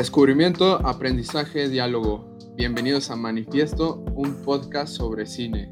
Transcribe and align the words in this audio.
Descubrimiento, 0.00 0.76
aprendizaje, 0.86 1.68
diálogo. 1.68 2.24
Bienvenidos 2.56 3.10
a 3.10 3.16
Manifiesto, 3.16 4.02
un 4.14 4.42
podcast 4.42 4.96
sobre 4.96 5.26
cine. 5.26 5.70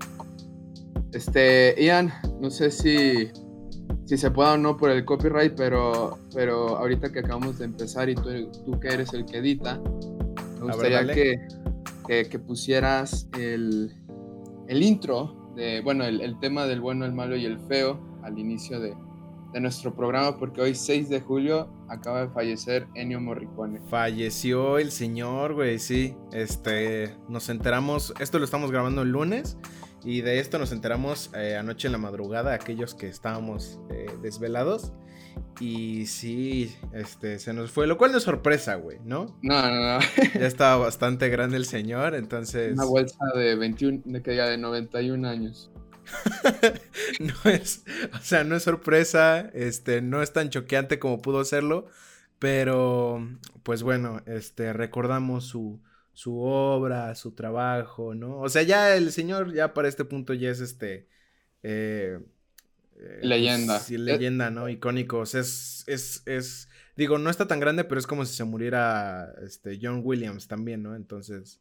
Este, 1.14 1.74
Ian, 1.82 2.12
no 2.38 2.50
sé 2.50 2.70
si, 2.70 3.30
si 4.04 4.18
se 4.18 4.30
puede 4.30 4.50
o 4.50 4.58
no 4.58 4.76
por 4.76 4.90
el 4.90 5.06
copyright, 5.06 5.54
pero, 5.56 6.18
pero 6.34 6.76
ahorita 6.76 7.10
que 7.10 7.20
acabamos 7.20 7.58
de 7.58 7.64
empezar 7.64 8.10
y 8.10 8.16
tú, 8.16 8.50
tú 8.66 8.78
que 8.78 8.88
eres 8.88 9.14
el 9.14 9.24
que 9.24 9.38
edita, 9.38 9.80
me 10.60 10.66
gustaría 10.66 11.06
que, 11.06 12.28
que, 12.28 12.38
pusieras 12.38 13.30
el, 13.38 13.94
el, 14.68 14.82
intro 14.82 15.54
de, 15.56 15.80
bueno, 15.80 16.04
el, 16.04 16.20
el 16.20 16.38
tema 16.38 16.66
del 16.66 16.82
bueno, 16.82 17.06
el 17.06 17.14
malo 17.14 17.34
y 17.34 17.46
el 17.46 17.58
feo 17.60 17.98
al 18.22 18.38
inicio 18.38 18.78
de, 18.78 18.94
de 19.52 19.60
nuestro 19.60 19.94
programa 19.94 20.36
porque 20.36 20.60
hoy 20.60 20.74
6 20.74 21.08
de 21.08 21.20
julio 21.20 21.70
acaba 21.88 22.22
de 22.22 22.28
fallecer 22.28 22.86
Ennio 22.94 23.20
Morricone. 23.20 23.80
Falleció 23.88 24.78
el 24.78 24.90
señor, 24.90 25.54
güey, 25.54 25.78
sí. 25.78 26.14
Este, 26.32 27.16
nos 27.28 27.48
enteramos, 27.48 28.14
esto 28.20 28.38
lo 28.38 28.44
estamos 28.44 28.70
grabando 28.70 29.02
el 29.02 29.10
lunes 29.10 29.56
y 30.04 30.20
de 30.20 30.38
esto 30.38 30.58
nos 30.58 30.72
enteramos 30.72 31.30
eh, 31.34 31.56
anoche 31.56 31.88
en 31.88 31.92
la 31.92 31.98
madrugada, 31.98 32.54
aquellos 32.54 32.94
que 32.94 33.08
estábamos 33.08 33.80
eh, 33.90 34.06
desvelados. 34.22 34.92
Y 35.60 36.06
sí, 36.06 36.76
este, 36.92 37.38
se 37.40 37.52
nos 37.52 37.70
fue, 37.72 37.86
lo 37.86 37.98
cual 37.98 38.12
no 38.12 38.18
es 38.18 38.24
sorpresa, 38.24 38.76
güey, 38.76 38.98
¿no? 39.04 39.38
No, 39.42 39.62
no, 39.62 39.98
no. 39.98 39.98
ya 40.34 40.46
estaba 40.46 40.84
bastante 40.84 41.28
grande 41.28 41.56
el 41.56 41.64
señor, 41.64 42.14
entonces... 42.14 42.74
Una 42.74 42.84
bolsa 42.84 43.18
de 43.34 43.56
21, 43.56 44.02
de 44.04 44.22
que 44.22 44.36
ya 44.36 44.46
de 44.46 44.56
91 44.58 45.28
años. 45.28 45.70
no 47.20 47.50
es, 47.50 47.84
o 48.14 48.22
sea, 48.22 48.44
no 48.44 48.56
es 48.56 48.62
sorpresa, 48.62 49.50
este, 49.54 50.02
no 50.02 50.22
es 50.22 50.32
tan 50.32 50.50
choqueante 50.50 50.98
como 50.98 51.22
pudo 51.22 51.44
serlo, 51.44 51.86
pero 52.38 53.26
pues 53.62 53.82
bueno, 53.82 54.22
este, 54.26 54.72
recordamos 54.72 55.44
su, 55.44 55.80
su 56.12 56.40
obra, 56.40 57.14
su 57.14 57.32
trabajo, 57.32 58.14
¿no? 58.14 58.40
O 58.40 58.48
sea, 58.48 58.62
ya 58.62 58.96
el 58.96 59.12
señor 59.12 59.52
ya 59.52 59.74
para 59.74 59.88
este 59.88 60.04
punto 60.04 60.34
ya 60.34 60.50
es 60.50 60.60
este... 60.60 61.08
Eh, 61.62 62.18
eh, 63.00 63.20
leyenda. 63.22 63.78
sí, 63.78 63.96
leyenda, 63.96 64.50
¿no? 64.50 64.68
Icónico. 64.68 65.18
O 65.18 65.26
sea, 65.26 65.40
es, 65.40 65.84
es, 65.86 66.22
es, 66.26 66.68
digo, 66.96 67.18
no 67.18 67.30
está 67.30 67.46
tan 67.46 67.60
grande, 67.60 67.84
pero 67.84 68.00
es 68.00 68.06
como 68.06 68.24
si 68.24 68.34
se 68.34 68.44
muriera 68.44 69.32
este, 69.44 69.78
John 69.80 70.00
Williams 70.04 70.48
también, 70.48 70.82
¿no? 70.82 70.96
Entonces, 70.96 71.60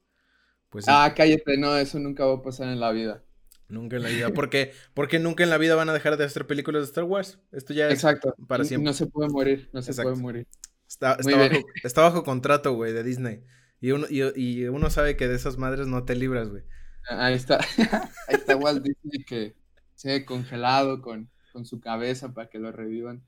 pues... 0.69 0.85
Ah, 0.87 1.13
cállate, 1.15 1.57
no, 1.57 1.77
eso 1.77 1.99
nunca 1.99 2.25
va 2.25 2.35
a 2.35 2.41
pasar 2.41 2.69
en 2.69 2.79
la 2.79 2.91
vida. 2.91 3.23
Nunca 3.69 3.97
en 3.97 4.03
la 4.03 4.09
vida. 4.09 4.29
Porque, 4.33 4.73
porque 4.93 5.19
nunca 5.19 5.43
en 5.43 5.49
la 5.49 5.57
vida 5.57 5.75
van 5.75 5.89
a 5.89 5.93
dejar 5.93 6.17
de 6.17 6.23
hacer 6.23 6.47
películas 6.47 6.83
de 6.83 6.85
Star 6.85 7.03
Wars. 7.03 7.39
Esto 7.51 7.73
ya 7.73 7.87
es 7.87 7.93
Exacto. 7.93 8.33
para 8.47 8.63
siempre. 8.63 8.85
No 8.85 8.93
se 8.93 9.07
puede 9.07 9.29
morir, 9.29 9.69
no 9.73 9.81
se 9.81 9.93
puede 9.93 10.15
morir. 10.15 10.47
Está, 10.87 11.17
bajo, 11.17 11.65
está, 11.83 12.01
bajo, 12.01 12.23
contrato, 12.23 12.73
güey, 12.73 12.93
de 12.93 13.03
Disney. 13.03 13.43
Y 13.81 13.91
uno, 13.91 14.07
y, 14.09 14.65
uno 14.65 14.89
sabe 14.89 15.17
que 15.17 15.27
de 15.27 15.35
esas 15.35 15.57
madres 15.57 15.87
no 15.87 16.05
te 16.05 16.15
libras, 16.15 16.49
güey. 16.49 16.63
Ahí 17.09 17.33
está. 17.35 17.59
Ahí 18.27 18.35
está 18.35 18.55
Walt 18.55 18.83
Disney 18.83 19.23
que 19.25 19.55
se 19.95 20.13
ha 20.13 20.25
congelado 20.25 21.01
con, 21.01 21.29
con 21.51 21.65
su 21.65 21.79
cabeza 21.79 22.33
para 22.33 22.49
que 22.49 22.59
lo 22.59 22.71
revivan 22.71 23.23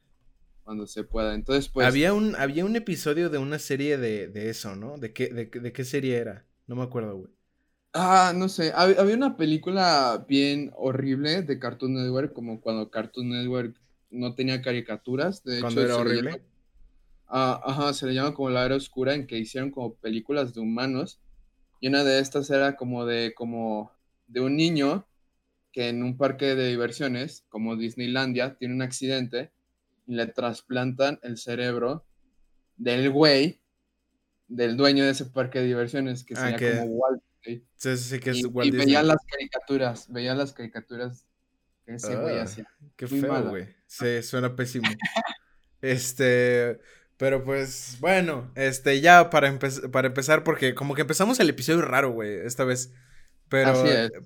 cuando 0.63 0.87
se 0.87 1.03
pueda. 1.03 1.35
Entonces, 1.35 1.69
pues. 1.69 1.85
Había 1.85 2.13
un, 2.13 2.35
había 2.35 2.65
un 2.65 2.75
episodio 2.75 3.29
de 3.29 3.37
una 3.37 3.59
serie 3.59 3.97
de, 3.97 4.27
de 4.29 4.49
eso, 4.49 4.75
¿no? 4.75 4.97
¿De 4.97 5.11
qué, 5.13 5.27
de, 5.27 5.45
de 5.47 5.73
qué 5.73 5.83
serie 5.83 6.17
era? 6.17 6.45
No 6.65 6.75
me 6.75 6.83
acuerdo, 6.83 7.17
güey. 7.17 7.38
Ah, 7.93 8.33
no 8.35 8.49
sé, 8.49 8.71
había 8.75 9.15
una 9.15 9.35
película 9.35 10.23
bien 10.27 10.71
horrible 10.75 11.41
de 11.41 11.57
Cartoon 11.57 11.95
Network, 11.95 12.33
como 12.33 12.61
cuando 12.61 12.91
Cartoon 12.91 13.30
Network 13.30 13.75
no 14.11 14.36
tenía 14.36 14.61
caricaturas, 14.61 15.43
de 15.43 15.59
hecho 15.59 15.81
era 15.81 15.97
horrible. 15.97 16.43
Ah, 17.27 17.59
ajá, 17.64 17.93
se 17.93 18.05
le 18.05 18.14
llama 18.14 18.36
como 18.36 18.52
la 18.52 18.65
era 18.65 18.75
oscura, 18.75 19.15
en 19.15 19.25
que 19.25 19.39
hicieron 19.39 19.71
como 19.71 19.95
películas 19.95 20.53
de 20.53 20.61
humanos, 20.61 21.19
y 21.80 21.87
una 21.87 22.03
de 22.03 22.19
estas 22.19 22.49
era 22.52 22.75
como 22.75 23.05
de, 23.05 23.33
como 23.33 23.91
de 24.27 24.41
un 24.41 24.55
niño 24.55 25.08
que 25.71 25.89
en 25.89 26.03
un 26.03 26.15
parque 26.15 26.53
de 26.55 26.67
diversiones, 26.67 27.45
como 27.49 27.75
Disneylandia, 27.75 28.55
tiene 28.55 28.75
un 28.75 28.81
accidente 28.83 29.52
y 30.05 30.14
le 30.14 30.27
trasplantan 30.27 31.19
el 31.23 31.37
cerebro 31.37 32.05
del 32.77 33.09
güey, 33.09 33.59
del 34.47 34.77
dueño 34.77 35.05
de 35.05 35.11
ese 35.11 35.25
parque 35.25 35.59
de 35.59 35.65
diversiones, 35.65 36.23
que 36.23 36.35
ah, 36.35 36.52
sería 36.52 36.81
como 36.81 36.83
Walt 36.85 37.23
Sí, 37.42 37.98
sí, 37.98 38.20
que 38.20 38.32
es 38.32 38.38
y, 38.39 38.72
veía 38.72 39.02
las 39.02 39.20
caricaturas, 39.26 40.08
veía 40.10 40.36
las 40.36 40.54
caricaturas 40.54 41.26
que 41.86 41.95
ese 41.95 42.16
güey 42.16 42.38
ah, 42.38 42.44
hacía. 42.44 42.67
Qué 42.95 43.08
feo, 43.08 43.50
güey. 43.50 43.67
Sí, 43.88 44.22
suena 44.23 44.55
pésimo. 44.55 44.88
este, 45.82 46.80
pero 47.17 47.44
pues, 47.44 47.98
bueno, 48.00 48.52
este, 48.55 49.02
ya 49.02 49.30
para, 49.30 49.58
para 49.92 50.08
empezar, 50.08 50.44
porque 50.44 50.76
como 50.76 50.95
que 50.95 51.02
empezamos 51.02 51.39
el 51.39 51.50
episodio 51.50 51.82
raro, 51.82 52.11
güey, 52.11 52.45
esta 52.45 52.64
vez. 52.64 52.94
Pero, 53.50 53.73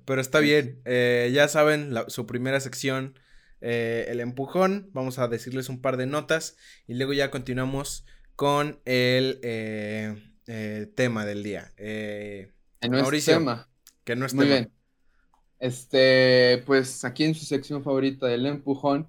pero 0.04 0.20
está 0.20 0.40
bien. 0.40 0.82
Eh, 0.84 1.30
ya 1.32 1.48
saben, 1.48 1.94
su 2.08 2.26
primera 2.26 2.60
sección, 2.60 3.18
eh, 3.60 4.06
el 4.08 4.20
empujón. 4.20 4.90
Vamos 4.92 5.18
a 5.18 5.28
decirles 5.28 5.68
un 5.68 5.80
par 5.80 5.96
de 5.96 6.06
notas 6.06 6.56
y 6.86 6.94
luego 6.94 7.14
ya 7.14 7.30
continuamos 7.30 8.04
con 8.36 8.80
el 8.84 9.40
eh, 9.42 10.92
tema 10.94 11.24
del 11.24 11.42
día. 11.42 11.72
Que 12.84 12.90
no 12.90 13.10
es 13.10 13.24
tema. 13.24 13.68
Que 14.04 14.14
no 14.14 14.26
es 14.26 14.34
Muy 14.34 14.46
bien. 14.46 14.70
Este, 15.58 16.62
pues 16.66 17.04
aquí 17.04 17.24
en 17.24 17.34
su 17.34 17.46
sección 17.46 17.82
favorita 17.82 18.26
del 18.26 18.44
empujón, 18.44 19.08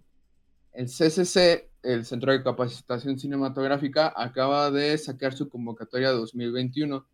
el 0.71 0.85
CCC, 0.85 1.69
el 1.83 2.05
Centro 2.05 2.31
de 2.31 2.43
Capacitación 2.43 3.19
Cinematográfica, 3.19 4.13
acaba 4.15 4.71
de 4.71 4.97
sacar 4.97 5.33
su 5.33 5.49
convocatoria 5.49 6.11
2021, 6.11 7.05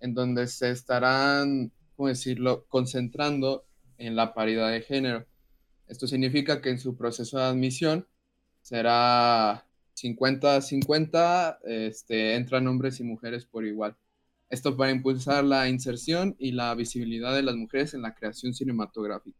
en 0.00 0.14
donde 0.14 0.48
se 0.48 0.70
estarán, 0.70 1.70
¿cómo 1.94 2.08
decirlo?, 2.08 2.66
concentrando 2.68 3.64
en 3.98 4.16
la 4.16 4.34
paridad 4.34 4.70
de 4.70 4.82
género. 4.82 5.26
Esto 5.86 6.08
significa 6.08 6.60
que 6.60 6.70
en 6.70 6.80
su 6.80 6.96
proceso 6.96 7.38
de 7.38 7.44
admisión 7.44 8.06
será 8.62 9.64
50-50, 9.96 11.58
este, 11.64 12.34
entran 12.34 12.66
hombres 12.66 12.98
y 13.00 13.04
mujeres 13.04 13.44
por 13.46 13.64
igual. 13.64 13.96
Esto 14.50 14.76
para 14.76 14.90
impulsar 14.90 15.44
la 15.44 15.68
inserción 15.68 16.34
y 16.38 16.52
la 16.52 16.74
visibilidad 16.74 17.34
de 17.34 17.42
las 17.42 17.56
mujeres 17.56 17.94
en 17.94 18.02
la 18.02 18.14
creación 18.14 18.54
cinematográfica. 18.54 19.38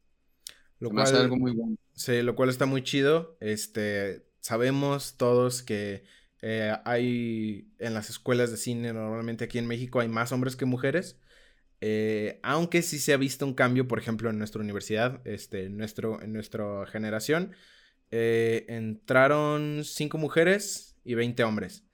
Lo 0.80 0.90
cual, 0.90 1.16
algo 1.16 1.36
muy 1.36 1.52
bueno. 1.52 1.76
Sí, 1.94 2.22
lo 2.22 2.36
cual 2.36 2.50
está 2.50 2.66
muy 2.66 2.82
chido. 2.82 3.36
Este, 3.40 4.26
sabemos 4.40 5.16
todos 5.16 5.62
que 5.62 6.04
eh, 6.40 6.72
hay 6.84 7.68
en 7.78 7.94
las 7.94 8.10
escuelas 8.10 8.50
de 8.50 8.56
cine, 8.56 8.92
normalmente 8.92 9.44
aquí 9.44 9.58
en 9.58 9.66
México, 9.66 10.00
hay 10.00 10.08
más 10.08 10.30
hombres 10.32 10.56
que 10.56 10.66
mujeres. 10.66 11.18
Eh, 11.80 12.40
aunque 12.42 12.82
sí 12.82 12.98
se 12.98 13.12
ha 13.12 13.16
visto 13.16 13.46
un 13.46 13.54
cambio, 13.54 13.88
por 13.88 13.98
ejemplo, 13.98 14.30
en 14.30 14.38
nuestra 14.38 14.60
universidad, 14.60 15.20
este, 15.26 15.64
en, 15.64 15.76
nuestro, 15.76 16.20
en 16.22 16.32
nuestra 16.32 16.86
generación, 16.86 17.52
eh, 18.10 18.66
entraron 18.68 19.82
cinco 19.84 20.18
mujeres 20.18 20.96
y 21.04 21.14
20 21.14 21.44
hombres. 21.44 21.84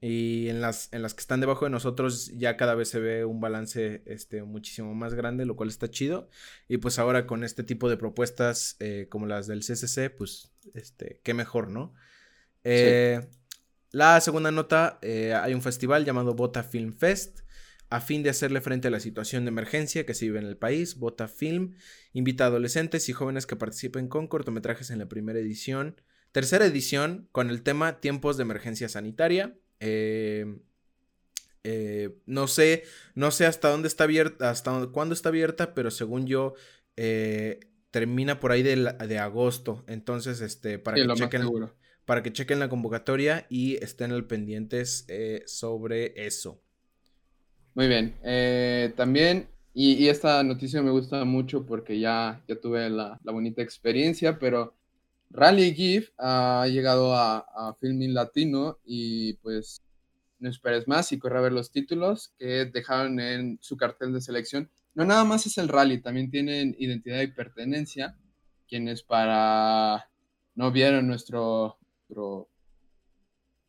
Y 0.00 0.48
en 0.48 0.60
las, 0.60 0.92
en 0.92 1.02
las 1.02 1.14
que 1.14 1.20
están 1.20 1.40
debajo 1.40 1.64
de 1.64 1.70
nosotros 1.70 2.30
ya 2.36 2.56
cada 2.56 2.74
vez 2.74 2.88
se 2.88 3.00
ve 3.00 3.24
un 3.24 3.40
balance 3.40 4.02
este, 4.04 4.42
muchísimo 4.42 4.94
más 4.94 5.14
grande, 5.14 5.46
lo 5.46 5.56
cual 5.56 5.68
está 5.68 5.90
chido. 5.90 6.28
Y 6.68 6.76
pues 6.78 6.98
ahora 6.98 7.26
con 7.26 7.44
este 7.44 7.62
tipo 7.62 7.88
de 7.88 7.96
propuestas 7.96 8.76
eh, 8.80 9.06
como 9.08 9.26
las 9.26 9.46
del 9.46 9.60
CCC, 9.60 10.10
pues 10.14 10.52
este, 10.74 11.20
qué 11.22 11.32
mejor, 11.32 11.70
¿no? 11.70 11.94
Eh, 12.64 13.26
la 13.90 14.20
segunda 14.20 14.50
nota, 14.50 14.98
eh, 15.00 15.32
hay 15.32 15.54
un 15.54 15.62
festival 15.62 16.04
llamado 16.04 16.34
Bota 16.34 16.62
Film 16.62 16.92
Fest. 16.92 17.40
A 17.88 18.00
fin 18.00 18.24
de 18.24 18.30
hacerle 18.30 18.60
frente 18.60 18.88
a 18.88 18.90
la 18.90 18.98
situación 18.98 19.44
de 19.44 19.50
emergencia 19.50 20.04
que 20.04 20.12
se 20.12 20.24
vive 20.24 20.40
en 20.40 20.46
el 20.46 20.56
país, 20.56 20.98
Bota 20.98 21.28
Film 21.28 21.76
invita 22.12 22.42
a 22.44 22.46
adolescentes 22.48 23.08
y 23.08 23.12
jóvenes 23.12 23.46
que 23.46 23.54
participen 23.54 24.08
con 24.08 24.26
cortometrajes 24.26 24.90
en 24.90 24.98
la 24.98 25.06
primera 25.06 25.38
edición, 25.38 26.00
tercera 26.32 26.66
edición, 26.66 27.28
con 27.30 27.48
el 27.48 27.62
tema 27.62 28.00
Tiempos 28.00 28.36
de 28.36 28.42
Emergencia 28.42 28.88
Sanitaria. 28.88 29.56
Em, 29.80 30.60
eh, 31.68 32.20
no 32.26 32.46
sé, 32.46 32.84
no 33.16 33.32
sé 33.32 33.44
hasta 33.44 33.70
dónde 33.70 33.88
está 33.88 34.04
abierta, 34.04 34.50
hasta 34.50 34.86
cuándo 34.92 35.14
está 35.14 35.30
abierta, 35.30 35.74
pero 35.74 35.90
según 35.90 36.26
yo 36.26 36.54
eh, 36.96 37.58
termina 37.90 38.38
por 38.38 38.52
ahí 38.52 38.62
de, 38.62 38.76
de, 38.76 39.18
agosto. 39.18 39.84
Entonces, 39.88 40.40
este, 40.40 40.78
para 40.78 40.96
que 40.96 41.08
chequen, 41.14 41.50
para 42.04 42.22
que 42.22 42.32
chequen 42.32 42.60
la 42.60 42.68
convocatoria 42.68 43.46
y 43.50 43.82
estén 43.82 44.12
al 44.12 44.26
pendientes 44.26 45.06
eh, 45.08 45.42
sobre 45.46 46.12
eso. 46.24 46.62
Muy 47.74 47.88
bien. 47.88 48.14
también, 48.94 49.48
y, 49.74 50.08
esta 50.08 50.42
noticia 50.44 50.80
me 50.82 50.92
gusta 50.92 51.24
mucho 51.24 51.66
porque 51.66 51.98
ya, 51.98 52.44
ya 52.46 52.60
tuve 52.60 52.88
la, 52.90 53.18
la 53.24 53.32
bonita 53.32 53.60
experiencia, 53.60 54.38
pero 54.38 54.75
Rally 55.30 55.74
GIF 55.74 56.10
ha 56.18 56.66
llegado 56.68 57.14
a, 57.14 57.38
a 57.38 57.74
Filming 57.74 58.14
Latino 58.14 58.78
y 58.84 59.34
pues 59.34 59.82
no 60.38 60.48
esperes 60.48 60.86
más 60.86 61.12
y 61.12 61.18
corre 61.18 61.38
a 61.38 61.42
ver 61.42 61.52
los 61.52 61.70
títulos 61.70 62.32
que 62.38 62.66
dejaron 62.66 63.20
en 63.20 63.58
su 63.60 63.76
cartel 63.76 64.12
de 64.12 64.20
selección. 64.20 64.70
No 64.94 65.04
nada 65.04 65.24
más 65.24 65.46
es 65.46 65.58
el 65.58 65.68
rally, 65.68 66.00
también 66.00 66.30
tienen 66.30 66.74
identidad 66.78 67.20
y 67.20 67.28
pertenencia, 67.28 68.16
quienes 68.68 69.02
para 69.02 70.10
no 70.54 70.72
vieron 70.72 71.06
nuestro, 71.06 71.78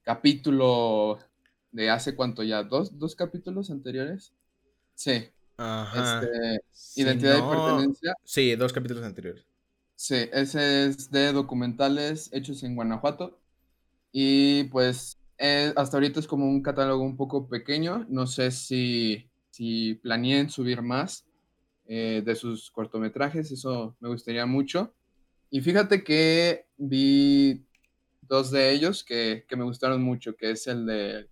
capítulo 0.04 1.20
de 1.72 1.90
hace 1.90 2.16
cuánto 2.16 2.44
ya, 2.44 2.64
dos, 2.64 2.98
dos 2.98 3.16
capítulos 3.16 3.70
anteriores. 3.70 4.34
Sí. 4.96 5.30
Ajá. 5.58 6.22
Este, 6.22 7.02
Identidad 7.02 7.38
y 7.38 7.42
pertenencia. 7.42 8.14
Sí, 8.24 8.56
dos 8.56 8.72
capítulos 8.72 9.04
anteriores. 9.04 9.46
Sí, 10.00 10.30
ese 10.32 10.86
es 10.86 11.10
de 11.10 11.34
documentales 11.34 12.30
hechos 12.32 12.62
en 12.62 12.76
Guanajuato. 12.76 13.40
Y 14.12 14.66
pues 14.66 15.18
eh, 15.40 15.74
hasta 15.76 15.98
ahorita 15.98 16.20
es 16.20 16.28
como 16.28 16.46
un 16.48 16.62
catálogo 16.62 17.04
un 17.04 17.18
poco 17.18 17.50
pequeño. 17.50 18.06
No 18.08 18.28
sé 18.28 18.52
si, 18.52 19.28
si 19.50 19.96
planeen 19.96 20.52
subir 20.52 20.84
más 20.84 21.26
eh, 21.88 22.22
de 22.24 22.36
sus 22.36 22.70
cortometrajes. 22.70 23.52
Eso 23.52 23.98
me 24.00 24.10
gustaría 24.10 24.46
mucho. 24.46 24.94
Y 25.50 25.62
fíjate 25.62 26.04
que 26.04 26.68
vi 26.78 27.66
dos 28.22 28.52
de 28.52 28.72
ellos 28.74 29.04
que, 29.04 29.46
que 29.48 29.56
me 29.56 29.64
gustaron 29.64 30.04
mucho, 30.04 30.36
que 30.36 30.52
es 30.52 30.68
el 30.68 30.86
de 30.86 31.28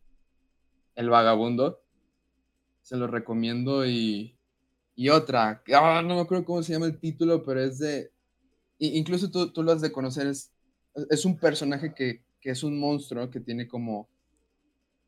El 0.95 1.09
Vagabundo. 1.11 1.83
Se 2.81 2.97
los 2.97 3.11
recomiendo 3.11 3.85
y, 3.85 4.35
y 4.95 5.09
otra, 5.09 5.61
ah, 5.71 6.01
no 6.03 6.15
me 6.15 6.21
acuerdo 6.21 6.45
cómo 6.45 6.63
se 6.63 6.73
llama 6.73 6.87
el 6.87 6.99
título, 6.99 7.43
pero 7.43 7.61
es 7.61 7.77
de 7.77 8.14
incluso 8.79 9.29
tú, 9.31 9.51
tú, 9.51 9.63
lo 9.63 9.71
has 9.71 9.81
de 9.81 9.91
conocer, 9.91 10.27
es, 10.27 10.51
es 11.09 11.25
un 11.25 11.37
personaje 11.37 11.93
que, 11.93 12.23
que, 12.41 12.51
es 12.51 12.63
un 12.63 12.79
monstruo 12.79 13.29
que 13.29 13.39
tiene 13.39 13.67
como, 13.67 14.09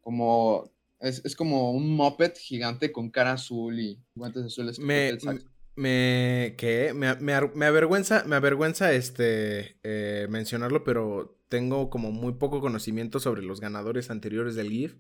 como, 0.01 0.71
es, 0.99 1.23
es, 1.25 1.35
como 1.35 1.71
un 1.71 1.95
moped 1.95 2.33
gigante 2.37 2.91
con 2.91 3.09
cara 3.09 3.33
azul 3.33 3.79
y 3.79 3.99
guantes 4.15 4.45
azules. 4.45 4.79
Me, 4.79 5.17
me, 5.75 6.55
¿qué? 6.57 6.93
Me, 6.93 7.15
me, 7.15 7.39
me, 7.53 7.65
avergüenza, 7.65 8.23
me 8.25 8.35
avergüenza 8.35 8.93
este, 8.93 9.77
eh, 9.83 10.27
mencionarlo, 10.29 10.83
pero 10.83 11.37
tengo 11.49 11.89
como 11.89 12.11
muy 12.11 12.33
poco 12.33 12.61
conocimiento 12.61 13.19
sobre 13.19 13.41
los 13.41 13.59
ganadores 13.59 14.09
anteriores 14.09 14.55
del 14.55 14.69
GIF. 14.69 14.95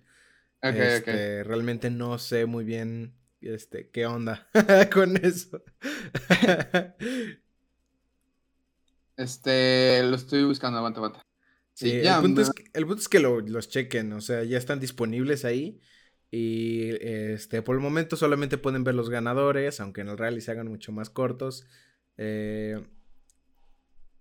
este, 0.61 1.43
Realmente 1.43 1.89
no 1.89 2.17
sé 2.19 2.45
muy 2.45 2.63
bien 2.63 3.15
este, 3.41 3.89
qué 3.89 4.05
onda 4.05 4.47
con 4.93 5.17
eso. 5.17 5.63
Este, 9.17 10.03
lo 10.03 10.15
estoy 10.15 10.43
buscando, 10.43 10.77
aguanta, 10.77 10.99
aguanta. 10.99 11.21
Sí, 11.73 11.91
el, 11.91 12.21
punto 12.21 12.41
es 12.41 12.49
que, 12.51 12.63
el, 12.73 12.85
punto 12.87 13.01
es 13.01 13.09
que, 13.09 13.19
los 13.19 13.69
chequen, 13.69 14.13
o 14.13 14.21
sea, 14.21 14.43
ya 14.43 14.57
están 14.57 14.79
disponibles 14.79 15.45
ahí. 15.45 15.79
Y 16.29 16.89
este, 17.01 17.61
por 17.61 17.75
el 17.75 17.81
momento 17.81 18.15
solamente 18.15 18.57
pueden 18.57 18.83
ver 18.83 18.95
los 18.95 19.09
ganadores, 19.09 19.79
aunque 19.79 20.01
en 20.01 20.09
el 20.09 20.17
rally 20.17 20.41
se 20.41 20.51
hagan 20.51 20.67
mucho 20.67 20.91
más 20.91 21.09
cortos. 21.09 21.65
Eh, 22.17 22.83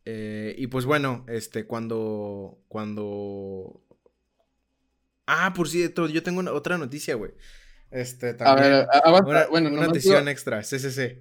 eh, 0.05 0.55
y 0.57 0.67
pues 0.69 0.85
bueno, 0.85 1.25
este, 1.29 1.67
cuando. 1.67 2.59
Cuando. 2.69 3.83
Ah, 5.27 5.53
por 5.55 5.69
cierto, 5.69 6.09
yo 6.09 6.23
tengo 6.23 6.49
otra 6.53 6.79
noticia, 6.79 7.17
güey. 7.17 7.33
Este, 7.91 8.35
también. 8.35 8.87
A 8.91 9.47
bueno, 9.49 9.69
una 9.71 9.87
noticia 9.87 10.21
extra, 10.31 10.63
sí, 10.63 10.79
sí, 10.79 10.91
sí. 10.91 11.19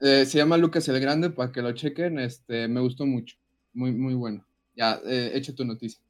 Eh, 0.00 0.26
se 0.26 0.38
llama 0.38 0.56
Lucas 0.56 0.88
el 0.88 1.00
Grande, 1.00 1.30
para 1.30 1.52
que 1.52 1.62
lo 1.62 1.72
chequen. 1.72 2.18
Este, 2.18 2.68
me 2.68 2.80
gustó 2.80 3.06
mucho. 3.06 3.36
Muy, 3.72 3.92
muy 3.92 4.14
bueno. 4.14 4.46
Ya, 4.76 5.00
eh, 5.06 5.32
echa 5.34 5.54
tu 5.54 5.64
noticia. 5.64 6.00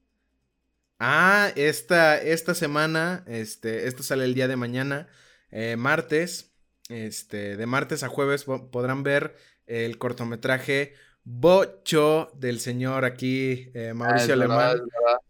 Ah, 0.99 1.53
esta, 1.57 2.21
esta 2.21 2.55
semana, 2.55 3.25
este, 3.27 3.87
esto 3.89 4.03
sale 4.03 4.25
el 4.25 4.35
día 4.35 4.49
de 4.49 4.57
mañana, 4.57 5.09
eh, 5.51 5.77
martes. 5.77 6.53
Este, 6.89 7.57
de 7.57 7.67
martes 7.67 8.03
a 8.03 8.09
jueves 8.09 8.45
podrán 8.45 9.03
ver 9.03 9.37
el 9.67 9.99
cortometraje 9.99 10.95
bocho 11.27 12.31
del 12.35 12.61
señor 12.61 13.07
aquí, 13.07 13.71
eh, 13.73 13.89
ah, 13.91 13.95
Mauricio 13.95 14.35
Alemán, 14.35 14.83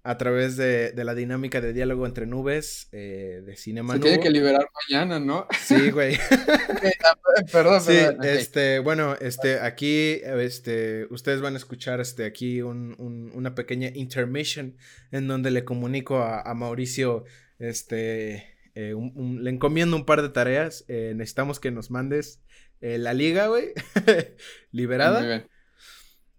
a 0.03 0.19
través 0.19 0.57
de, 0.57 0.93
la 0.97 1.15
dinámica 1.15 1.61
de 1.61 1.73
diálogo 1.73 2.05
entre 2.05 2.27
nubes 2.27 2.89
eh, 2.91 3.43
de 3.47 3.57
Cinema 3.57 3.95
Se 3.95 4.01
tiene 4.01 4.21
que 4.21 4.31
liberar 4.31 4.69
mañana, 4.89 5.21
¿no? 5.21 5.47
Sí, 5.61 5.91
güey. 5.91 6.19
perdón, 7.53 7.81
sí, 7.81 7.97
este, 8.25 8.81
bueno, 8.81 9.17
este, 9.21 9.61
aquí, 9.61 10.21
este, 10.25 11.07
ustedes 11.11 11.41
van 11.41 11.55
a 11.55 11.59
escuchar, 11.59 12.01
este, 12.01 12.25
aquí 12.25 12.61
una 12.61 13.55
pequeña 13.55 13.91
intermission 13.95 14.77
en 15.13 15.29
donde 15.29 15.53
le 15.53 15.65
comunico 15.65 16.23
a, 16.23 16.53
Mauricio, 16.55 17.25
este, 17.61 18.57
eh, 18.75 18.95
le 18.95 19.51
encomiendo 19.51 19.97
un 19.97 20.05
par 20.05 20.23
de 20.23 20.29
tareas, 20.29 20.85
necesitamos 20.89 21.61
que 21.61 21.71
nos 21.71 21.93
mandes 21.93 22.41
la 22.81 23.15
liga, 23.15 23.47
güey, 23.47 23.73
liberada. 24.73 25.21
Muy 25.21 25.29
bien. 25.29 25.54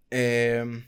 Em, 0.09 0.85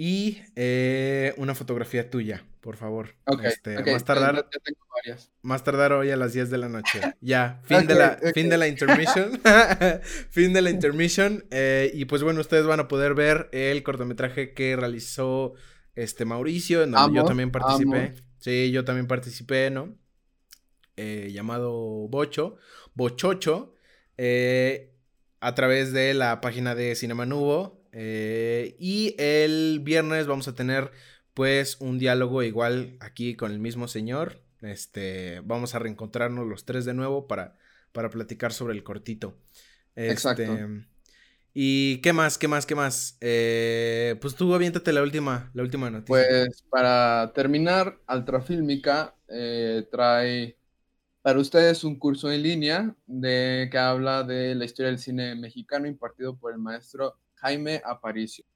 y 0.00 0.42
eh, 0.54 1.34
una 1.38 1.56
fotografía 1.56 2.08
tuya, 2.08 2.44
por 2.60 2.76
favor. 2.76 3.16
Ok. 3.26 3.42
Este, 3.44 3.82
más 3.92 4.04
tardar. 4.04 4.48
Más 5.42 5.64
tardar 5.64 5.92
hoy 5.92 6.10
a 6.10 6.16
las 6.16 6.32
10 6.32 6.50
de 6.50 6.58
la 6.58 6.68
noche. 6.68 7.00
Ya, 7.20 7.60
fin, 7.64 7.84
de, 7.86 7.96
la, 7.96 8.16
fin 8.32 8.48
de 8.48 8.58
la 8.58 8.68
intermission. 8.68 9.40
fin 10.30 10.52
de 10.52 10.62
la 10.62 10.70
intermission. 10.70 11.44
Eh, 11.50 11.90
y 11.94 12.04
pues 12.04 12.22
bueno, 12.22 12.40
ustedes 12.40 12.64
van 12.64 12.78
a 12.78 12.86
poder 12.86 13.14
ver 13.14 13.48
el 13.50 13.82
cortometraje 13.82 14.54
que 14.54 14.76
realizó 14.76 15.54
este 15.96 16.24
Mauricio, 16.24 16.84
en 16.84 16.92
donde 16.92 17.16
yo 17.16 17.24
también 17.24 17.50
participé. 17.50 18.14
Sí, 18.38 18.70
yo 18.70 18.84
también 18.84 19.08
participé, 19.08 19.70
¿no? 19.70 19.98
Eh, 20.96 21.30
llamado 21.32 21.72
Bocho, 22.08 22.56
Bochocho, 22.94 23.74
a 25.40 25.54
través 25.56 25.92
de 25.92 26.14
la 26.14 26.40
página 26.40 26.76
de 26.76 26.94
Cinema 26.94 27.26
Nubo, 27.26 27.77
eh, 28.00 28.76
y 28.78 29.16
el 29.18 29.80
viernes 29.82 30.28
vamos 30.28 30.46
a 30.46 30.54
tener 30.54 30.92
pues 31.34 31.80
un 31.80 31.98
diálogo 31.98 32.44
igual 32.44 32.96
aquí 33.00 33.34
con 33.34 33.50
el 33.50 33.58
mismo 33.58 33.88
señor. 33.88 34.40
Este, 34.60 35.40
vamos 35.44 35.74
a 35.74 35.80
reencontrarnos 35.80 36.46
los 36.46 36.64
tres 36.64 36.84
de 36.84 36.94
nuevo 36.94 37.26
para, 37.26 37.56
para 37.90 38.08
platicar 38.08 38.52
sobre 38.52 38.74
el 38.74 38.84
cortito. 38.84 39.36
Exacto. 39.96 40.42
Este, 40.42 40.86
¿Y 41.54 42.00
qué 42.02 42.12
más? 42.12 42.38
¿Qué 42.38 42.46
más? 42.46 42.66
¿Qué 42.66 42.76
más? 42.76 43.18
Eh, 43.20 44.14
pues 44.20 44.36
tú 44.36 44.54
aviéntate 44.54 44.92
la 44.92 45.02
última, 45.02 45.50
la 45.54 45.64
última 45.64 45.90
noticia. 45.90 46.06
Pues 46.06 46.62
para 46.70 47.32
terminar, 47.34 47.98
Altrafílmica 48.06 49.16
eh, 49.26 49.88
trae 49.90 50.57
para 51.28 51.40
ustedes 51.40 51.84
un 51.84 51.98
curso 51.98 52.32
en 52.32 52.42
línea 52.42 52.96
de, 53.06 53.68
que 53.70 53.76
habla 53.76 54.22
de 54.22 54.54
la 54.54 54.64
historia 54.64 54.88
del 54.88 54.98
cine 54.98 55.34
mexicano 55.34 55.86
impartido 55.86 56.34
por 56.34 56.54
el 56.54 56.58
maestro 56.58 57.18
Jaime 57.34 57.82
Aparicio. 57.84 58.46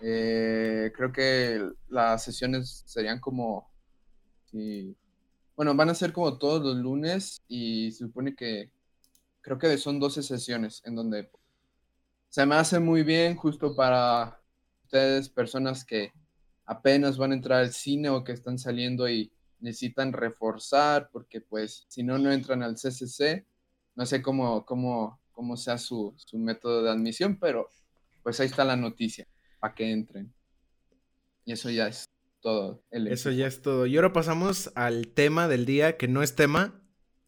Eh, 0.00 0.92
creo 0.94 1.10
que 1.10 1.68
las 1.88 2.22
sesiones 2.22 2.84
serían 2.86 3.18
como, 3.18 3.72
bueno, 5.56 5.74
van 5.74 5.90
a 5.90 5.96
ser 5.96 6.12
como 6.12 6.38
todos 6.38 6.62
los 6.62 6.76
lunes 6.76 7.42
y 7.48 7.90
se 7.90 8.04
supone 8.04 8.36
que 8.36 8.70
creo 9.40 9.58
que 9.58 9.76
son 9.76 9.98
12 9.98 10.22
sesiones 10.22 10.82
en 10.84 10.94
donde 10.94 11.28
se 12.28 12.46
me 12.46 12.54
hace 12.54 12.78
muy 12.78 13.02
bien 13.02 13.34
justo 13.34 13.74
para 13.74 14.40
ustedes, 14.84 15.28
personas 15.28 15.84
que 15.84 16.12
apenas 16.66 17.18
van 17.18 17.32
a 17.32 17.34
entrar 17.34 17.58
al 17.58 17.72
cine 17.72 18.10
o 18.10 18.22
que 18.22 18.30
están 18.30 18.60
saliendo 18.60 19.08
y 19.08 19.32
necesitan 19.60 20.12
reforzar 20.12 21.10
porque 21.12 21.40
pues 21.40 21.84
si 21.88 22.02
no, 22.02 22.18
no 22.18 22.32
entran 22.32 22.62
al 22.62 22.76
CCC. 22.76 23.46
No 23.94 24.06
sé 24.06 24.22
cómo, 24.22 24.64
cómo, 24.64 25.20
cómo 25.32 25.56
sea 25.56 25.78
su, 25.78 26.14
su 26.16 26.38
método 26.38 26.82
de 26.82 26.90
admisión, 26.90 27.38
pero 27.38 27.68
pues 28.22 28.40
ahí 28.40 28.46
está 28.46 28.64
la 28.64 28.76
noticia, 28.76 29.26
para 29.58 29.74
que 29.74 29.90
entren. 29.90 30.32
Y 31.44 31.52
eso 31.52 31.70
ya 31.70 31.88
es 31.88 32.04
todo. 32.40 32.82
eso 32.90 33.30
ya 33.30 33.46
es 33.46 33.62
todo. 33.62 33.86
Y 33.86 33.96
ahora 33.96 34.12
pasamos 34.12 34.70
al 34.74 35.08
tema 35.08 35.48
del 35.48 35.66
día, 35.66 35.96
que 35.96 36.08
no 36.08 36.22
es 36.22 36.34
tema. 36.34 36.82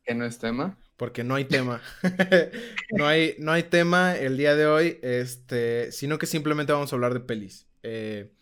Que 0.04 0.14
no 0.14 0.24
es 0.24 0.38
tema. 0.38 0.78
Porque 0.96 1.24
no 1.24 1.34
hay 1.34 1.44
tema. 1.46 1.80
no, 2.90 3.06
hay, 3.06 3.34
no 3.38 3.52
hay 3.52 3.64
tema 3.64 4.16
el 4.16 4.36
día 4.36 4.54
de 4.54 4.66
hoy, 4.66 4.98
este, 5.02 5.90
sino 5.90 6.18
que 6.18 6.26
simplemente 6.26 6.72
vamos 6.72 6.92
a 6.92 6.96
hablar 6.96 7.14
de 7.14 7.20
pelis. 7.20 7.66
Eh, 7.82 8.32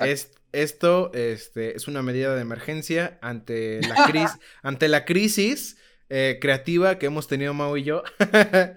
es, 0.00 0.32
esto 0.52 1.10
este, 1.14 1.76
es 1.76 1.88
una 1.88 2.02
medida 2.02 2.34
de 2.34 2.42
emergencia 2.42 3.18
ante 3.22 3.80
la, 3.82 3.94
crisis 4.06 4.38
ante 4.62 4.88
la 4.88 5.04
crisis 5.04 5.76
eh, 6.08 6.38
creativa 6.40 6.98
que 6.98 7.06
hemos 7.06 7.28
tenido 7.28 7.54
Mau 7.54 7.76
y 7.76 7.84
yo. 7.84 8.02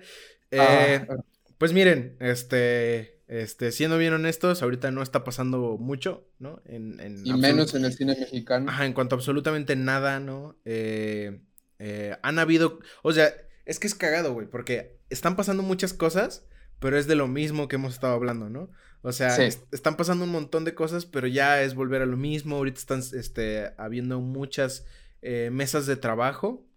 Eh, 0.51 1.05
ah. 1.09 1.15
Pues 1.57 1.73
miren, 1.73 2.15
este, 2.19 3.15
este, 3.27 3.71
siendo 3.71 3.97
bien 3.97 4.13
honestos, 4.13 4.61
ahorita 4.61 4.91
no 4.91 5.01
está 5.01 5.23
pasando 5.23 5.77
mucho, 5.79 6.27
¿no? 6.37 6.61
En, 6.65 7.21
y 7.23 7.33
menos 7.33 7.73
en 7.73 7.85
el 7.85 7.93
cine 7.93 8.15
mexicano. 8.19 8.69
Ajá, 8.69 8.85
en 8.85 8.93
cuanto 8.93 9.15
a 9.15 9.17
absolutamente 9.17 9.75
nada, 9.75 10.19
¿no? 10.19 10.57
Eh, 10.65 11.41
eh, 11.79 12.17
han 12.21 12.39
habido, 12.39 12.79
o 13.01 13.13
sea, 13.13 13.33
es 13.65 13.79
que 13.79 13.87
es 13.87 13.95
cagado, 13.95 14.33
güey, 14.33 14.47
porque 14.47 14.99
están 15.09 15.35
pasando 15.35 15.63
muchas 15.63 15.93
cosas, 15.93 16.45
pero 16.79 16.97
es 16.97 17.07
de 17.07 17.15
lo 17.15 17.27
mismo 17.27 17.67
que 17.67 17.77
hemos 17.77 17.93
estado 17.93 18.13
hablando, 18.13 18.49
¿no? 18.49 18.69
O 19.05 19.13
sea, 19.13 19.35
están 19.37 19.97
pasando 19.97 20.25
un 20.25 20.31
montón 20.31 20.65
de 20.65 20.73
cosas, 20.73 21.05
pero 21.05 21.27
ya 21.27 21.61
es 21.61 21.75
volver 21.75 22.01
a 22.01 22.05
lo 22.05 22.17
mismo. 22.17 22.55
Ahorita 22.55 22.79
están 22.79 23.03
este, 23.13 23.71
habiendo 23.77 24.19
muchas 24.19 24.85
eh, 25.21 25.49
mesas 25.51 25.85
de 25.85 25.95
trabajo, 25.95 26.67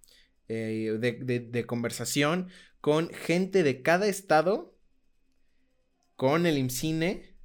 de, 0.47 1.49
de 1.50 1.66
conversación 1.66 2.49
con 2.80 3.11
gente 3.11 3.62
de 3.62 3.82
cada 3.82 4.06
estado 4.06 4.75
con 6.16 6.47
el 6.47 6.58
IMCINE 6.58 7.37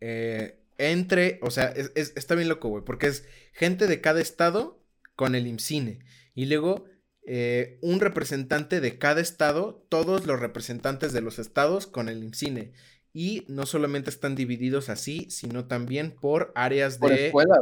eh, 0.00 0.62
entre, 0.78 1.38
o 1.42 1.50
sea, 1.50 1.74
está 1.94 2.34
bien 2.34 2.48
loco, 2.48 2.68
güey, 2.68 2.84
porque 2.84 3.06
es 3.06 3.26
gente 3.52 3.86
de 3.86 4.00
cada 4.00 4.20
estado 4.20 4.82
con 5.14 5.34
el 5.34 5.46
IMCINE. 5.46 5.98
Y 6.34 6.46
luego 6.46 6.86
eh, 7.26 7.78
un 7.82 8.00
representante 8.00 8.80
de 8.80 8.98
cada 8.98 9.20
estado, 9.20 9.86
todos 9.90 10.26
los 10.26 10.40
representantes 10.40 11.12
de 11.12 11.20
los 11.20 11.38
estados 11.38 11.86
con 11.86 12.08
el 12.08 12.24
IMCINE. 12.24 12.72
Y 13.12 13.44
no 13.48 13.66
solamente 13.66 14.10
están 14.10 14.34
divididos 14.34 14.88
así, 14.88 15.30
sino 15.30 15.66
también 15.66 16.12
por 16.12 16.52
áreas 16.54 16.98
¿Por 16.98 17.10
de... 17.10 17.26
escuelas? 17.26 17.60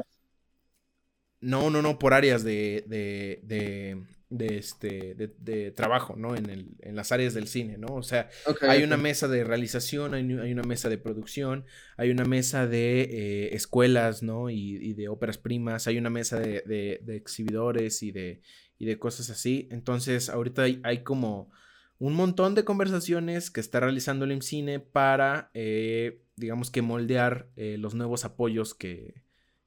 No, 1.40 1.70
no, 1.70 1.82
no, 1.82 1.98
por 1.98 2.14
áreas 2.14 2.42
de, 2.42 2.84
de, 2.86 3.40
de, 3.44 4.02
de 4.28 4.58
este, 4.58 5.14
de, 5.14 5.70
trabajo, 5.70 6.16
¿no? 6.16 6.36
En, 6.36 6.50
el, 6.50 6.76
en 6.80 6.96
las 6.96 7.12
áreas 7.12 7.32
del 7.32 7.46
cine, 7.46 7.78
¿no? 7.78 7.94
O 7.94 8.02
sea, 8.02 8.28
hay 8.62 8.82
una 8.82 8.96
mesa 8.96 9.28
de 9.28 9.44
realización, 9.44 10.14
hay, 10.14 10.30
hay 10.32 10.52
una 10.52 10.64
mesa 10.64 10.88
de 10.88 10.98
producción, 10.98 11.64
hay 11.96 12.10
una 12.10 12.24
mesa 12.24 12.66
de 12.66 13.02
eh, 13.02 13.54
escuelas, 13.54 14.22
¿no? 14.22 14.50
Y, 14.50 14.76
y 14.80 14.94
de 14.94 15.08
óperas 15.08 15.38
primas, 15.38 15.86
hay 15.86 15.96
una 15.96 16.10
mesa 16.10 16.40
de, 16.40 17.00
exhibidores 17.08 18.02
y 18.02 18.10
de, 18.10 18.42
y 18.78 18.86
de 18.86 18.98
cosas 18.98 19.30
así. 19.30 19.68
Entonces, 19.70 20.28
ahorita 20.28 20.62
hay, 20.62 20.80
hay 20.82 21.04
como 21.04 21.50
un 21.98 22.14
montón 22.14 22.54
de 22.54 22.64
conversaciones 22.64 23.50
que 23.50 23.60
está 23.60 23.80
realizando 23.80 24.24
el 24.24 24.32
IMCINE 24.32 24.80
para, 24.80 25.50
eh, 25.54 26.22
digamos 26.36 26.70
que 26.70 26.82
moldear 26.82 27.50
eh, 27.56 27.76
los 27.78 27.94
nuevos 27.94 28.24
apoyos 28.24 28.74
que, 28.74 29.24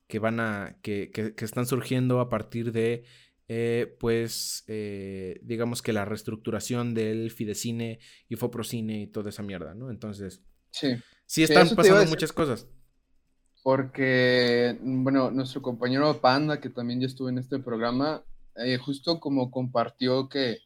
que 0.08 0.20
van 0.20 0.40
a, 0.40 0.78
que, 0.82 1.12
que- 1.12 1.36
que 1.36 1.46
están 1.46 1.66
surgiendo 1.66 2.20
a 2.20 2.30
partir 2.30 2.72
de 2.72 3.04
eh, 3.54 3.98
pues, 4.00 4.64
digamos 5.42 5.82
que 5.82 5.92
la 5.94 6.06
reestructuración 6.06 6.94
del 6.94 7.32
Fidecine 7.32 8.00
y 8.30 8.36
Foprocine 8.38 9.02
y 9.02 9.08
toda 9.08 9.30
esa 9.30 9.44
mierda, 9.44 9.74
¿no? 9.74 9.92
Entonces, 9.92 10.42
Sí, 10.72 10.96
sí 11.26 11.44
están 11.44 11.76
pasando 11.76 12.06
muchas 12.06 12.34
cosas. 12.34 12.68
porque, 13.64 14.78
bueno, 14.82 15.30
nuestro 15.32 15.62
compañero 15.62 16.20
Panda, 16.20 16.60
que 16.60 16.70
también 16.70 17.00
ya 17.02 17.08
estuvo 17.08 17.30
en 17.30 17.38
este 17.38 17.60
programa, 17.60 18.24
justo 18.84 19.20
como 19.20 19.52
compartió 19.52 20.30
que, 20.30 20.58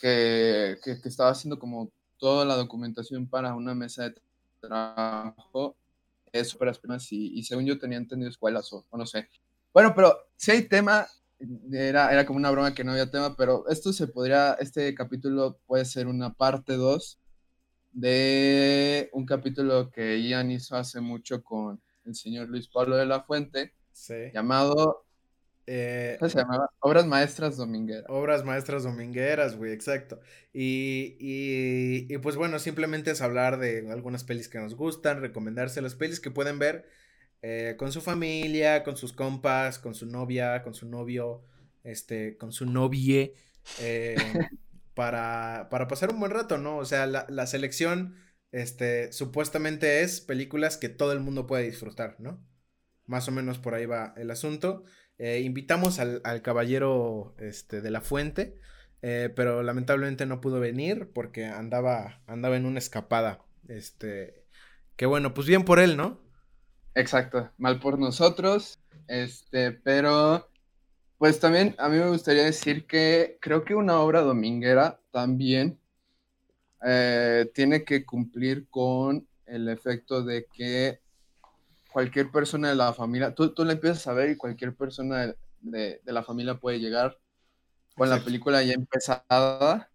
que, 0.00 0.76
que- 0.84 1.00
que 1.00 1.08
estaba 1.08 1.30
haciendo 1.30 1.58
como 1.58 1.90
toda 2.18 2.44
la 2.44 2.56
documentación 2.56 3.28
para 3.28 3.54
una 3.54 3.74
mesa 3.74 4.04
de 4.10 4.14
trabajo, 4.60 5.76
es 6.32 6.54
óperas 6.54 6.78
primas 6.78 7.10
y, 7.12 7.38
y 7.38 7.42
según 7.44 7.66
yo 7.66 7.78
tenía 7.78 7.98
entendido 7.98 8.30
escuelas 8.30 8.72
o, 8.72 8.86
o 8.90 8.96
no 8.98 9.06
sé. 9.06 9.28
Bueno, 9.72 9.92
pero 9.94 10.16
si 10.36 10.50
hay 10.52 10.68
tema, 10.68 11.06
era, 11.72 12.12
era 12.12 12.26
como 12.26 12.38
una 12.38 12.50
broma 12.50 12.74
que 12.74 12.84
no 12.84 12.92
había 12.92 13.10
tema, 13.10 13.34
pero 13.36 13.66
esto 13.68 13.92
se 13.92 14.06
podría, 14.08 14.54
este 14.54 14.94
capítulo 14.94 15.58
puede 15.66 15.84
ser 15.84 16.06
una 16.06 16.32
parte 16.34 16.74
2 16.74 17.18
de 17.92 19.10
un 19.12 19.26
capítulo 19.26 19.90
que 19.90 20.20
Ian 20.22 20.50
hizo 20.50 20.76
hace 20.76 21.00
mucho 21.00 21.42
con 21.42 21.80
el 22.04 22.14
señor 22.14 22.48
Luis 22.48 22.68
Pablo 22.68 22.96
de 22.96 23.06
la 23.06 23.22
Fuente, 23.24 23.74
Sí. 23.92 24.14
llamado, 24.32 25.04
Eh, 25.72 26.16
¿cómo 26.18 26.28
se 26.28 26.38
llamaba? 26.38 26.68
Obras 26.80 27.06
Maestras 27.06 27.56
Domingueras. 27.56 28.04
Obras 28.08 28.44
maestras 28.44 28.82
domingueras, 28.82 29.56
güey, 29.56 29.72
exacto. 29.72 30.20
Y, 30.52 31.16
y, 31.20 32.12
y, 32.12 32.18
pues 32.18 32.34
bueno, 32.34 32.58
simplemente 32.58 33.12
es 33.12 33.20
hablar 33.20 33.58
de 33.58 33.88
algunas 33.90 34.24
pelis 34.24 34.48
que 34.48 34.58
nos 34.58 34.74
gustan, 34.74 35.20
recomendarse 35.20 35.80
las 35.80 35.94
pelis 35.94 36.18
que 36.18 36.32
pueden 36.32 36.58
ver 36.58 36.88
eh, 37.42 37.76
con 37.78 37.92
su 37.92 38.00
familia, 38.00 38.82
con 38.82 38.96
sus 38.96 39.12
compas, 39.12 39.78
con 39.78 39.94
su 39.94 40.06
novia, 40.06 40.62
con 40.62 40.74
su 40.74 40.88
novio, 40.88 41.44
este, 41.84 42.36
con 42.36 42.52
su 42.52 42.66
novie, 42.66 43.34
eh, 43.78 44.16
para, 44.94 45.68
para 45.70 45.86
pasar 45.86 46.10
un 46.12 46.18
buen 46.20 46.32
rato, 46.32 46.58
¿no? 46.58 46.78
O 46.78 46.84
sea, 46.84 47.06
la, 47.06 47.26
la 47.28 47.46
selección, 47.46 48.16
este, 48.50 49.12
supuestamente 49.12 50.02
es 50.02 50.20
películas 50.20 50.76
que 50.76 50.88
todo 50.88 51.12
el 51.12 51.20
mundo 51.20 51.46
puede 51.46 51.62
disfrutar, 51.64 52.16
¿no? 52.18 52.44
Más 53.06 53.28
o 53.28 53.32
menos 53.32 53.58
por 53.58 53.74
ahí 53.74 53.86
va 53.86 54.14
el 54.16 54.30
asunto. 54.30 54.84
Eh, 55.22 55.42
invitamos 55.42 55.98
al, 55.98 56.22
al 56.24 56.40
caballero 56.42 57.34
este, 57.38 57.82
de 57.82 57.90
la 57.90 58.00
fuente, 58.00 58.58
eh, 59.02 59.30
pero 59.36 59.62
lamentablemente 59.62 60.24
no 60.26 60.40
pudo 60.40 60.60
venir 60.60 61.10
porque 61.12 61.44
andaba, 61.46 62.22
andaba 62.26 62.56
en 62.56 62.64
una 62.66 62.78
escapada. 62.78 63.44
Este, 63.68 64.46
que 64.96 65.06
bueno, 65.06 65.34
pues 65.34 65.46
bien 65.46 65.64
por 65.66 65.78
él, 65.78 65.96
¿no? 65.98 66.20
Exacto, 66.94 67.50
mal 67.58 67.80
por 67.80 67.98
nosotros, 67.98 68.80
este, 69.08 69.72
pero 69.72 70.48
pues 71.18 71.40
también 71.40 71.74
a 71.78 71.88
mí 71.88 71.98
me 71.98 72.08
gustaría 72.08 72.44
decir 72.44 72.86
que 72.86 73.38
creo 73.40 73.64
que 73.64 73.74
una 73.74 74.00
obra 74.00 74.22
dominguera 74.22 75.00
también 75.12 75.80
eh, 76.86 77.50
tiene 77.54 77.84
que 77.84 78.04
cumplir 78.04 78.68
con 78.68 79.28
el 79.46 79.68
efecto 79.68 80.22
de 80.22 80.46
que 80.52 81.00
cualquier 81.92 82.30
persona 82.30 82.68
de 82.70 82.74
la 82.76 82.92
familia, 82.92 83.34
tú, 83.34 83.52
tú 83.54 83.64
la 83.64 83.72
empiezas 83.72 84.06
a 84.06 84.12
ver 84.14 84.30
y 84.30 84.36
cualquier 84.36 84.74
persona 84.74 85.26
de, 85.26 85.36
de- 85.60 86.00
de 86.04 86.12
la 86.12 86.22
familia 86.22 86.58
puede 86.58 86.78
llegar 86.80 87.18
con 87.96 88.08
la 88.08 88.22
película 88.24 88.62
ya 88.62 88.72
empezada, 88.74 89.90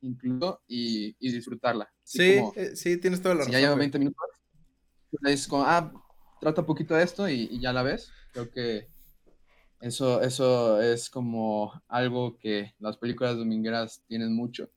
incluso, 0.00 0.60
y, 0.66 1.16
y 1.18 1.32
disfrutarla. 1.32 1.84
Así 2.04 2.18
Sí, 2.18 2.36
como- 2.36 2.52
eh, 2.56 2.76
sí, 2.76 2.96
tienes 2.98 3.20
toda 3.22 3.34
la 3.34 3.42
si 3.44 3.50
razón. 3.50 3.52
ya 3.52 3.58
lleva 3.60 3.72
güey. 3.74 3.80
20 3.80 3.98
minutos, 3.98 4.28
dices 5.22 5.46
como, 5.48 5.64
ah, 5.64 5.92
trata 6.40 6.60
un 6.62 6.66
poquito 6.66 6.94
de 6.94 7.02
esto 7.04 7.28
y, 7.28 7.48
y 7.50 7.60
ya 7.60 7.72
la 7.72 7.82
ves. 7.82 8.10
Creo 8.32 8.50
que 8.50 8.88
eso, 9.80 10.20
eso 10.22 10.80
es 10.80 11.10
como 11.10 11.72
algo 11.88 12.36
que 12.38 12.74
las 12.78 12.96
películas 12.96 13.36
domingueras 13.36 14.02
tienen 14.06 14.34
mucho. 14.34 14.70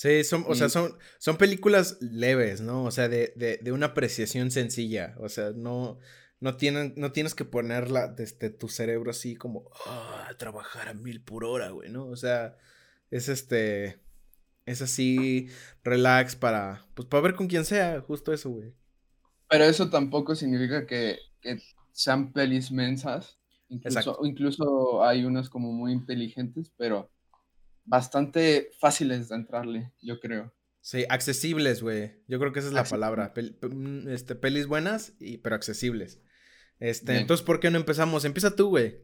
Sí, 0.00 0.24
son, 0.24 0.46
o 0.48 0.54
sea, 0.54 0.70
son, 0.70 0.96
son 1.18 1.36
películas 1.36 1.98
leves, 2.00 2.62
¿no? 2.62 2.84
O 2.84 2.90
sea, 2.90 3.10
de, 3.10 3.34
de, 3.36 3.58
de 3.58 3.70
una 3.70 3.88
apreciación 3.88 4.50
sencilla. 4.50 5.14
O 5.18 5.28
sea, 5.28 5.50
no, 5.54 5.98
no, 6.40 6.56
tienen, 6.56 6.94
no 6.96 7.12
tienes 7.12 7.34
que 7.34 7.44
ponerla 7.44 8.08
desde 8.08 8.48
tu 8.48 8.68
cerebro 8.68 9.10
así 9.10 9.36
como, 9.36 9.68
ah, 9.84 10.30
trabajar 10.38 10.88
a 10.88 10.94
mil 10.94 11.22
por 11.22 11.44
hora, 11.44 11.68
güey, 11.68 11.90
¿no? 11.90 12.06
O 12.06 12.16
sea, 12.16 12.56
es 13.10 13.28
este, 13.28 14.00
es 14.64 14.80
así, 14.80 15.50
relax 15.84 16.34
para, 16.34 16.86
pues 16.94 17.06
para 17.06 17.22
ver 17.22 17.34
con 17.34 17.46
quien 17.46 17.66
sea, 17.66 18.00
justo 18.00 18.32
eso, 18.32 18.48
güey. 18.48 18.72
Pero 19.50 19.64
eso 19.64 19.90
tampoco 19.90 20.34
significa 20.34 20.86
que, 20.86 21.18
que 21.42 21.58
sean 21.92 22.32
pelis 22.32 22.72
mensas. 22.72 23.38
Incluso, 23.68 23.98
Exacto. 23.98 24.24
incluso 24.24 25.04
hay 25.04 25.26
unas 25.26 25.50
como 25.50 25.70
muy 25.72 25.92
inteligentes, 25.92 26.72
pero 26.78 27.10
bastante 27.90 28.70
fáciles 28.78 29.28
de 29.28 29.34
entrarle, 29.36 29.92
yo 30.00 30.20
creo. 30.20 30.54
Sí, 30.80 31.04
accesibles, 31.08 31.82
güey. 31.82 32.22
Yo 32.26 32.38
creo 32.38 32.52
que 32.52 32.60
esa 32.60 32.68
es 32.68 32.74
la 32.74 32.84
palabra. 32.84 33.34
Pel- 33.34 33.58
mm, 33.60 34.08
este, 34.08 34.34
pelis 34.34 34.66
buenas, 34.66 35.12
y, 35.20 35.38
pero 35.38 35.56
accesibles. 35.56 36.20
Este, 36.78 37.12
Bien. 37.12 37.22
entonces, 37.22 37.44
¿por 37.44 37.60
qué 37.60 37.70
no 37.70 37.76
empezamos? 37.78 38.24
Empieza 38.24 38.54
tú, 38.56 38.68
güey. 38.70 38.98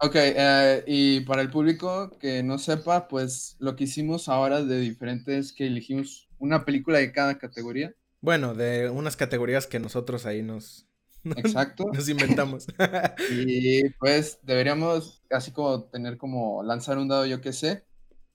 Ok, 0.00 0.16
eh, 0.16 0.82
y 0.86 1.20
para 1.20 1.40
el 1.40 1.50
público 1.50 2.10
que 2.18 2.42
no 2.42 2.58
sepa, 2.58 3.08
pues 3.08 3.56
lo 3.60 3.76
que 3.76 3.84
hicimos 3.84 4.28
ahora 4.28 4.62
de 4.62 4.80
diferente 4.80 5.38
es 5.38 5.52
que 5.52 5.66
elegimos 5.68 6.28
una 6.38 6.64
película 6.66 6.98
de 6.98 7.12
cada 7.12 7.38
categoría. 7.38 7.94
Bueno, 8.20 8.54
de 8.54 8.90
unas 8.90 9.16
categorías 9.16 9.66
que 9.66 9.78
nosotros 9.78 10.26
ahí 10.26 10.42
nos, 10.42 10.88
Exacto. 11.36 11.84
nos 11.94 12.08
inventamos. 12.08 12.66
Y 13.30 13.88
pues 14.00 14.40
deberíamos 14.42 15.22
así 15.30 15.52
como 15.52 15.84
tener 15.84 16.18
como 16.18 16.62
lanzar 16.62 16.98
un 16.98 17.08
dado, 17.08 17.24
yo 17.24 17.40
qué 17.40 17.52
sé. 17.54 17.84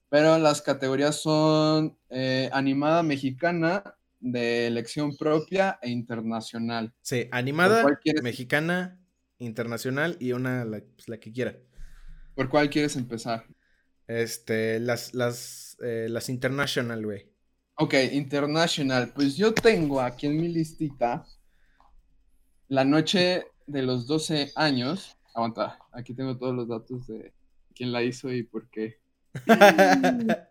Pero 0.09 0.37
las 0.39 0.61
categorías 0.61 1.21
son 1.21 1.97
eh, 2.09 2.49
animada 2.51 3.03
mexicana, 3.03 3.95
de 4.19 4.67
elección 4.67 5.15
propia 5.15 5.79
e 5.81 5.89
internacional. 5.89 6.93
Sí, 7.01 7.27
animada, 7.31 7.85
quieres? 8.01 8.21
mexicana, 8.21 8.99
internacional 9.37 10.17
y 10.19 10.33
una 10.33 10.65
la, 10.65 10.81
pues, 10.81 11.07
la 11.07 11.19
que 11.19 11.31
quiera. 11.31 11.57
¿Por 12.35 12.49
cuál 12.49 12.69
quieres 12.69 12.95
empezar? 12.95 13.45
Este, 14.07 14.79
las, 14.79 15.13
las, 15.13 15.77
eh, 15.81 16.07
las 16.09 16.29
international, 16.29 17.05
güey. 17.05 17.29
Ok, 17.75 17.93
international. 18.11 19.13
Pues 19.13 19.37
yo 19.37 19.53
tengo 19.53 20.01
aquí 20.01 20.27
en 20.27 20.37
mi 20.37 20.49
listita 20.49 21.25
la 22.67 22.83
noche 22.83 23.45
de 23.67 23.83
los 23.83 24.07
12 24.07 24.51
años. 24.55 25.15
Aguanta, 25.33 25.79
aquí 25.91 26.13
tengo 26.13 26.37
todos 26.37 26.55
los 26.55 26.67
datos 26.67 27.07
de 27.07 27.33
quién 27.73 27.91
la 27.91 28.03
hizo 28.03 28.31
y 28.31 28.43
por 28.43 28.69
qué. 28.69 28.99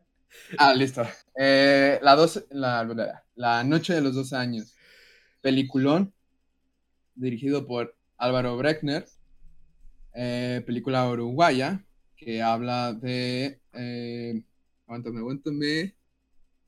Ah, 0.59 0.75
listo. 0.75 1.03
Eh, 1.37 1.99
la, 2.03 2.15
12 2.17 2.47
la, 2.51 2.85
la- 2.85 3.25
la 3.35 3.65
noche 3.65 3.95
de 3.95 4.01
los 4.03 4.15
12 4.15 4.37
años. 4.37 4.75
Peliculón, 5.41 6.15
dirigido 7.15 7.67
por 7.67 7.97
Álvaro 8.17 8.57
Breckner. 8.57 9.07
Eh, 10.15 10.63
película 10.67 11.09
uruguaya 11.09 11.85
que 12.17 12.43
habla 12.43 12.93
de... 12.93 13.61
Eh, 13.73 14.43
aguántame, 14.87 15.19
aguántame. 15.21 15.95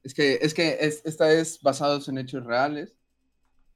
Es 0.03 0.15
que, 0.15 0.39
es 0.43 0.55
que 0.55 0.79
es- 0.81 1.03
esta 1.05 1.33
es 1.33 1.61
basada 1.63 2.01
en 2.07 2.19
hechos 2.19 2.45
reales 2.45 2.97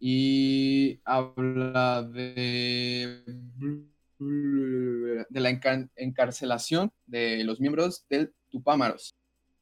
y 0.01 1.01
habla 1.05 2.03
de, 2.03 3.25
de 4.19 5.41
la 5.41 5.51
encar- 5.51 5.91
encarcelación 5.97 6.93
de 7.07 7.45
los 7.45 7.61
miembros 7.61 8.07
del 8.09 8.33
Tupámaros, 8.51 9.15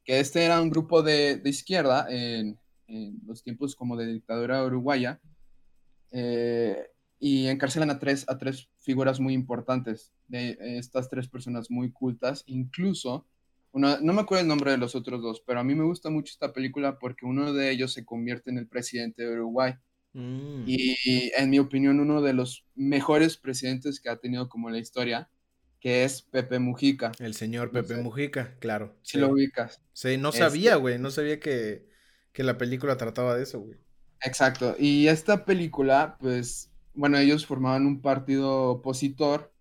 que 0.03 0.19
este 0.19 0.43
era 0.43 0.61
un 0.61 0.69
grupo 0.69 1.01
de, 1.01 1.41
izquierda 1.45 2.07
en, 2.09 2.59
los 3.25 3.43
tiempos 3.43 3.75
como 3.75 3.97
de 3.97 4.05
dictadura 4.05 4.63
uruguaya, 4.63 5.19
eh, 6.11 6.87
y 7.19 7.47
encarcelan 7.47 7.89
a 7.89 7.99
tres, 7.99 8.25
a 8.27 8.37
tres 8.37 8.69
figuras 8.79 9.19
muy 9.19 9.33
importantes, 9.33 10.11
de 10.27 10.57
estas 10.77 11.09
tres 11.09 11.27
personas 11.27 11.71
muy 11.71 11.91
cultas, 11.91 12.43
incluso, 12.47 13.25
no 13.71 13.97
me 13.97 14.21
acuerdo 14.21 14.41
el 14.41 14.47
nombre 14.47 14.71
de 14.71 14.77
los 14.77 14.93
otros 14.93 15.21
dos, 15.21 15.41
pero 15.45 15.59
a 15.59 15.63
mí 15.63 15.73
me 15.73 15.85
gusta 15.85 16.09
mucho 16.09 16.31
esta 16.31 16.53
película 16.53 16.99
porque 16.99 17.25
uno 17.25 17.53
de 17.53 17.71
ellos 17.71 17.93
se 17.93 18.05
convierte 18.05 18.51
en 18.51 18.57
el 18.57 18.67
presidente 18.67 19.23
de 19.23 19.33
Uruguay. 19.33 19.73
Mm. 20.13 20.63
Y 20.67 21.31
en 21.35 21.49
mi 21.49 21.59
opinión, 21.59 21.99
uno 21.99 22.21
de 22.21 22.33
los 22.33 22.65
mejores 22.75 23.37
presidentes 23.37 23.99
que 23.99 24.09
ha 24.09 24.17
tenido 24.17 24.47
como 24.47 24.69
la 24.69 24.77
historia, 24.77 25.29
que 25.79 26.03
es 26.05 26.21
Pepe 26.21 26.59
Mujica. 26.59 27.11
El 27.19 27.33
señor 27.33 27.71
Pepe 27.71 27.97
Mujica, 27.97 28.55
claro. 28.59 28.95
Si 29.01 29.17
lo 29.17 29.29
ubicas. 29.29 29.81
Sí, 29.91 30.17
no 30.17 30.31
sabía, 30.31 30.71
este 30.71 30.81
güey, 30.81 30.99
no 30.99 31.11
sabía 31.11 31.39
que, 31.39 31.89
que 32.31 32.43
la 32.43 32.57
película 32.57 32.95
trataba 32.95 33.35
de 33.35 33.43
eso, 33.43 33.59
güey. 33.59 33.77
Exacto. 34.21 34.75
Y 34.79 35.07
esta 35.07 35.43
película, 35.43 36.17
pues, 36.19 36.71
bueno, 36.93 37.17
ellos 37.17 37.45
formaban 37.45 37.85
un 37.85 38.01
partido 38.01 38.69
opositor 38.69 39.53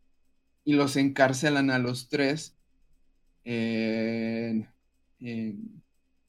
y 0.64 0.74
los 0.74 0.96
encarcelan 0.96 1.70
a 1.70 1.78
los 1.80 2.08
tres 2.08 2.56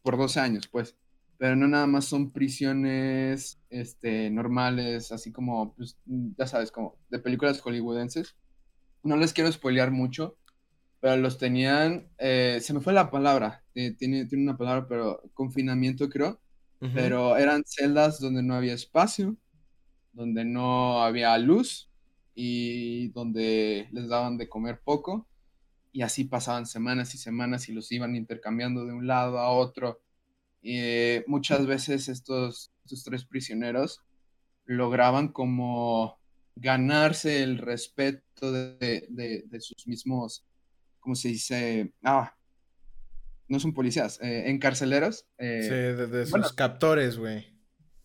por 0.01 0.17
dos 0.17 0.37
años, 0.37 0.67
pues. 0.67 0.97
Pero 1.43 1.57
no 1.57 1.67
nada 1.67 1.87
más 1.87 2.05
son 2.05 2.31
prisiones 2.31 3.59
este, 3.69 4.29
normales, 4.29 5.11
así 5.11 5.33
como, 5.33 5.75
pues, 5.75 5.97
ya 6.37 6.47
sabes, 6.47 6.71
como 6.71 6.95
de 7.09 7.19
películas 7.19 7.59
hollywoodenses. 7.59 8.37
No 9.03 9.17
les 9.17 9.33
quiero 9.33 9.51
spoilear 9.51 9.91
mucho, 9.91 10.37
pero 11.01 11.17
los 11.17 11.37
tenían, 11.37 12.07
eh, 12.17 12.59
se 12.61 12.73
me 12.73 12.79
fue 12.79 12.93
la 12.93 13.11
palabra, 13.11 13.61
eh, 13.75 13.91
tiene, 13.91 14.25
tiene 14.25 14.45
una 14.45 14.57
palabra, 14.57 14.87
pero 14.87 15.21
confinamiento 15.33 16.07
creo, 16.07 16.39
pero 16.93 17.35
eran 17.35 17.63
celdas 17.65 18.21
donde 18.21 18.41
no 18.41 18.55
había 18.55 18.73
espacio, 18.73 19.35
donde 20.13 20.45
no 20.45 21.03
había 21.03 21.37
luz 21.39 21.91
y 22.33 23.09
donde 23.09 23.89
les 23.91 24.07
daban 24.07 24.37
de 24.37 24.47
comer 24.47 24.79
poco. 24.81 25.27
Y 25.91 26.03
así 26.03 26.23
pasaban 26.23 26.67
semanas 26.67 27.13
y 27.15 27.17
semanas 27.17 27.67
y 27.67 27.73
los 27.73 27.91
iban 27.91 28.15
intercambiando 28.15 28.85
de 28.85 28.93
un 28.93 29.07
lado 29.07 29.39
a 29.39 29.49
otro. 29.49 30.02
Eh, 30.63 31.23
muchas 31.27 31.65
veces 31.67 32.07
estos, 32.07 32.71
estos 32.85 33.03
tres 33.03 33.25
prisioneros 33.25 34.01
lograban 34.65 35.27
como 35.27 36.17
ganarse 36.55 37.43
el 37.43 37.57
respeto 37.57 38.51
de, 38.51 39.07
de, 39.09 39.59
sus 39.59 39.87
mismos, 39.87 40.45
¿cómo 40.99 41.15
se 41.15 41.29
dice? 41.29 41.93
Ah, 42.03 42.33
no 43.47 43.59
son 43.59 43.73
policías, 43.73 44.19
eh, 44.21 44.49
encarceleros. 44.49 45.25
Eh, 45.37 45.63
sí, 45.63 46.11
de, 46.11 46.25
sus 46.25 46.53
captores, 46.53 47.17
güey. 47.17 47.45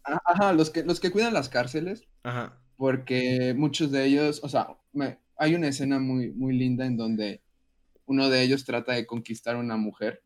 Ajá, 0.02 0.52
los 0.52 0.70
que, 0.70 0.82
los 0.82 1.00
que 1.00 1.10
cuidan 1.10 1.34
las 1.34 1.48
cárceles. 1.48 2.04
Ajá. 2.22 2.60
Porque 2.76 3.54
muchos 3.56 3.90
de 3.90 4.04
ellos, 4.04 4.40
o 4.42 4.48
sea, 4.48 4.68
hay 5.36 5.54
una 5.54 5.68
escena 5.68 5.98
muy, 5.98 6.32
muy 6.32 6.56
linda 6.56 6.86
en 6.86 6.96
donde 6.96 7.42
uno 8.06 8.28
de 8.28 8.42
ellos 8.42 8.64
trata 8.64 8.92
de 8.92 9.06
conquistar 9.06 9.56
a 9.56 9.60
una 9.60 9.76
mujer 9.76 10.22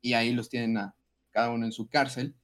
y 0.00 0.14
ahí 0.14 0.32
los 0.32 0.48
tienen 0.48 0.78
a 0.78 0.94
cada 1.30 1.50
uno 1.50 1.66
en 1.66 1.72
su 1.72 1.88
cárcel. 1.88 2.34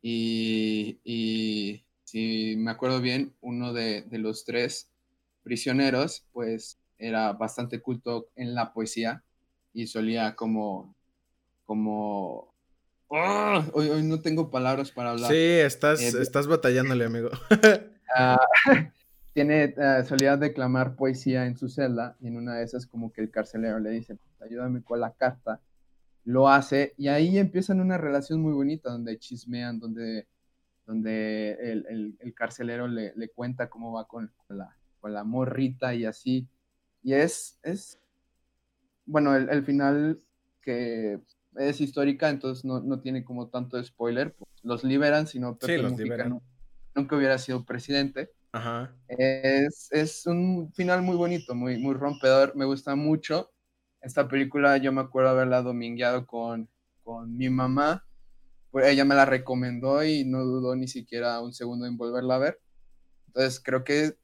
Y, 0.00 1.00
y 1.04 1.84
si 2.04 2.56
me 2.56 2.70
acuerdo 2.70 3.00
bien, 3.00 3.34
uno 3.40 3.72
de, 3.72 4.02
de, 4.02 4.18
los 4.18 4.44
tres 4.44 4.90
prisioneros, 5.42 6.24
pues 6.32 6.78
era 6.98 7.32
bastante 7.32 7.80
culto 7.80 8.28
en 8.36 8.54
la 8.54 8.72
poesía 8.72 9.22
y 9.72 9.86
solía 9.86 10.36
como, 10.36 10.94
como 11.64 12.48
¡Ah! 13.10 13.64
Hoy, 13.72 14.02
no 14.02 14.20
tengo 14.20 14.50
palabras 14.50 14.90
para 14.90 15.10
hablar. 15.10 15.30
Sí, 15.30 15.36
estás, 15.36 16.00
eh, 16.00 16.20
estás 16.20 16.46
batallándole, 16.46 17.04
amigo. 17.04 17.30
Ah, 18.16 18.40
tiene, 19.34 19.74
uh, 19.76 20.02
solía 20.06 20.38
declamar 20.38 20.96
poesía 20.96 21.44
en 21.44 21.58
su 21.58 21.68
celda 21.68 22.16
y 22.20 22.28
en 22.28 22.38
una 22.38 22.54
de 22.54 22.64
esas 22.64 22.86
como 22.86 23.12
que 23.12 23.20
el 23.20 23.30
carcelero 23.30 23.78
le 23.78 23.90
dice, 23.90 24.16
ayúdame 24.40 24.82
con 24.82 24.98
la 24.98 25.12
carta. 25.12 25.60
Lo 26.28 26.50
hace 26.50 26.92
y 26.98 27.08
ahí 27.08 27.38
empiezan 27.38 27.80
una 27.80 27.96
relación 27.96 28.42
muy 28.42 28.52
bonita 28.52 28.90
donde 28.90 29.18
chismean, 29.18 29.78
donde, 29.78 30.26
donde 30.86 31.52
el, 31.52 32.16
el, 32.20 32.34
carcelero 32.34 32.86
le, 32.86 33.14
le, 33.16 33.30
cuenta 33.30 33.70
cómo 33.70 33.94
va 33.94 34.06
con, 34.06 34.30
la, 34.50 34.76
con 35.00 35.14
la 35.14 35.24
morrita 35.24 35.94
y 35.94 36.04
así. 36.04 36.46
Y 37.02 37.14
es, 37.14 37.58
es 37.62 37.98
bueno, 39.06 39.34
el, 39.34 39.48
el 39.48 39.64
final 39.64 40.20
que 40.60 41.18
es 41.56 41.80
histórica, 41.80 42.28
entonces 42.28 42.62
no, 42.62 42.80
no 42.80 43.00
tiene 43.00 43.24
como 43.24 43.48
tanto 43.48 43.82
spoiler. 43.82 44.36
Los 44.62 44.84
liberan, 44.84 45.26
sino 45.26 45.56
Pepe 45.56 45.82
nunca 46.94 47.16
hubiera 47.16 47.38
sido 47.38 47.64
presidente. 47.64 48.30
Ajá. 48.52 48.94
Es, 49.08 49.88
es, 49.92 50.26
un 50.26 50.70
final 50.74 51.00
muy 51.00 51.16
bonito, 51.16 51.54
muy, 51.54 51.78
muy 51.78 51.94
rompedor. 51.94 52.54
Me 52.54 52.66
gusta 52.66 52.94
mucho. 52.96 53.50
Esta 54.00 54.28
película 54.28 54.76
yo 54.76 54.92
me 54.92 55.00
acuerdo 55.00 55.30
haberla 55.30 55.62
domingueado 55.62 56.26
con, 56.26 56.68
con 57.02 57.36
mi 57.36 57.50
mamá. 57.50 58.04
Pues 58.70 58.86
ella 58.86 59.04
me 59.04 59.14
la 59.14 59.24
recomendó 59.24 60.04
y 60.04 60.24
no 60.24 60.44
dudó 60.44 60.76
ni 60.76 60.88
siquiera 60.88 61.40
un 61.40 61.52
segundo 61.52 61.86
en 61.86 61.96
volverla 61.96 62.36
a 62.36 62.38
ver. 62.38 62.60
Entonces 63.28 63.60
creo 63.64 63.84
que 63.84 64.16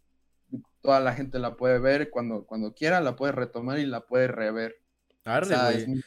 toda 0.80 1.00
la 1.00 1.14
gente 1.14 1.38
la 1.38 1.56
puede 1.56 1.78
ver 1.78 2.10
cuando, 2.10 2.44
cuando 2.44 2.74
quiera, 2.74 3.00
la 3.00 3.16
puede 3.16 3.32
retomar 3.32 3.78
y 3.78 3.86
la 3.86 4.02
puede 4.02 4.28
rever. 4.28 4.76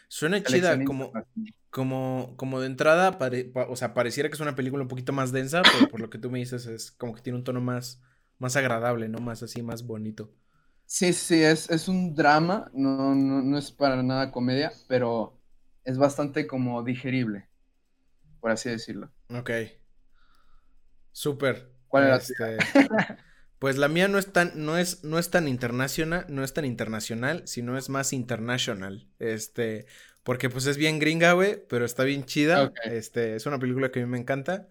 Suena 0.08 0.44
chida, 0.44 0.84
como, 0.86 1.12
como, 1.72 2.36
como 2.38 2.60
de 2.60 2.68
entrada, 2.68 3.18
o 3.70 3.76
sea, 3.76 3.96
pareciera 3.96 4.30
que 4.30 4.36
es 4.36 4.40
una 4.40 4.56
película 4.56 4.84
un 4.84 4.88
poquito 4.88 5.14
más 5.14 5.32
densa, 5.32 5.64
pero 5.64 5.90
por 5.90 6.00
lo 6.00 6.12
que 6.12 6.20
tú 6.20 6.30
me 6.30 6.40
dices 6.40 6.68
es 6.68 6.92
como 6.92 7.16
que 7.16 7.22
tiene 7.22 7.40
un 7.40 7.44
tono 7.44 7.60
más, 7.60 8.04
más 8.38 8.56
agradable, 8.56 9.10
¿no? 9.10 9.20
Más 9.20 9.42
así, 9.42 9.64
más 9.64 9.84
bonito. 9.84 10.32
Sí, 10.88 11.12
sí, 11.12 11.44
es, 11.44 11.70
es 11.70 11.88
un 11.90 12.16
drama, 12.16 12.72
no, 12.74 13.14
no, 13.14 13.58
es 13.58 13.72
para 13.72 14.02
nada 14.02 14.32
comedia, 14.32 14.72
pero 14.88 15.38
es 15.84 15.98
bastante 15.98 16.48
como 16.48 16.82
digerible, 16.82 17.46
por 18.40 18.52
así 18.52 18.70
decirlo. 18.70 19.12
Ok. 19.30 19.52
Súper. 21.12 21.70
¿Cuál 21.90 22.04
era? 22.06 22.16
Este... 22.18 22.58
Pues 23.60 23.78
la 23.78 23.88
mía 23.88 24.08
no 24.08 24.20
es 24.20 24.32
tan, 24.32 24.52
no 24.54 24.78
es, 24.78 25.04
no 25.04 25.18
es 25.18 25.32
tan 25.32 25.48
internacional, 25.48 26.26
no 26.30 26.44
es 26.44 26.54
tan 26.54 26.64
internacional, 26.64 27.42
sino 27.48 27.76
es 27.76 27.90
más 27.90 28.14
internacional. 28.14 29.08
Este, 29.18 29.88
porque 30.24 30.50
pues 30.50 30.68
es 30.68 30.78
bien 30.78 31.00
gringa, 31.00 31.32
güey, 31.34 31.66
pero 31.68 31.84
está 31.84 32.04
bien 32.04 32.26
chida. 32.26 32.72
Este, 32.84 33.36
es 33.36 33.48
una 33.48 33.58
película 33.58 33.90
que 33.92 34.00
a 34.00 34.06
mí 34.06 34.12
me 34.12 34.20
encanta, 34.20 34.70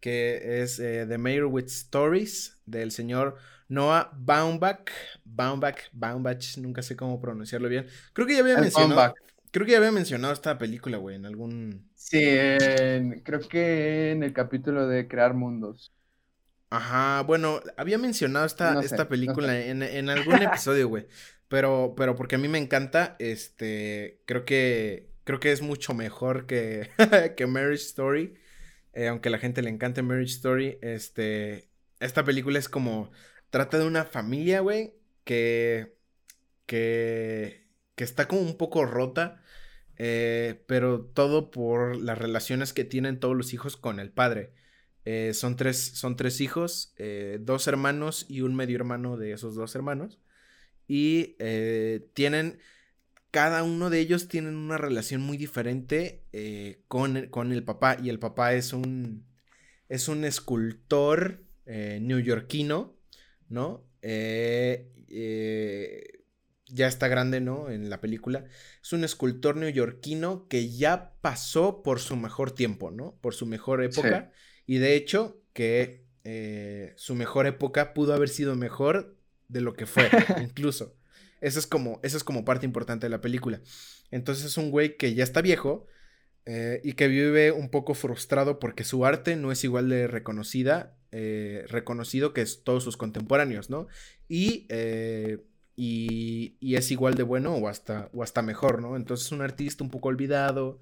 que 0.00 0.60
es 0.60 0.78
eh, 0.80 1.06
The 1.08 1.16
Mayor 1.16 1.46
with 1.46 1.64
Stories, 1.66 2.60
del 2.66 2.92
señor 2.92 3.36
Noah 3.68 4.10
Baumbach. 4.16 4.90
Baumbach, 5.24 5.88
Baumbach, 5.92 6.58
nunca 6.58 6.82
sé 6.82 6.96
cómo 6.96 7.20
pronunciarlo 7.20 7.68
bien. 7.68 7.86
Creo 8.12 8.26
que 8.26 8.34
ya 8.34 8.40
había 8.40 8.58
mencionado. 8.58 9.14
Creo 9.50 9.64
que 9.64 9.72
ya 9.72 9.78
había 9.78 9.92
mencionado 9.92 10.34
esta 10.34 10.58
película, 10.58 10.98
güey, 10.98 11.16
en 11.16 11.26
algún. 11.26 11.88
Sí, 11.94 12.20
creo 13.24 13.40
que 13.48 14.12
en 14.12 14.22
el 14.22 14.32
capítulo 14.32 14.86
de 14.86 15.08
Crear 15.08 15.34
Mundos. 15.34 15.92
Ajá, 16.68 17.22
bueno, 17.22 17.60
había 17.76 17.96
mencionado 17.96 18.44
esta, 18.44 18.80
esta 18.80 19.08
película 19.08 19.58
en, 19.58 20.10
algún 20.10 20.42
episodio, 20.42 20.88
güey. 20.88 21.06
Pero, 21.48 21.94
pero 21.96 22.16
porque 22.16 22.34
a 22.34 22.38
mí 22.38 22.48
me 22.48 22.58
encanta, 22.58 23.16
este, 23.18 24.20
creo 24.26 24.44
que, 24.44 25.08
creo 25.24 25.38
que 25.38 25.52
es 25.52 25.62
mucho 25.62 25.94
mejor 25.94 26.46
que, 26.46 26.90
que 27.36 27.46
Marriage 27.46 27.84
Story. 27.84 28.34
Eh, 28.92 29.08
aunque 29.08 29.28
a 29.28 29.32
la 29.32 29.38
gente 29.38 29.62
le 29.62 29.70
encante 29.70 30.02
Marriage 30.02 30.32
Story, 30.32 30.78
este, 30.82 31.70
esta 32.00 32.24
película 32.24 32.58
es 32.58 32.68
como, 32.68 33.12
trata 33.50 33.78
de 33.78 33.86
una 33.86 34.04
familia, 34.04 34.60
güey, 34.60 34.94
que, 35.24 35.96
que, 36.66 37.68
que 37.94 38.04
está 38.04 38.28
como 38.28 38.42
un 38.42 38.56
poco 38.56 38.84
rota. 38.86 39.42
Eh, 39.98 40.62
pero 40.66 41.00
todo 41.06 41.50
por 41.50 41.96
las 41.96 42.18
relaciones 42.18 42.72
que 42.72 42.84
tienen 42.84 43.18
todos 43.18 43.36
los 43.36 43.52
hijos 43.52 43.76
con 43.76 44.00
el 44.00 44.10
padre. 44.10 44.52
Eh, 45.04 45.32
son, 45.34 45.56
tres, 45.56 45.78
son 45.78 46.16
tres 46.16 46.40
hijos, 46.40 46.92
eh, 46.98 47.38
dos 47.40 47.68
hermanos 47.68 48.26
y 48.28 48.40
un 48.40 48.54
medio 48.54 48.76
hermano 48.76 49.16
de 49.16 49.32
esos 49.32 49.54
dos 49.54 49.74
hermanos. 49.74 50.20
Y 50.88 51.36
tienen, 52.14 52.60
cada 53.32 53.64
uno 53.64 53.90
de 53.90 53.98
ellos 53.98 54.28
tienen 54.28 54.54
una 54.54 54.78
relación 54.78 55.20
muy 55.20 55.36
diferente 55.36 56.22
con, 56.86 57.26
con, 57.26 57.52
el 57.52 57.64
papá. 57.64 57.96
Y 58.00 58.08
el 58.08 58.20
papá 58.20 58.54
es 58.54 58.72
un, 58.72 59.26
es 59.88 60.08
un 60.08 60.24
escultor 60.24 61.42
neoyorquino, 61.66 62.95
¿no? 63.48 63.84
ya 66.68 66.88
está 66.88 67.08
grande, 67.08 67.40
¿no? 67.40 67.70
En 67.70 67.90
la 67.90 68.00
película. 68.00 68.44
Es 68.82 68.92
un 68.92 69.04
escultor 69.04 69.56
neoyorquino 69.56 70.48
que 70.48 70.70
ya 70.70 71.12
pasó 71.20 71.82
por 71.82 72.00
su 72.00 72.16
mejor 72.16 72.50
tiempo, 72.50 72.90
¿no? 72.90 73.16
Por 73.20 73.34
su 73.34 73.46
mejor 73.46 73.82
época. 73.82 74.32
Y 74.66 74.78
de 74.78 74.96
hecho, 74.96 75.40
que 75.52 76.04
eh, 76.24 76.92
su 76.96 77.14
mejor 77.14 77.46
época 77.46 77.94
pudo 77.94 78.14
haber 78.14 78.28
sido 78.28 78.56
mejor 78.56 79.16
de 79.48 79.60
lo 79.60 79.74
que 79.74 79.86
fue, 79.86 80.08
incluso. 80.42 80.96
Eso 81.40 81.58
es, 81.58 81.66
como, 81.66 82.00
eso 82.02 82.16
es 82.16 82.24
como 82.24 82.44
parte 82.44 82.66
importante 82.66 83.06
de 83.06 83.10
la 83.10 83.20
película. 83.20 83.60
Entonces 84.10 84.46
es 84.46 84.56
un 84.56 84.70
güey 84.70 84.96
que 84.96 85.14
ya 85.14 85.22
está 85.22 85.42
viejo, 85.42 85.86
eh, 86.48 86.80
y 86.84 86.92
que 86.92 87.08
vive 87.08 87.50
un 87.50 87.70
poco 87.70 87.94
frustrado 87.94 88.60
porque 88.60 88.84
su 88.84 89.04
arte 89.04 89.34
no 89.34 89.50
es 89.50 89.64
igual 89.64 89.88
de 89.88 90.06
reconocida, 90.06 90.95
eh, 91.12 91.64
reconocido 91.68 92.32
que 92.32 92.44
todos 92.64 92.84
sus 92.84 92.96
contemporáneos, 92.96 93.70
¿no? 93.70 93.86
Y, 94.28 94.66
eh, 94.68 95.44
y, 95.76 96.56
y, 96.60 96.76
es 96.76 96.90
igual 96.90 97.14
de 97.14 97.22
bueno 97.22 97.54
o 97.54 97.68
hasta, 97.68 98.10
o 98.12 98.22
hasta 98.22 98.42
mejor, 98.42 98.82
¿no? 98.82 98.96
Entonces 98.96 99.26
es 99.26 99.32
un 99.32 99.42
artista 99.42 99.84
un 99.84 99.90
poco 99.90 100.08
olvidado, 100.08 100.80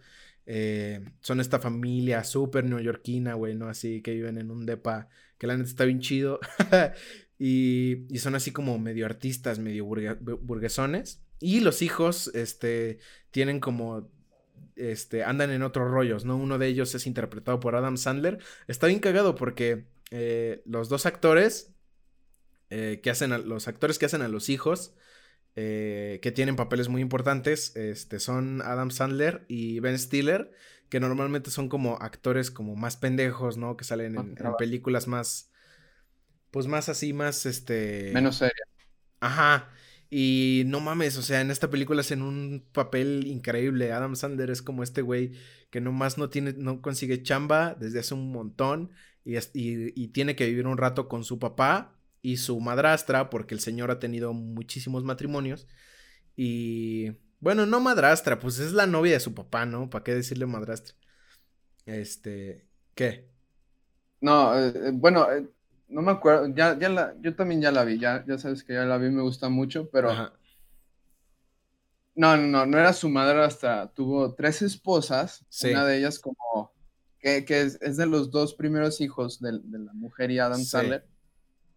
son 1.20 1.40
esta 1.40 1.58
familia 1.58 2.22
súper 2.22 2.64
neoyorquina, 2.64 3.34
güey, 3.34 3.54
¿no? 3.54 3.68
Así 3.68 4.02
que 4.02 4.12
viven 4.12 4.38
en 4.38 4.50
un 4.50 4.66
depa 4.66 5.08
que 5.38 5.46
la 5.46 5.56
neta 5.56 5.68
está 5.68 5.84
bien 5.84 6.00
chido. 6.00 6.38
y, 7.38 8.06
y, 8.14 8.18
son 8.18 8.34
así 8.34 8.50
como 8.52 8.78
medio 8.78 9.06
artistas, 9.06 9.58
medio 9.58 9.84
burguesones. 9.87 11.22
Y 11.40 11.60
los 11.60 11.82
hijos, 11.82 12.30
este, 12.34 12.98
tienen 13.30 13.58
como 13.58 14.08
este, 14.76 15.24
andan 15.24 15.50
en 15.50 15.62
otros 15.62 15.90
rollos, 15.90 16.24
¿no? 16.24 16.37
Uno 16.37 16.58
de 16.58 16.66
ellos 16.66 16.94
es 16.94 17.06
interpretado 17.06 17.60
por 17.60 17.76
Adam 17.76 17.96
Sandler. 17.96 18.38
Está 18.66 18.87
bien 18.87 19.00
cagado 19.00 19.34
porque 19.34 19.84
eh, 20.16 20.62
los 20.64 20.88
dos 20.88 21.07
actores 21.07 21.74
eh, 22.70 23.00
que 23.03 23.11
hacen 23.11 23.33
a, 23.33 23.38
los 23.38 23.66
actores 23.66 23.98
que 23.98 24.07
hacen 24.07 24.22
a 24.22 24.29
los 24.29 24.48
hijos, 24.48 24.94
eh, 25.57 26.20
que 26.22 26.31
tienen 26.31 26.55
papeles 26.55 26.88
muy 26.88 27.03
importantes, 27.03 27.74
este, 27.74 28.20
son 28.20 28.62
Adam 28.62 28.92
Sandler 28.92 29.44
y 29.48 29.81
Ben 29.81 29.98
Stiller, 29.98 30.53
que 30.88 31.00
normalmente 31.00 31.50
son 31.50 31.68
como 31.68 31.96
actores 32.00 32.53
como 32.53 32.77
más 32.77 32.96
pendejos, 32.96 33.57
¿no? 33.57 33.77
Que 33.77 33.83
salen 33.83 34.14
en, 34.14 34.37
en 34.38 34.57
películas 34.57 35.09
más, 35.09 35.50
pues 36.53 36.68
más 36.68 36.88
así, 36.88 37.12
más, 37.12 37.44
este... 37.44 38.12
Menos 38.14 38.37
serias. 38.37 38.68
Ajá. 39.18 39.68
Y 40.11 40.62
no 40.66 40.79
mames, 40.79 41.16
o 41.16 41.22
sea, 41.22 41.40
en 41.40 41.50
esta 41.50 41.70
película 41.70 42.03
hacen 42.03 42.22
un 42.22 42.64
papel 42.70 43.27
increíble. 43.27 43.90
Adam 43.90 44.14
Sandler 44.14 44.50
es 44.50 44.62
como 44.62 44.85
este 44.85 45.03
güey 45.03 45.33
que 45.70 45.81
nomás 45.81 46.18
no 46.18 46.31
tiene, 46.31 46.53
no 46.53 46.81
consigue 46.83 47.24
chamba 47.24 47.74
desde 47.74 47.98
hace 47.98 48.14
un 48.14 48.31
montón 48.31 48.92
y, 49.24 49.38
y, 49.54 50.08
tiene 50.08 50.37
que 50.37 50.46
vivir 50.46 50.66
un 50.66 50.76
rato 50.76 51.08
con 51.08 51.24
su 51.24 51.38
papá 51.38 51.96
y 52.20 52.37
su 52.37 52.60
madrastra, 52.60 53.30
porque 53.30 53.54
el 53.54 53.60
señor 53.60 53.90
ha 53.90 53.98
tenido 53.98 54.32
muchísimos 54.32 55.04
matrimonios. 55.04 55.66
Y 56.37 57.12
bueno, 57.40 57.66
no 57.66 57.80
madrastra, 57.80 58.38
pues 58.38 58.58
es 58.58 58.72
la 58.72 58.87
novia 58.87 59.12
de 59.12 59.20
su 59.20 59.34
papá, 59.34 59.66
¿no? 59.66 59.90
¿Para 59.90 60.04
qué 60.04 60.14
decirle 60.14 60.46
madrastra? 60.46 60.94
Este, 61.87 62.66
¿qué? 62.94 63.28
No, 64.20 64.58
eh, 64.58 64.72
eh, 64.74 64.90
bueno, 64.94 65.30
eh, 65.30 65.46
no 65.88 66.02
me 66.02 66.12
acuerdo, 66.12 66.48
ya, 66.54 66.78
ya 66.78 66.88
la, 66.88 67.14
yo 67.20 67.37
también 67.37 67.60
ya 67.60 67.70
la 67.70 67.84
vi, 67.84 67.98
ya, 67.98 68.24
ya 68.26 68.38
sabes 68.38 68.64
que 68.64 68.72
ya 68.72 68.84
la 68.84 68.96
vi, 68.98 69.10
me 69.10 69.22
gusta 69.22 69.48
mucho, 69.48 69.88
pero... 69.90 70.12
No, 72.16 72.37
no, 72.37 72.46
no, 72.46 72.64
no 72.64 72.78
era 72.78 72.92
su 72.92 73.08
madre 73.08 73.42
hasta, 73.42 73.92
tuvo 73.92 74.34
tres 74.34 74.62
esposas, 74.62 75.44
una 75.64 75.84
de 75.84 75.98
ellas 75.98 76.18
como, 76.18 76.73
que, 77.24 77.46
que 77.46 77.62
es, 77.62 77.78
es, 77.80 77.96
de 77.96 78.04
los 78.04 78.30
dos 78.30 78.54
primeros 78.54 79.00
hijos 79.00 79.40
de, 79.40 79.52
de 79.62 79.78
la 79.78 79.94
mujer 79.94 80.30
y 80.30 80.38
Adam 80.38 80.62
Sandler. 80.62 81.06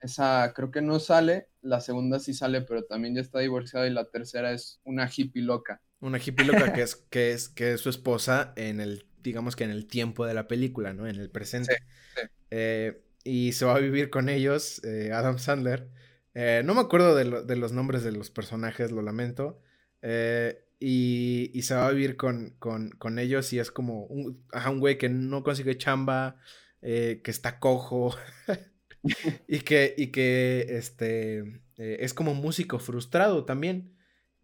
Esa 0.01 0.51
creo 0.53 0.71
que 0.71 0.81
no 0.81 0.99
sale, 0.99 1.47
la 1.61 1.79
segunda 1.79 2.19
sí 2.19 2.33
sale, 2.33 2.61
pero 2.61 2.83
también 2.83 3.15
ya 3.15 3.21
está 3.21 3.39
divorciada 3.39 3.87
y 3.87 3.91
la 3.91 4.09
tercera 4.09 4.51
es 4.51 4.81
una 4.83 5.09
hippie 5.09 5.41
loca. 5.41 5.81
Una 6.01 6.19
hippie 6.19 6.45
loca 6.45 6.73
que 6.73 6.81
es, 6.81 6.95
que 6.95 7.31
es, 7.31 7.47
que 7.47 7.73
es 7.73 7.81
su 7.81 7.89
esposa 7.89 8.51
en 8.57 8.81
el, 8.81 9.07
digamos 9.23 9.55
que 9.55 9.63
en 9.63 9.71
el 9.71 9.87
tiempo 9.87 10.25
de 10.25 10.33
la 10.33 10.47
película, 10.49 10.93
¿no? 10.93 11.07
En 11.07 11.15
el 11.15 11.29
presente. 11.29 11.77
Sí, 12.15 12.21
sí. 12.21 12.27
Eh, 12.51 13.01
y 13.23 13.53
se 13.53 13.63
va 13.63 13.75
a 13.75 13.79
vivir 13.79 14.09
con 14.09 14.27
ellos, 14.27 14.83
eh, 14.83 15.11
Adam 15.13 15.39
Sandler. 15.39 15.89
Eh, 16.33 16.61
no 16.65 16.75
me 16.75 16.81
acuerdo 16.81 17.15
de, 17.15 17.55
los 17.55 17.71
nombres 17.71 18.03
de 18.03 18.11
los 18.11 18.29
personajes, 18.29 18.91
lo 18.91 19.01
lamento. 19.01 19.61
Eh, 20.01 20.66
y, 20.79 21.51
y, 21.53 21.61
se 21.63 21.75
va 21.75 21.87
a 21.87 21.91
vivir 21.91 22.17
con, 22.17 22.55
con, 22.59 22.91
con 22.91 23.19
ellos 23.19 23.51
y 23.53 23.59
es 23.59 23.71
como 23.71 24.05
un, 24.05 24.45
un 24.53 24.79
güey 24.79 24.97
que 24.97 25.09
no 25.09 25.43
consigue 25.43 25.77
chamba, 25.77 26.37
que 26.81 27.21
está 27.25 27.59
cojo 27.59 28.15
y 29.47 29.59
que, 29.59 29.93
y 29.97 30.07
que 30.07 30.65
este, 30.69 31.61
es 31.77 32.13
como 32.13 32.33
músico 32.33 32.79
frustrado 32.79 33.45
también. 33.45 33.93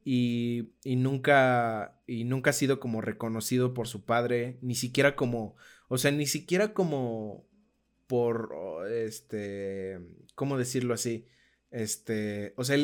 Y, 0.05 0.73
y, 0.83 0.97
nunca, 0.97 2.01
y 2.05 2.25
nunca 2.25 2.49
ha 2.49 2.53
sido 2.53 2.81
como 2.81 2.99
reconocido 2.99 3.73
por 3.73 3.87
su 3.87 4.03
padre, 4.03 4.57
ni 4.61 4.75
siquiera 4.75 5.15
como, 5.15 5.55
o 5.87 5.97
sea, 5.97 6.11
ni 6.11 6.25
siquiera 6.25 6.73
como 6.73 7.47
por, 8.07 8.53
este, 8.91 9.99
¿cómo 10.35 10.57
decirlo 10.57 10.93
así? 10.93 11.25
Este, 11.71 12.53
o 12.57 12.65
sea, 12.65 12.75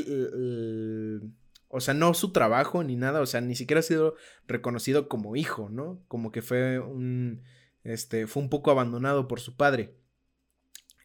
o 1.69 1.79
sea, 1.79 1.93
no 1.93 2.13
su 2.13 2.31
trabajo 2.31 2.83
ni 2.83 2.95
nada, 2.95 3.21
o 3.21 3.25
sea, 3.25 3.41
ni 3.41 3.55
siquiera 3.55 3.79
ha 3.79 3.83
sido 3.83 4.15
reconocido 4.47 5.07
como 5.07 5.35
hijo, 5.35 5.69
¿no? 5.69 6.03
Como 6.07 6.31
que 6.31 6.41
fue 6.41 6.79
un, 6.79 7.43
este, 7.83 8.27
fue 8.27 8.43
un 8.43 8.49
poco 8.49 8.71
abandonado 8.71 9.27
por 9.27 9.39
su 9.39 9.55
padre. 9.55 9.95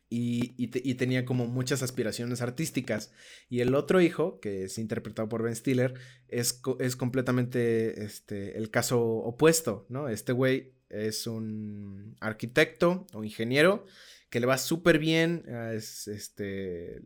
Y, 0.08 0.54
y, 0.58 0.94
tenía 0.94 1.24
como 1.24 1.46
muchas 1.46 1.82
aspiraciones 1.82 2.40
artísticas. 2.40 3.12
Y 3.48 3.60
el 3.60 3.74
otro 3.74 4.00
hijo, 4.00 4.38
que 4.38 4.64
es 4.64 4.78
interpretado 4.78 5.28
por 5.28 5.42
Ben 5.42 5.56
Stiller, 5.56 5.94
es, 6.28 6.62
es 6.78 6.94
completamente 6.94 8.04
este, 8.04 8.56
el 8.56 8.70
caso 8.70 9.02
opuesto, 9.02 9.86
¿no? 9.88 10.08
Este 10.08 10.32
güey 10.32 10.74
es 10.88 11.26
un 11.26 12.16
arquitecto 12.20 13.08
o 13.12 13.24
ingeniero 13.24 13.86
que 14.30 14.40
le 14.40 14.46
va 14.46 14.58
súper 14.58 14.98
bien, 14.98 15.44
ah, 15.48 15.72
es 15.74 16.06
este, 16.06 17.02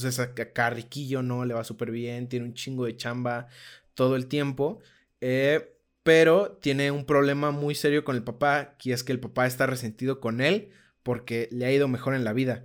pues 0.00 0.14
es 0.14 0.20
acá 0.20 0.70
riquillo, 0.70 1.22
¿no? 1.22 1.44
Le 1.44 1.54
va 1.54 1.64
súper 1.64 1.90
bien, 1.90 2.28
tiene 2.28 2.46
un 2.46 2.54
chingo 2.54 2.86
de 2.86 2.96
chamba 2.96 3.48
todo 3.94 4.16
el 4.16 4.26
tiempo, 4.26 4.80
eh, 5.20 5.74
pero 6.02 6.58
tiene 6.60 6.90
un 6.90 7.04
problema 7.04 7.50
muy 7.50 7.74
serio 7.74 8.04
con 8.04 8.16
el 8.16 8.22
papá, 8.22 8.76
que 8.78 8.92
es 8.92 9.02
que 9.02 9.12
el 9.12 9.20
papá 9.20 9.46
está 9.46 9.66
resentido 9.66 10.20
con 10.20 10.40
él 10.40 10.70
porque 11.02 11.48
le 11.50 11.66
ha 11.66 11.72
ido 11.72 11.88
mejor 11.88 12.14
en 12.14 12.24
la 12.24 12.32
vida 12.32 12.64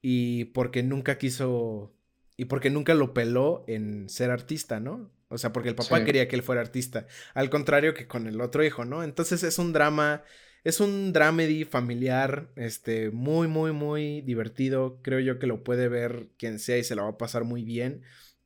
y 0.00 0.46
porque 0.46 0.82
nunca 0.82 1.18
quiso 1.18 1.92
y 2.36 2.46
porque 2.46 2.70
nunca 2.70 2.94
lo 2.94 3.12
peló 3.12 3.64
en 3.66 4.08
ser 4.08 4.30
artista, 4.30 4.80
¿no? 4.80 5.10
O 5.28 5.38
sea, 5.38 5.52
porque 5.52 5.68
el 5.68 5.74
papá 5.74 6.04
quería 6.04 6.26
que 6.26 6.36
él 6.36 6.42
fuera 6.42 6.60
artista, 6.60 7.06
al 7.34 7.50
contrario 7.50 7.94
que 7.94 8.06
con 8.06 8.26
el 8.26 8.40
otro 8.40 8.64
hijo, 8.64 8.84
¿no? 8.84 9.02
Entonces 9.02 9.42
es 9.42 9.58
un 9.58 9.72
drama, 9.72 10.22
es 10.64 10.80
un 10.80 11.12
dramedy 11.12 11.64
familiar, 11.64 12.50
este, 12.56 13.10
muy, 13.10 13.48
muy, 13.48 13.72
muy 13.72 14.20
divertido. 14.22 15.00
Creo 15.02 15.20
yo 15.20 15.38
que 15.38 15.46
lo 15.46 15.64
puede 15.64 15.88
ver 15.88 16.28
quien 16.36 16.58
sea 16.58 16.78
y 16.78 16.84
se 16.84 16.94
lo 16.94 17.04
va 17.04 17.10
a 17.10 17.18
pasar 17.18 17.44
muy 17.44 17.64
bien, 17.64 18.02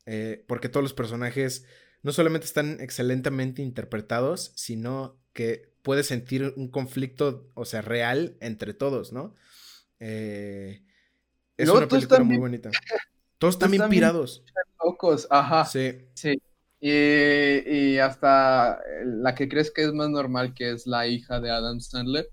eh, 0.06 0.44
porque 0.46 0.68
todos 0.68 0.84
los 0.84 0.94
personajes 0.94 1.66
no 2.02 2.12
solamente 2.12 2.46
están 2.46 2.80
excelentemente 2.80 3.62
interpretados, 3.62 4.52
sino 4.54 5.18
que 5.32 5.72
puedes 5.82 6.06
sentir 6.06 6.54
un 6.56 6.68
conflicto, 6.68 7.50
o 7.54 7.64
sea, 7.64 7.82
real 7.82 8.36
entre 8.40 8.74
todos, 8.74 9.12
¿no? 9.12 9.34
Eh, 10.00 10.84
es 11.56 11.68
una 11.68 11.88
película 11.88 12.20
muy 12.20 12.38
bonita. 12.38 12.70
Todos 13.38 13.56
están 13.56 13.70
bien 13.70 13.88
pirados. 13.88 14.44
Locos, 14.82 15.26
ajá. 15.30 15.64
Sí. 15.66 16.08
Sí. 16.14 16.40
Y, 16.86 17.96
hasta 17.96 18.78
la 19.06 19.34
que 19.34 19.48
crees 19.48 19.70
que 19.70 19.84
es 19.84 19.94
más 19.94 20.10
normal, 20.10 20.52
que 20.52 20.70
es 20.70 20.86
la 20.86 21.06
hija 21.06 21.40
de 21.40 21.50
Adam 21.50 21.80
Sandler, 21.80 22.28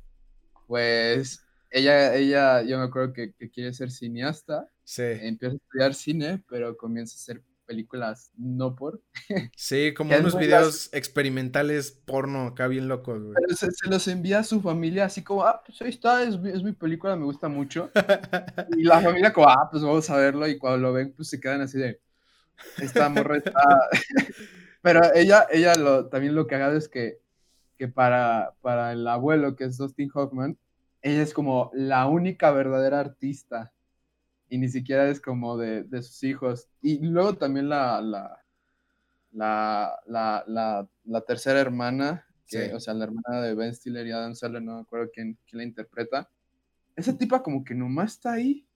pues 0.67 1.45
ella, 1.69 2.13
ella 2.15 2.61
yo 2.61 2.77
me 2.77 2.83
acuerdo 2.83 3.13
que, 3.13 3.33
quiere 3.49 3.73
ser 3.73 3.91
cineasta. 3.91 4.67
Sí. 4.83 5.03
Empieza 5.03 5.53
a 5.53 5.55
estudiar 5.55 5.93
cine, 5.93 6.43
pero 6.49 6.75
comienza 6.75 7.15
a 7.15 7.21
hacer 7.21 7.41
películas 7.65 8.33
no 8.35 8.75
por. 8.75 9.01
Sí, 9.55 9.93
como 9.93 10.17
unos 10.17 10.37
videos 10.37 10.89
experimentales 10.91 11.91
porno 11.91 12.47
acá 12.47 12.67
bien 12.67 12.89
locos, 12.89 13.23
güey. 13.23 13.35
Pero 13.35 13.55
se, 13.55 13.89
los 13.89 14.05
envía 14.09 14.39
a 14.39 14.43
su 14.43 14.59
familia 14.59 15.05
así 15.05 15.23
como, 15.23 15.43
ah, 15.43 15.63
pues 15.65 15.81
ahí 15.81 15.91
está, 15.91 16.23
es, 16.23 16.35
es 16.53 16.61
mi 16.61 16.73
película, 16.73 17.15
me 17.15 17.23
gusta 17.23 17.47
mucho. 17.47 17.89
y 18.77 18.83
la 18.83 18.99
familia 18.99 19.31
como, 19.31 19.47
ah, 19.47 19.69
pues 19.71 19.81
vamos 19.81 20.09
a 20.09 20.17
verlo, 20.17 20.45
y 20.45 20.57
cuando 20.57 20.79
lo 20.79 20.91
ven, 20.91 21.13
pues 21.13 21.29
se 21.29 21.39
quedan 21.39 21.61
así 21.61 21.77
de, 21.77 22.01
esta 22.77 23.09
morra 23.09 23.37
está... 23.37 23.61
Pero 24.81 25.01
ella, 25.13 25.47
ella 25.51 25.75
lo, 25.75 26.07
también 26.07 26.33
lo 26.33 26.47
cagado 26.47 26.75
es 26.75 26.89
que, 26.89 27.19
que 27.77 27.87
para, 27.87 28.55
para 28.61 28.93
el 28.93 29.07
abuelo, 29.07 29.55
que 29.55 29.65
es 29.65 29.77
Dustin 29.77 30.09
Hoffman, 30.13 30.57
ella 31.01 31.21
es 31.21 31.33
como 31.33 31.71
la 31.73 32.07
única 32.07 32.51
verdadera 32.51 32.99
artista 32.99 33.71
y 34.49 34.57
ni 34.57 34.69
siquiera 34.69 35.07
es 35.07 35.21
como 35.21 35.57
de, 35.57 35.83
de 35.83 36.01
sus 36.01 36.23
hijos. 36.23 36.67
Y 36.81 36.99
luego 36.99 37.37
también 37.37 37.69
la, 37.69 38.01
la, 38.01 38.43
la, 39.31 39.99
la, 40.07 40.87
la 41.05 41.21
tercera 41.21 41.59
hermana, 41.59 42.27
que, 42.47 42.73
o 42.73 42.79
sea, 42.79 42.93
la 42.93 43.05
hermana 43.05 43.41
de 43.41 43.55
Ben 43.55 43.73
Stiller 43.73 44.05
y 44.05 44.11
Adam 44.11 44.35
Sandler, 44.35 44.61
no 44.61 44.75
me 44.75 44.81
acuerdo 44.81 45.09
quién, 45.13 45.37
quién 45.47 45.59
la 45.59 45.63
interpreta. 45.63 46.29
Esa 46.95 47.17
tipa 47.17 47.41
como 47.41 47.63
que 47.63 47.73
nomás 47.73 48.13
está 48.13 48.33
ahí, 48.33 48.67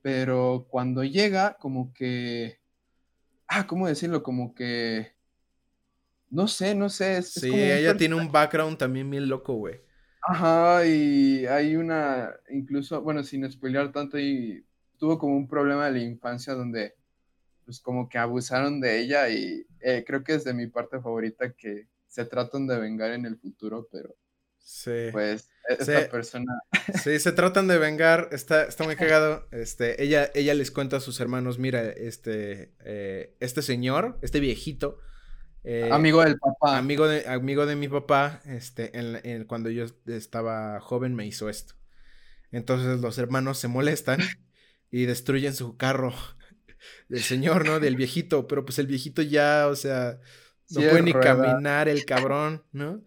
pero 0.00 0.66
cuando 0.70 1.04
llega, 1.04 1.58
como 1.60 1.92
que 1.92 2.58
ah, 3.48 3.66
¿cómo 3.66 3.86
decirlo? 3.86 4.22
Como 4.22 4.54
que, 4.54 5.12
no 6.30 6.48
sé, 6.48 6.74
no 6.74 6.88
sé. 6.88 7.22
sí, 7.22 7.50
ella 7.52 7.96
tiene 7.96 8.14
un 8.14 8.30
background 8.30 8.78
también 8.78 9.10
bien 9.10 9.28
loco, 9.28 9.54
güey. 9.54 9.80
Ajá, 10.22 10.84
y 10.84 11.46
hay 11.46 11.76
una, 11.76 12.34
incluso, 12.50 13.00
bueno, 13.00 13.22
sin 13.22 13.50
spoilear 13.50 13.92
tanto, 13.92 14.18
y 14.18 14.64
tuvo 14.98 15.18
como 15.18 15.36
un 15.36 15.48
problema 15.48 15.86
de 15.86 15.92
la 15.92 16.00
infancia 16.00 16.54
donde, 16.54 16.94
pues 17.64 17.80
como 17.80 18.08
que 18.08 18.18
abusaron 18.18 18.80
de 18.80 19.00
ella 19.00 19.28
y 19.28 19.66
eh, 19.80 20.04
creo 20.06 20.24
que 20.24 20.34
es 20.34 20.44
de 20.44 20.54
mi 20.54 20.66
parte 20.66 21.00
favorita 21.00 21.52
que, 21.52 21.88
se 22.16 22.24
tratan 22.24 22.66
de 22.66 22.78
vengar 22.78 23.10
en 23.10 23.26
el 23.26 23.36
futuro, 23.36 23.88
pero 23.92 24.16
sí. 24.66 25.08
pues 25.12 25.48
e, 25.68 25.74
esta 25.78 26.10
persona... 26.10 26.52
Sí, 27.02 27.18
se 27.18 27.32
tratan 27.32 27.66
de 27.68 27.78
vengar, 27.78 28.28
está, 28.32 28.64
está 28.64 28.84
muy 28.84 28.96
cagado. 28.96 29.48
Este, 29.50 30.02
ella, 30.02 30.30
ella 30.34 30.54
les 30.54 30.70
cuenta 30.70 30.98
a 30.98 31.00
sus 31.00 31.18
hermanos, 31.20 31.58
mira, 31.58 31.82
este, 31.82 32.74
eh, 32.84 33.36
este 33.40 33.62
señor, 33.62 34.18
este 34.22 34.40
viejito, 34.40 34.98
eh, 35.68 35.88
amigo 35.90 36.22
del 36.22 36.38
papá. 36.38 36.78
Amigo 36.78 37.08
de, 37.08 37.26
amigo 37.26 37.66
de 37.66 37.74
mi 37.74 37.88
papá, 37.88 38.40
este, 38.44 38.92
en, 38.96 39.44
cuando 39.46 39.68
yo 39.68 39.84
estaba 40.06 40.78
joven 40.80 41.16
me 41.16 41.26
hizo 41.26 41.48
esto. 41.48 41.74
Entonces 42.52 43.00
los 43.00 43.18
hermanos 43.18 43.58
se 43.58 43.66
molestan 43.66 44.20
y 44.92 45.06
destruyen 45.06 45.54
su 45.54 45.76
carro 45.76 46.14
del 47.08 47.20
señor, 47.20 47.66
¿no? 47.66 47.80
Del 47.80 47.96
viejito, 47.96 48.46
pero 48.46 48.64
pues 48.64 48.78
el 48.78 48.86
viejito 48.86 49.22
ya, 49.22 49.66
o 49.66 49.74
sea, 49.74 50.20
no 50.70 50.82
puede 50.82 51.02
ni 51.02 51.12
caminar 51.12 51.88
el 51.88 52.04
cabrón, 52.04 52.64
¿no? 52.70 53.02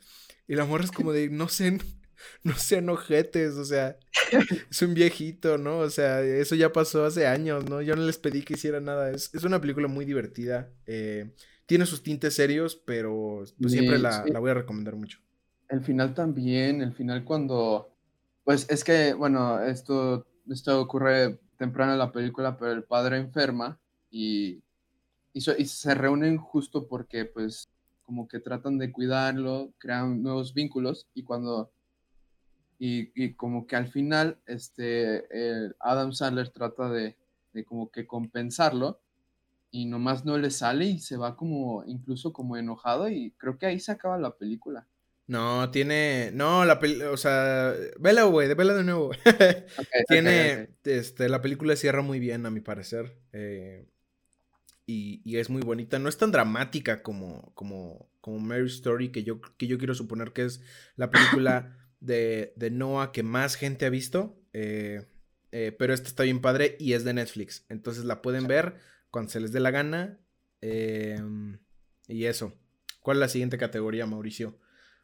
Y 0.49 0.55
la 0.55 0.65
morra 0.65 0.83
es 0.83 0.91
como 0.91 1.13
de, 1.13 1.29
no 1.29 1.47
sean, 1.47 1.79
no 2.43 2.53
sean 2.55 2.89
ojetes, 2.89 3.53
o 3.53 3.63
sea, 3.63 3.95
es 4.71 4.81
un 4.81 4.95
viejito, 4.95 5.59
¿no? 5.59 5.77
O 5.77 5.89
sea, 5.91 6.21
eso 6.21 6.55
ya 6.55 6.73
pasó 6.73 7.05
hace 7.05 7.27
años, 7.27 7.69
¿no? 7.69 7.83
Yo 7.83 7.95
no 7.95 8.01
les 8.01 8.17
pedí 8.17 8.41
que 8.41 8.55
hicieran 8.55 8.85
nada. 8.85 9.11
Es, 9.11 9.33
es 9.35 9.43
una 9.43 9.61
película 9.61 9.87
muy 9.87 10.05
divertida. 10.05 10.71
Eh, 10.87 11.31
tiene 11.67 11.85
sus 11.85 12.01
tintes 12.01 12.33
serios, 12.33 12.75
pero 12.75 13.43
pues, 13.61 13.71
siempre 13.71 13.99
la, 13.99 14.23
voy 14.39 14.49
a 14.49 14.55
recomendar 14.55 14.95
mucho. 14.95 15.19
El 15.69 15.81
final 15.81 16.15
también, 16.15 16.81
el 16.81 16.93
final 16.93 17.23
cuando, 17.23 17.93
pues 18.43 18.65
es 18.71 18.83
que, 18.83 19.13
bueno, 19.13 19.61
esto, 19.61 20.25
esto 20.49 20.81
ocurre 20.81 21.37
temprano 21.59 21.93
en 21.93 21.99
la 21.99 22.11
película, 22.11 22.57
pero 22.57 22.71
el 22.71 22.85
padre 22.85 23.17
enferma 23.17 23.79
y, 24.09 24.63
y, 25.31 25.41
se 25.41 25.93
reúnen 25.93 26.39
justo 26.39 26.87
porque, 26.87 27.25
pues, 27.25 27.69
como 28.09 28.27
que 28.27 28.39
tratan 28.39 28.79
de 28.79 28.91
cuidarlo, 28.91 29.71
crean 29.77 30.23
nuevos 30.23 30.55
vínculos 30.55 31.05
y 31.13 31.21
cuando, 31.21 31.69
y, 32.79 33.11
y 33.13 33.35
como 33.35 33.67
que 33.67 33.75
al 33.75 33.87
final, 33.87 34.39
este, 34.47 35.25
Adam 35.79 36.11
Sandler 36.11 36.49
trata 36.49 36.89
de, 36.89 37.15
de 37.53 37.63
como 37.65 37.91
que 37.91 38.07
compensarlo 38.07 38.99
y 39.69 39.85
nomás 39.85 40.25
no 40.25 40.39
le 40.39 40.49
sale 40.49 40.85
y 40.85 40.97
se 40.97 41.17
va 41.17 41.37
como, 41.37 41.83
incluso 41.85 42.33
como 42.33 42.57
enojado 42.57 43.09
y 43.09 43.29
creo 43.37 43.59
que 43.59 43.67
ahí 43.67 43.79
se 43.79 43.91
acaba 43.91 44.17
la 44.17 44.35
película. 44.35 44.87
No, 45.27 45.69
tiene, 45.69 46.31
no, 46.33 46.65
la 46.65 46.79
película, 46.79 47.11
o 47.11 47.17
sea, 47.17 47.75
vela, 47.99 48.23
güey, 48.23 48.51
vela 48.55 48.73
de 48.73 48.83
nuevo. 48.83 49.11
tiene, 50.07 50.69
este, 50.83 51.29
la 51.29 51.43
película 51.43 51.75
cierra 51.75 52.01
muy 52.01 52.19
bien, 52.19 52.47
a 52.47 52.49
mi 52.49 52.61
parecer, 52.61 53.19
eh, 53.33 53.85
y, 54.89 55.21
y, 55.23 55.37
es 55.37 55.51
muy 55.51 55.61
bonita, 55.61 55.99
no 55.99 56.09
es 56.09 56.17
tan 56.17 56.31
dramática 56.31 57.03
como, 57.03 57.53
como, 57.53 58.09
como 58.21 58.39
Mary 58.39 58.65
Story, 58.65 59.11
que 59.11 59.23
yo, 59.23 59.39
que 59.39 59.67
yo 59.67 59.77
quiero 59.77 59.93
suponer 59.93 60.33
que 60.33 60.45
es 60.45 60.61
la 60.95 61.11
película 61.11 61.77
de, 61.99 62.53
de 62.55 62.71
Noah 62.71 63.11
que 63.11 63.21
más 63.21 63.53
gente 63.53 63.85
ha 63.85 63.91
visto, 63.91 64.41
eh, 64.51 65.05
eh, 65.51 65.75
pero 65.77 65.93
esta 65.93 66.07
está 66.07 66.23
bien 66.23 66.41
padre 66.41 66.75
y 66.79 66.93
es 66.93 67.03
de 67.03 67.13
Netflix, 67.13 67.65
entonces 67.69 68.03
la 68.03 68.23
pueden 68.23 68.47
ver 68.47 68.77
cuando 69.11 69.31
se 69.31 69.39
les 69.39 69.51
dé 69.51 69.59
la 69.59 69.71
gana. 69.71 70.19
Em, 70.61 71.59
y 72.07 72.25
eso. 72.25 72.53
¿Cuál 73.01 73.17
es 73.17 73.21
la 73.21 73.29
siguiente 73.29 73.57
categoría, 73.57 74.05
Mauricio? 74.05 74.57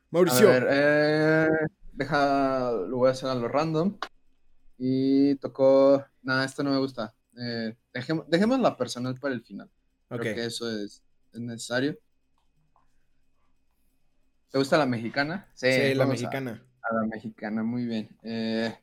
Mauricio. 0.10 0.50
A 0.50 0.52
ver, 0.52 0.67
eh, 0.69 1.50
deja, 1.93 2.71
lo 2.71 2.98
voy 2.98 3.10
a 3.10 3.12
hacer 3.12 3.30
a 3.30 3.36
lo 3.36 3.48
random. 3.48 3.98
Y 4.78 5.36
tocó. 5.36 6.04
Nada, 6.24 6.45
esto 6.45 6.63
no 6.63 6.71
me 6.71 6.78
gusta. 6.80 7.15
Eh, 7.38 7.76
dejemos, 7.93 8.60
la 8.60 8.78
personal 8.78 9.15
para 9.15 9.34
el 9.34 9.43
final. 9.43 9.69
Creo 10.10 10.22
que 10.22 10.46
eso 10.46 10.70
es, 10.70 11.04
necesario. 11.34 11.98
¿Te 14.52 14.58
gusta 14.58 14.78
la 14.78 14.86
mexicana? 14.86 15.50
Sí, 15.54 15.94
la 15.94 16.06
mexicana. 16.06 16.63
A, 16.82 16.94
la 16.94 17.08
mexicana, 17.08 17.63
muy 17.63 17.86
bien. 17.86 18.15
Eh, 18.24 18.74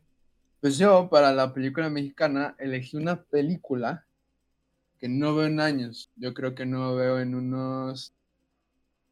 pues 0.61 0.77
yo, 0.77 1.09
para 1.09 1.33
la 1.33 1.55
película 1.55 1.89
mexicana, 1.89 2.55
elegí 2.59 2.97
una 2.97 3.23
película 3.23 4.07
que 4.99 5.09
no 5.09 5.35
veo 5.35 5.47
en 5.47 5.61
años. 5.61 6.11
Yo 6.17 6.35
creo 6.35 6.55
que 6.55 6.67
no 6.67 6.95
veo 6.95 7.19
en 7.21 7.35
unos 7.35 8.15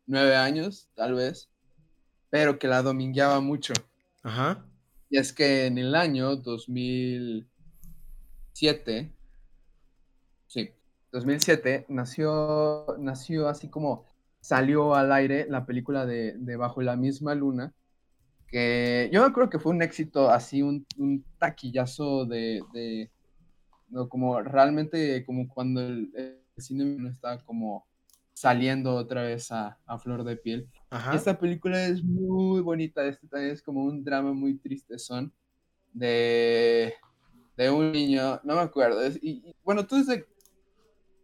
nueve 0.06 0.36
años, 0.36 0.88
tal 0.94 1.14
vez, 1.14 1.48
pero 2.30 2.58
que 2.58 2.68
la 2.68 2.82
domingueaba 2.82 3.40
mucho. 3.40 3.72
Ajá. 4.22 4.64
Y 5.08 5.18
es 5.18 5.32
que 5.32 5.66
en 5.66 5.78
el 5.78 5.94
año 5.96 6.36
2007, 6.36 7.46
sí, 8.52 9.12
2007, 11.12 11.86
nació, 11.88 12.86
nació 12.98 13.48
así 13.48 13.68
como 13.68 14.04
salió 14.40 14.94
al 14.94 15.12
aire 15.12 15.46
la 15.48 15.66
película 15.66 16.06
de, 16.06 16.56
Bajo 16.56 16.82
la 16.82 16.96
misma 16.96 17.34
luna, 17.34 17.74
que 18.46 19.10
yo 19.12 19.32
creo 19.32 19.50
que 19.50 19.58
fue 19.58 19.72
un 19.72 19.82
éxito, 19.82 20.30
así 20.30 20.62
un, 20.62 20.86
taquillazo 21.38 22.26
de, 22.26 23.10
¿no? 23.88 24.08
Como 24.08 24.40
realmente 24.40 25.24
como 25.24 25.48
cuando 25.48 25.80
el, 25.80 26.10
cine 26.56 26.84
no 26.84 27.08
está 27.08 27.38
como 27.38 27.86
saliendo 28.32 28.94
otra 28.94 29.22
vez 29.22 29.50
a, 29.50 29.78
flor 30.02 30.24
de 30.24 30.36
piel. 30.36 30.68
Esta 31.12 31.38
película 31.38 31.86
es 31.86 32.02
muy 32.02 32.60
bonita, 32.60 33.04
este 33.04 33.26
también 33.28 33.52
es 33.52 33.62
como 33.62 33.84
un 33.84 34.02
drama 34.02 34.32
muy 34.32 34.58
tristezón 34.58 35.32
de, 35.92 36.94
de 37.56 37.70
un 37.70 37.92
niño, 37.92 38.40
no 38.44 38.54
me 38.54 38.60
acuerdo, 38.60 39.06
y, 39.20 39.54
bueno, 39.62 39.86
tú 39.86 39.96
desde, 39.96 40.26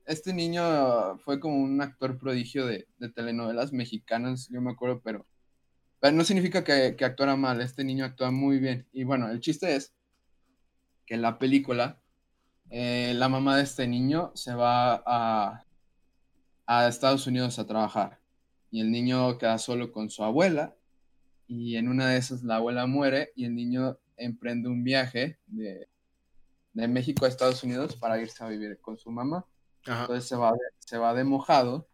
este 0.06 0.32
niño 0.32 1.18
fue 1.18 1.40
como 1.40 1.56
un 1.56 1.80
actor 1.80 2.18
prodigio 2.18 2.64
de, 2.66 2.86
telenovelas 3.14 3.72
mexicanas, 3.72 4.48
yo 4.48 4.60
me 4.60 4.70
acuerdo, 4.70 5.00
pero, 5.02 5.26
no 6.12 6.24
significa 6.24 6.62
que, 6.62 7.04
actuara 7.04 7.36
mal, 7.36 7.60
este 7.60 7.82
niño 7.82 8.04
actúa 8.04 8.30
muy 8.30 8.58
bien, 8.58 8.86
y 8.92 9.02
bueno, 9.02 9.28
el 9.28 9.40
chiste 9.40 9.74
es 9.74 9.92
que 11.04 11.14
en 11.14 11.22
la 11.22 11.38
película 11.38 12.00
eh, 12.70 13.14
la 13.16 13.28
mamá 13.28 13.56
de 13.56 13.64
este 13.64 13.86
niño 13.88 14.32
se 14.34 14.54
va 14.54 15.02
a, 15.04 15.62
Estados 16.88 17.26
Unidos 17.26 17.58
a 17.58 17.66
trabajar 17.66 18.18
y 18.72 18.80
el 18.80 18.90
niño 18.90 19.38
queda 19.38 19.56
solo 19.58 19.92
con 19.92 20.10
su 20.10 20.24
abuela 20.24 20.74
y 21.46 21.76
en 21.76 21.88
una 21.88 22.08
de 22.08 22.16
esas 22.16 22.42
la 22.42 22.56
abuela 22.56 22.86
muere 22.86 23.32
y 23.36 23.44
el 23.44 23.54
niño 23.54 23.98
emprende 24.16 24.68
un 24.68 24.82
viaje 24.82 25.38
de 25.46 26.88
México 26.88 27.24
a 27.24 27.28
Estados 27.28 27.62
Unidos 27.62 27.94
para 27.94 28.20
irse 28.20 28.42
a 28.42 28.48
vivir 28.48 28.80
con 28.80 28.98
su 28.98 29.12
mamá. 29.12 29.46
Entonces 29.86 30.26
se 30.26 30.36
va, 30.36 30.52
de, 30.52 30.58
se 30.78 30.98
va 30.98 31.14
de 31.14 31.24
mojado 31.24 31.88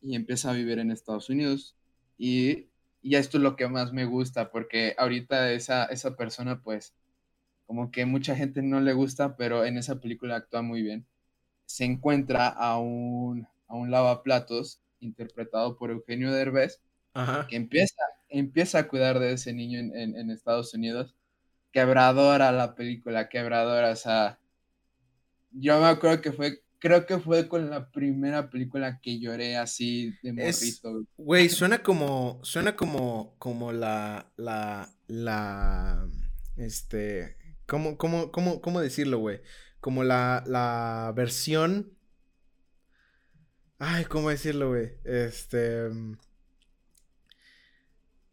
y 0.00 0.14
empieza 0.14 0.50
a 0.50 0.54
vivir 0.54 0.78
en 0.78 0.90
Estados 0.90 1.28
Unidos 1.30 1.76
y, 2.16 2.68
y 3.02 3.16
esto 3.16 3.38
es 3.38 3.42
lo 3.42 3.56
que 3.56 3.68
más 3.68 3.92
me 3.92 4.04
gusta 4.04 4.50
porque 4.50 4.94
ahorita 4.98 5.52
esa, 5.52 5.86
esa 5.86 6.16
persona 6.16 6.62
pues 6.62 6.94
como 7.66 7.90
que 7.90 8.04
mucha 8.06 8.36
gente 8.36 8.62
no 8.62 8.80
le 8.80 8.92
gusta, 8.92 9.36
pero 9.36 9.64
en 9.64 9.78
esa 9.78 10.00
película 10.00 10.36
actúa 10.36 10.62
muy 10.62 10.82
bien. 10.82 11.06
Se 11.66 11.84
encuentra 11.84 12.48
a 12.48 12.78
un, 12.78 13.48
a 13.68 13.74
un 13.74 13.90
lavaplatos 13.90 14.80
interpretado 15.00 15.76
por 15.76 15.90
Eugenio 15.90 16.32
Derbez, 16.32 16.80
que 17.48 17.56
empieza, 17.56 18.02
empieza 18.28 18.80
a 18.80 18.88
cuidar 18.88 19.18
de 19.18 19.32
ese 19.32 19.52
niño 19.52 19.78
en, 19.78 20.30
Estados 20.30 20.74
Unidos. 20.74 21.14
Quebradora 21.72 22.52
la 22.52 22.74
película, 22.74 23.28
quebradora, 23.28 23.90
o 23.90 23.96
sea, 23.96 24.38
yo 25.52 25.80
me 25.80 25.86
acuerdo 25.86 26.20
que 26.20 26.32
fue, 26.32 26.62
creo 26.84 27.06
que 27.06 27.18
fue 27.18 27.48
con 27.48 27.70
la 27.70 27.90
primera 27.90 28.50
película 28.50 29.00
que 29.00 29.18
lloré 29.18 29.56
así 29.56 30.14
de 30.22 30.34
morrito. 30.34 31.06
Güey, 31.16 31.48
suena 31.48 31.82
como, 31.82 32.40
suena 32.42 32.76
como, 32.76 33.34
como 33.38 33.72
la, 33.72 34.30
la, 34.36 34.92
la, 35.06 36.06
este, 36.58 37.38
¿Cómo, 37.64 37.96
cómo, 37.96 38.30
cómo, 38.30 38.60
cómo 38.60 38.82
decirlo, 38.82 39.18
güey? 39.18 39.40
Como 39.80 40.04
la, 40.04 40.44
la 40.46 41.10
versión. 41.16 41.96
Ay, 43.78 44.04
¿cómo 44.04 44.28
decirlo, 44.28 44.68
güey? 44.68 44.92
Este. 45.04 45.88
Mm, 45.88 46.18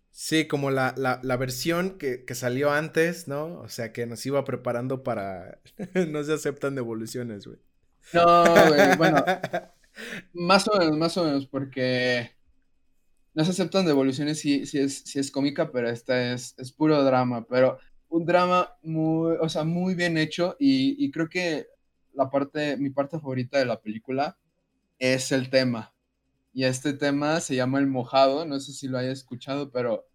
sí, 0.09 0.45
como 0.49 0.71
la, 0.71 0.93
la, 0.97 1.21
la 1.23 1.37
versión 1.37 1.97
que, 1.97 2.25
que, 2.25 2.35
salió 2.35 2.71
antes, 2.71 3.29
¿no? 3.29 3.61
O 3.61 3.69
sea, 3.69 3.93
que 3.93 4.05
nos 4.05 4.25
iba 4.25 4.43
preparando 4.43 5.03
para. 5.03 5.61
no 6.09 6.21
se 6.25 6.33
aceptan 6.33 6.75
devoluciones, 6.75 7.47
güey. 7.47 7.59
No, 8.13 8.43
güey, 8.67 8.97
bueno. 8.97 9.23
más 10.33 10.67
o 10.67 10.77
menos, 10.77 10.97
más 10.97 11.17
o 11.17 11.23
menos, 11.25 11.45
porque. 11.47 12.31
No 13.33 13.45
se 13.45 13.51
aceptan 13.51 13.85
devoluciones 13.85 14.39
si, 14.39 14.65
si, 14.65 14.79
es, 14.79 14.99
si 15.05 15.17
es 15.17 15.31
cómica, 15.31 15.71
pero 15.71 15.89
esta 15.89 16.33
es, 16.33 16.53
es 16.57 16.73
puro 16.73 17.01
drama. 17.01 17.45
Pero 17.47 17.79
un 18.11 18.25
drama 18.25 18.75
muy, 18.83 19.37
o 19.39 19.49
sea, 19.49 19.63
muy 19.63 19.95
bien 19.95 20.17
hecho 20.17 20.57
y, 20.59 21.09
creo 21.11 21.29
que 21.29 21.67
la 22.13 22.29
parte, 22.29 22.75
mi 22.77 22.89
parte 22.89 23.17
favorita 23.17 23.57
de 23.57 23.65
la 23.65 23.81
película 23.81 24.37
es 24.99 25.31
el 25.31 25.49
tema. 25.49 25.93
Y 26.53 26.65
este 26.65 26.91
tema 26.93 27.39
se 27.39 27.55
llama 27.55 27.79
El 27.79 27.87
Mojado, 27.87 28.45
no 28.45 28.59
sé 28.59 28.73
si 28.73 28.89
lo 28.89 28.97
haya 28.97 29.11
escuchado, 29.11 29.71
pero, 29.71 30.05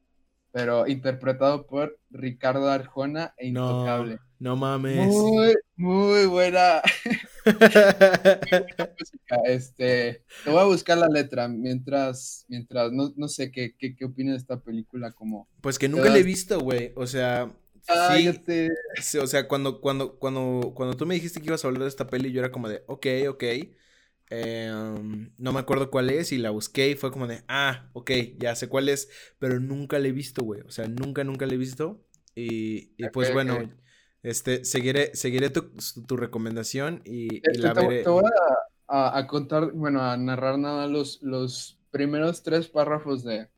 pero 0.53 0.87
interpretado 0.87 1.67
por 1.67 1.99
Ricardo 2.11 2.71
Arjona 2.71 3.35
e 3.39 3.49
Intocable. 3.49 4.17
No, 4.17 4.26
no 4.39 4.57
mames. 4.57 5.09
Muy, 5.09 5.55
muy 5.77 6.27
buena, 6.27 6.83
este, 9.45 10.25
te 10.45 10.51
voy 10.51 10.61
a 10.61 10.65
buscar 10.65 10.99
la 10.99 11.09
letra 11.09 11.49
mientras, 11.49 12.45
mientras, 12.49 12.93
no, 12.93 13.13
no 13.17 13.29
sé 13.29 13.53
qué, 13.53 13.75
qué, 13.77 13.95
qué 13.95 14.05
opinas 14.05 14.35
de 14.35 14.39
esta 14.39 14.61
película 14.61 15.13
como. 15.13 15.49
Pues 15.61 15.79
que 15.79 15.89
nunca 15.89 16.11
la 16.11 16.19
he 16.19 16.23
visto, 16.23 16.61
güey. 16.61 16.93
O 16.97 17.07
sea, 17.07 17.55
sí, 19.01 19.19
o 19.19 19.27
sea, 19.27 19.49
cuando, 19.49 19.81
cuando, 19.81 20.19
cuando, 20.19 20.73
cuando 20.75 20.97
tú 20.97 21.07
me 21.07 21.15
dijiste 21.15 21.41
que 21.41 21.47
ibas 21.47 21.65
a 21.65 21.69
hablar 21.69 21.83
de 21.83 21.89
esta 21.89 22.07
peli, 22.07 22.33
yo 22.33 22.41
era 22.41 22.53
como 22.53 22.69
de, 22.69 22.83
ok, 22.87 23.07
ok. 23.29 23.45
Em, 24.29 25.31
no 25.39 25.53
me 25.53 25.61
acuerdo 25.61 25.89
cuál 25.89 26.11
es 26.11 26.33
y 26.33 26.39
la 26.39 26.51
busqué 26.51 26.91
y 26.91 26.97
fue 26.97 27.13
como 27.13 27.29
de, 27.29 27.45
ah, 27.47 27.91
ok, 27.93 28.11
ya 28.39 28.57
sé 28.57 28.69
cuál 28.69 28.89
es, 28.89 29.09
pero 29.39 29.61
nunca 29.61 30.01
la 30.01 30.09
he 30.09 30.13
visto, 30.13 30.43
güey. 30.43 30.63
O 30.63 30.71
sea, 30.71 30.89
nunca, 30.89 31.23
nunca 31.23 31.47
la 31.47 31.55
he 31.55 31.59
visto. 31.59 32.05
Y, 32.35 32.93
y 32.97 33.09
pues 33.13 33.33
bueno, 33.33 33.71
este, 34.27 34.65
seguiré, 34.65 35.15
seguiré 35.15 35.51
tu, 35.51 35.71
tu 36.07 36.17
recomendación 36.17 37.01
y, 37.05 37.37
este, 37.37 37.59
la 37.61 37.75
veré. 37.75 38.03
Te 38.03 38.11
voy 38.11 38.25
a, 38.89 39.17
a, 39.17 39.27
contar, 39.29 39.71
bueno, 39.71 40.03
a 40.03 40.17
narrar 40.17 40.59
nada 40.59 40.89
los, 40.89 41.23
los 41.23 41.79
primeros 41.93 42.43
tres 42.43 42.67
párrafos 42.67 43.23
de, 43.23 43.49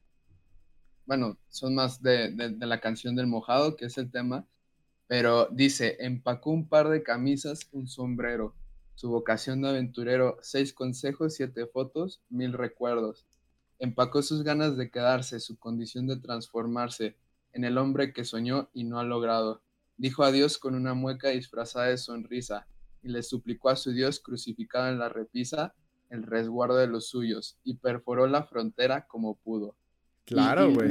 bueno, 1.06 1.38
son 1.48 1.74
más 1.74 2.02
de, 2.02 2.32
de, 2.32 2.66
la 2.66 2.80
canción 2.80 3.16
del 3.16 3.26
mojado, 3.26 3.76
que 3.76 3.86
es 3.86 3.96
el 3.96 4.10
tema, 4.10 4.46
pero 5.06 5.48
dice, 5.50 5.96
empacó 6.00 6.50
un 6.50 6.68
par 6.68 6.90
de 6.90 7.02
camisas, 7.02 7.68
un 7.72 7.88
sombrero, 7.88 8.54
su 8.94 9.08
vocación 9.08 9.62
de 9.62 9.70
aventurero, 9.70 10.36
seis 10.42 10.74
consejos, 10.74 11.34
siete 11.34 11.66
fotos, 11.66 12.20
mil 12.28 12.52
recuerdos. 12.52 13.24
Empacó 13.78 14.20
sus 14.20 14.42
ganas 14.42 14.76
de 14.76 14.90
quedarse, 14.90 15.40
su 15.40 15.58
condición 15.58 16.06
de 16.08 16.18
transformarse 16.18 17.16
en 17.54 17.64
el 17.64 17.78
hombre 17.78 18.12
que 18.12 18.26
soñó 18.26 18.68
y 18.74 18.84
no 18.84 18.98
ha 18.98 19.04
logrado. 19.04 19.62
Dijo 19.98 20.22
adiós 20.22 20.58
con 20.58 20.76
una 20.76 20.94
mueca 20.94 21.28
disfrazada 21.28 21.86
de 21.86 21.98
sonrisa 21.98 22.66
y 23.02 23.08
le 23.08 23.22
suplicó 23.22 23.68
a 23.68 23.76
su 23.76 23.90
Dios 23.90 24.20
crucificado 24.20 24.88
en 24.88 24.98
la 24.98 25.08
repisa 25.08 25.74
el 26.08 26.22
resguardo 26.22 26.76
de 26.76 26.86
los 26.86 27.08
suyos 27.08 27.58
y 27.64 27.74
perforó 27.74 28.26
la 28.28 28.44
frontera 28.44 29.06
como 29.06 29.36
pudo. 29.36 29.76
Claro, 30.24 30.72
güey. 30.72 30.88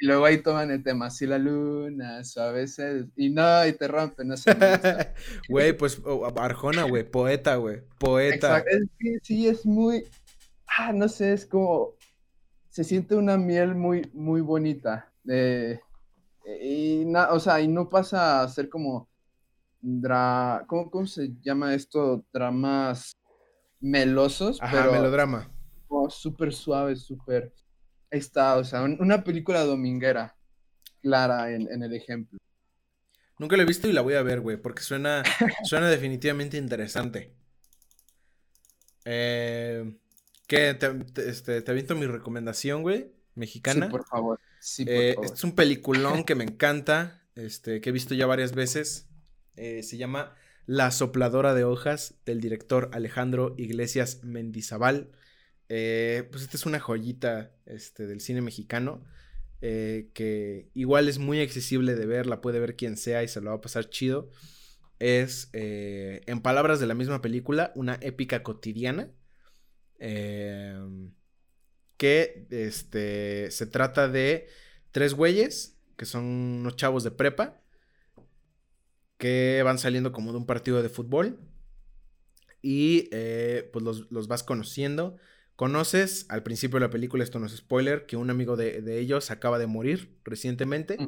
Y, 0.00 0.06
luego, 0.06 0.24
ahí 0.24 0.38
toman 0.38 0.70
el 0.70 0.82
tema, 0.82 1.10
si 1.10 1.26
la 1.26 1.38
luna 1.38 2.24
suave 2.24 2.66
se... 2.66 3.06
Y 3.16 3.30
no, 3.30 3.66
y 3.66 3.72
te 3.72 3.88
rompen. 3.88 4.28
No 4.28 4.34
Güey, 5.48 5.76
pues 5.76 6.00
Arjona, 6.36 6.84
güey, 6.84 7.08
poeta, 7.08 7.56
güey, 7.56 7.82
poeta. 7.98 8.58
Exacto. 8.58 8.70
Es 8.70 8.88
que 8.98 9.18
sí, 9.22 9.48
es 9.48 9.64
muy... 9.64 10.04
Ah, 10.78 10.92
no 10.92 11.08
sé, 11.08 11.32
es 11.32 11.46
como... 11.46 11.94
Se 12.68 12.84
siente 12.84 13.14
una 13.14 13.36
miel 13.36 13.74
muy, 13.74 14.10
muy 14.12 14.40
bonita. 14.40 15.12
Y, 16.44 17.04
na, 17.06 17.30
o 17.32 17.40
sea, 17.40 17.60
y 17.60 17.68
no 17.68 17.88
pasa 17.88 18.42
a 18.42 18.48
ser 18.48 18.68
como... 18.68 19.08
Dra... 19.80 20.64
¿Cómo, 20.66 20.90
¿Cómo 20.90 21.06
se 21.06 21.30
llama 21.42 21.74
esto? 21.74 22.24
Dramas 22.32 23.16
melosos. 23.80 24.58
Ajá, 24.62 24.90
melodrama. 24.90 25.50
Súper 26.08 26.52
suave, 26.52 26.96
súper 26.96 27.52
está, 28.10 28.56
o 28.56 28.64
sea, 28.64 28.82
una 28.82 29.24
película 29.24 29.64
dominguera 29.64 30.36
clara 31.02 31.52
en, 31.52 31.82
el 31.82 31.92
ejemplo. 31.94 32.38
Nunca 33.38 33.56
la 33.56 33.64
he 33.64 33.66
visto 33.66 33.88
y 33.88 33.92
la 33.92 34.00
voy 34.00 34.14
a 34.14 34.22
ver, 34.22 34.40
güey, 34.40 34.56
porque 34.56 34.82
suena, 34.82 35.22
suena 35.64 35.88
definitivamente 35.88 36.56
interesante. 36.56 37.34
Eh, 39.04 39.98
¿Qué? 40.46 40.74
Te, 40.74 41.28
este, 41.28 41.62
te 41.62 41.70
aviento 41.70 41.94
mi 41.94 42.06
recomendación, 42.06 42.82
güey, 42.82 43.12
mexicana. 43.34 43.86
Sí, 43.86 43.90
por 43.90 44.06
favor. 44.06 44.40
Sí, 44.64 44.86
por 44.86 44.94
eh, 44.94 45.14
Es 45.22 45.44
un 45.44 45.54
peliculón 45.54 46.24
que 46.24 46.34
me 46.34 46.44
encanta, 46.44 47.22
este, 47.34 47.82
que 47.82 47.90
he 47.90 47.92
visto 47.92 48.14
ya 48.14 48.24
varias 48.24 48.54
veces. 48.54 49.10
Eh, 49.56 49.82
se 49.82 49.98
llama 49.98 50.34
La 50.64 50.90
sopladora 50.90 51.52
de 51.52 51.64
hojas, 51.64 52.14
del 52.24 52.40
director 52.40 52.88
Alejandro 52.94 53.54
Iglesias 53.58 54.24
Mendizabal. 54.24 55.10
Eh, 55.68 56.26
pues 56.30 56.44
esta 56.44 56.56
es 56.56 56.64
una 56.64 56.80
joyita 56.80 57.54
este, 57.66 58.06
del 58.06 58.22
cine 58.22 58.40
mexicano. 58.40 59.04
Eh, 59.60 60.08
que 60.14 60.70
igual 60.72 61.08
es 61.10 61.18
muy 61.18 61.42
accesible 61.42 61.94
de 61.94 62.06
ver, 62.06 62.26
la 62.26 62.40
puede 62.40 62.58
ver 62.58 62.74
quien 62.74 62.96
sea 62.96 63.22
y 63.22 63.28
se 63.28 63.42
lo 63.42 63.50
va 63.50 63.56
a 63.56 63.60
pasar 63.60 63.90
chido. 63.90 64.30
Es, 64.98 65.50
eh, 65.52 66.22
en 66.24 66.40
palabras 66.40 66.80
de 66.80 66.86
la 66.86 66.94
misma 66.94 67.20
película, 67.20 67.70
una 67.74 67.98
épica 68.00 68.42
cotidiana. 68.42 69.10
Em, 69.98 71.12
que 71.96 72.46
este, 72.50 73.50
se 73.50 73.66
trata 73.66 74.08
de 74.08 74.48
tres 74.90 75.14
güeyes, 75.14 75.76
que 75.96 76.06
son 76.06 76.24
unos 76.24 76.76
chavos 76.76 77.04
de 77.04 77.10
prepa, 77.10 77.60
que 79.18 79.62
van 79.64 79.78
saliendo 79.78 80.12
como 80.12 80.32
de 80.32 80.38
un 80.38 80.46
partido 80.46 80.82
de 80.82 80.88
fútbol. 80.88 81.38
Y 82.62 83.10
pues 83.72 83.84
los, 83.84 84.10
los 84.10 84.26
vas 84.26 84.42
conociendo 84.42 85.16
Conoces 85.56 86.26
al 86.30 86.42
principio 86.42 86.80
de 86.80 86.86
la 86.86 86.90
película, 86.90 87.22
esto 87.22 87.38
no 87.38 87.46
es 87.46 87.56
spoiler, 87.56 88.06
que 88.06 88.16
un 88.16 88.28
amigo 88.28 88.56
de, 88.56 88.98
ellos 88.98 89.30
acaba 89.30 89.58
de 89.60 89.68
morir 89.68 90.18
recientemente 90.24 90.98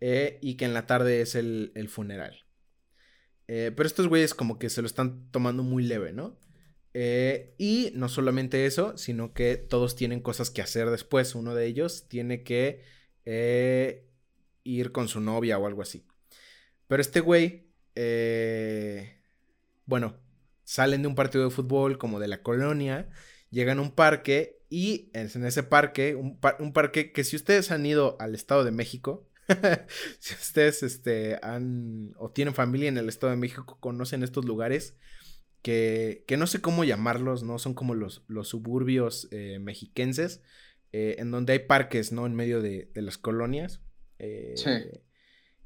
eh, 0.00 0.38
y 0.42 0.56
que 0.56 0.66
en 0.66 0.74
la 0.74 0.86
tarde 0.86 1.22
es 1.22 1.34
el, 1.34 1.88
funeral. 1.88 2.44
Eh, 3.48 3.72
pero 3.74 3.86
estos 3.86 4.06
güeyes 4.06 4.34
como 4.34 4.58
que 4.58 4.68
se 4.68 4.82
lo 4.82 4.86
están 4.86 5.30
tomando 5.30 5.62
muy 5.62 5.82
leve, 5.82 6.12
¿no? 6.12 6.38
Eh, 6.92 7.54
y 7.58 7.92
no 7.94 8.08
solamente 8.08 8.66
eso, 8.66 8.96
sino 8.96 9.32
que 9.32 9.56
todos 9.56 9.96
tienen 9.96 10.20
cosas 10.20 10.50
que 10.50 10.62
hacer 10.62 10.90
después. 10.90 11.34
Uno 11.34 11.54
de 11.54 11.66
ellos 11.66 12.08
tiene 12.08 12.42
que 12.42 12.84
ir 14.64 14.92
con 14.92 15.08
su 15.08 15.20
novia 15.20 15.58
o 15.58 15.66
algo 15.66 15.82
así. 15.82 16.04
Pero 16.88 17.00
este 17.00 17.20
güey, 17.20 17.68
bueno, 19.86 20.16
salen 20.64 21.02
de 21.02 21.08
un 21.08 21.14
partido 21.14 21.44
de 21.44 21.50
fútbol 21.50 21.98
como 21.98 22.18
de 22.18 22.28
la 22.28 22.42
colonia 22.42 23.08
llegan 23.50 23.78
a 23.78 23.82
un 23.82 23.90
parque 23.90 24.62
y 24.68 25.10
en 25.14 25.26
ese 25.44 25.62
parque, 25.62 26.14
un, 26.14 26.38
parque 26.72 27.12
que 27.12 27.24
si 27.24 27.36
ustedes 27.36 27.70
han 27.72 27.84
ido 27.84 28.16
al 28.20 28.34
Estado 28.34 28.64
de 28.64 28.70
México, 28.70 29.28
si 30.20 30.34
ustedes 30.34 30.84
este, 30.84 31.38
han 31.42 32.14
o 32.18 32.30
tienen 32.30 32.54
familia 32.54 32.88
en 32.88 32.98
el 32.98 33.08
Estado 33.08 33.32
de 33.32 33.36
México, 33.36 33.78
conocen 33.80 34.22
estos 34.22 34.44
lugares 34.44 34.94
que, 35.62 36.24
que 36.26 36.36
no 36.36 36.46
sé 36.46 36.60
cómo 36.60 36.84
llamarlos, 36.84 37.42
¿no? 37.42 37.58
Son 37.58 37.74
como 37.74 37.94
los, 37.94 38.24
los 38.28 38.48
suburbios 38.48 39.28
eh, 39.30 39.58
mexiquenses, 39.60 40.42
eh, 40.92 41.16
en 41.18 41.30
donde 41.30 41.52
hay 41.52 41.58
parques, 41.60 42.12
¿no? 42.12 42.26
En 42.26 42.34
medio 42.34 42.62
de, 42.62 42.90
las 42.94 43.18
colonias. 43.18 43.80
Eh, 44.18 44.54
sí. 44.56 44.70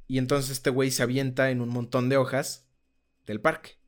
Y 0.06 0.18
entonces 0.18 0.50
este 0.50 0.70
güey 0.70 0.90
se 0.90 1.02
avienta 1.02 1.50
en 1.50 1.60
un 1.60 1.68
montón 1.68 2.08
de 2.08 2.16
hojas 2.16 2.68
del 3.26 3.40
parque. 3.40 3.78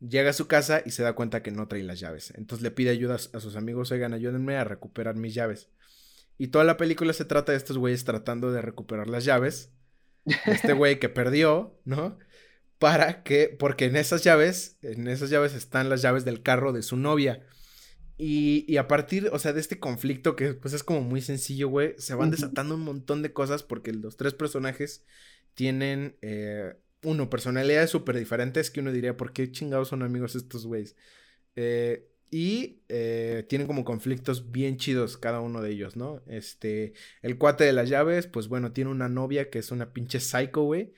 Llega 0.00 0.30
a 0.30 0.34
su 0.34 0.48
casa 0.48 0.82
y 0.84 0.90
se 0.90 1.02
da 1.02 1.12
cuenta 1.14 1.42
que 1.42 1.50
no 1.50 1.68
trae 1.68 1.82
las 1.82 2.00
llaves. 2.00 2.32
Entonces 2.36 2.62
le 2.62 2.70
pide 2.70 2.90
ayuda 2.90 3.14
a 3.14 3.40
sus 3.40 3.56
amigos, 3.56 3.92
oigan, 3.92 4.14
ayúdenme 4.14 4.56
a 4.56 4.64
recuperar 4.64 5.16
mis 5.16 5.34
llaves. 5.34 5.68
Y 6.38 6.48
toda 6.48 6.64
la 6.64 6.76
película 6.76 7.12
se 7.12 7.24
trata 7.24 7.52
de 7.52 7.58
estos 7.58 7.78
güeyes 7.78 8.04
tratando 8.04 8.50
de 8.50 8.62
recuperar 8.62 9.08
las 9.08 9.24
llaves. 9.24 9.70
Este 10.46 10.72
güey 10.72 10.98
que 10.98 11.08
perdió, 11.08 11.78
¿no? 11.84 12.18
Para 12.82 13.22
que, 13.22 13.46
porque 13.46 13.84
en 13.84 13.94
esas 13.94 14.24
llaves, 14.24 14.76
en 14.82 15.06
esas 15.06 15.30
llaves 15.30 15.54
están 15.54 15.88
las 15.88 16.02
llaves 16.02 16.24
del 16.24 16.42
carro 16.42 16.72
de 16.72 16.82
su 16.82 16.96
novia. 16.96 17.46
Y, 18.18 18.64
y 18.66 18.76
a 18.78 18.88
partir, 18.88 19.30
o 19.32 19.38
sea, 19.38 19.52
de 19.52 19.60
este 19.60 19.78
conflicto 19.78 20.34
que 20.34 20.54
pues 20.54 20.74
es 20.74 20.82
como 20.82 21.00
muy 21.00 21.20
sencillo, 21.20 21.68
güey, 21.68 21.94
se 21.98 22.16
van 22.16 22.32
desatando 22.32 22.74
un 22.74 22.80
montón 22.80 23.22
de 23.22 23.32
cosas 23.32 23.62
porque 23.62 23.92
los 23.92 24.16
tres 24.16 24.34
personajes 24.34 25.04
tienen 25.54 26.16
eh, 26.22 26.74
uno, 27.04 27.30
personalidades 27.30 27.90
súper 27.90 28.18
diferentes 28.18 28.68
que 28.72 28.80
uno 28.80 28.90
diría, 28.90 29.16
¿por 29.16 29.32
qué 29.32 29.52
chingados 29.52 29.86
son 29.86 30.02
amigos 30.02 30.34
estos 30.34 30.66
güeyes? 30.66 30.96
Eh, 31.54 32.08
y 32.32 32.80
eh, 32.88 33.46
tienen 33.48 33.68
como 33.68 33.84
conflictos 33.84 34.50
bien 34.50 34.76
chidos 34.76 35.18
cada 35.18 35.38
uno 35.38 35.62
de 35.62 35.70
ellos, 35.70 35.94
¿no? 35.94 36.20
Este, 36.26 36.94
el 37.20 37.38
cuate 37.38 37.62
de 37.62 37.74
las 37.74 37.88
llaves, 37.88 38.26
pues 38.26 38.48
bueno, 38.48 38.72
tiene 38.72 38.90
una 38.90 39.08
novia 39.08 39.50
que 39.50 39.60
es 39.60 39.70
una 39.70 39.92
pinche 39.92 40.18
psycho, 40.18 40.62
güey. 40.62 40.92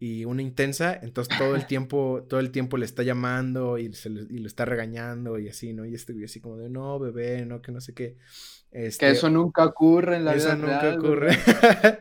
Y 0.00 0.24
una 0.24 0.42
intensa, 0.42 0.98
entonces 1.00 1.36
todo 1.38 1.54
el 1.54 1.66
tiempo, 1.66 2.26
todo 2.28 2.40
el 2.40 2.50
tiempo 2.50 2.76
le 2.78 2.86
está 2.86 3.02
llamando 3.02 3.78
y, 3.78 3.92
se 3.92 4.08
y 4.08 4.38
lo 4.38 4.46
está 4.46 4.64
regañando 4.64 5.38
y 5.38 5.48
así, 5.48 5.72
¿no? 5.74 5.84
Y 5.84 5.94
este 5.94 6.14
güey 6.14 6.24
así 6.24 6.40
como 6.40 6.56
de, 6.56 6.68
no, 6.70 6.98
bebé, 6.98 7.46
no, 7.46 7.60
que 7.60 7.70
no 7.70 7.80
sé 7.80 7.94
qué. 7.94 8.16
Este, 8.72 9.06
que 9.06 9.12
eso 9.12 9.30
nunca 9.30 9.64
ocurre 9.64 10.16
en 10.16 10.24
la 10.24 10.34
vida 10.34 10.54
Eso 10.54 10.56
nunca 10.56 10.94
ocurre. 10.96 11.36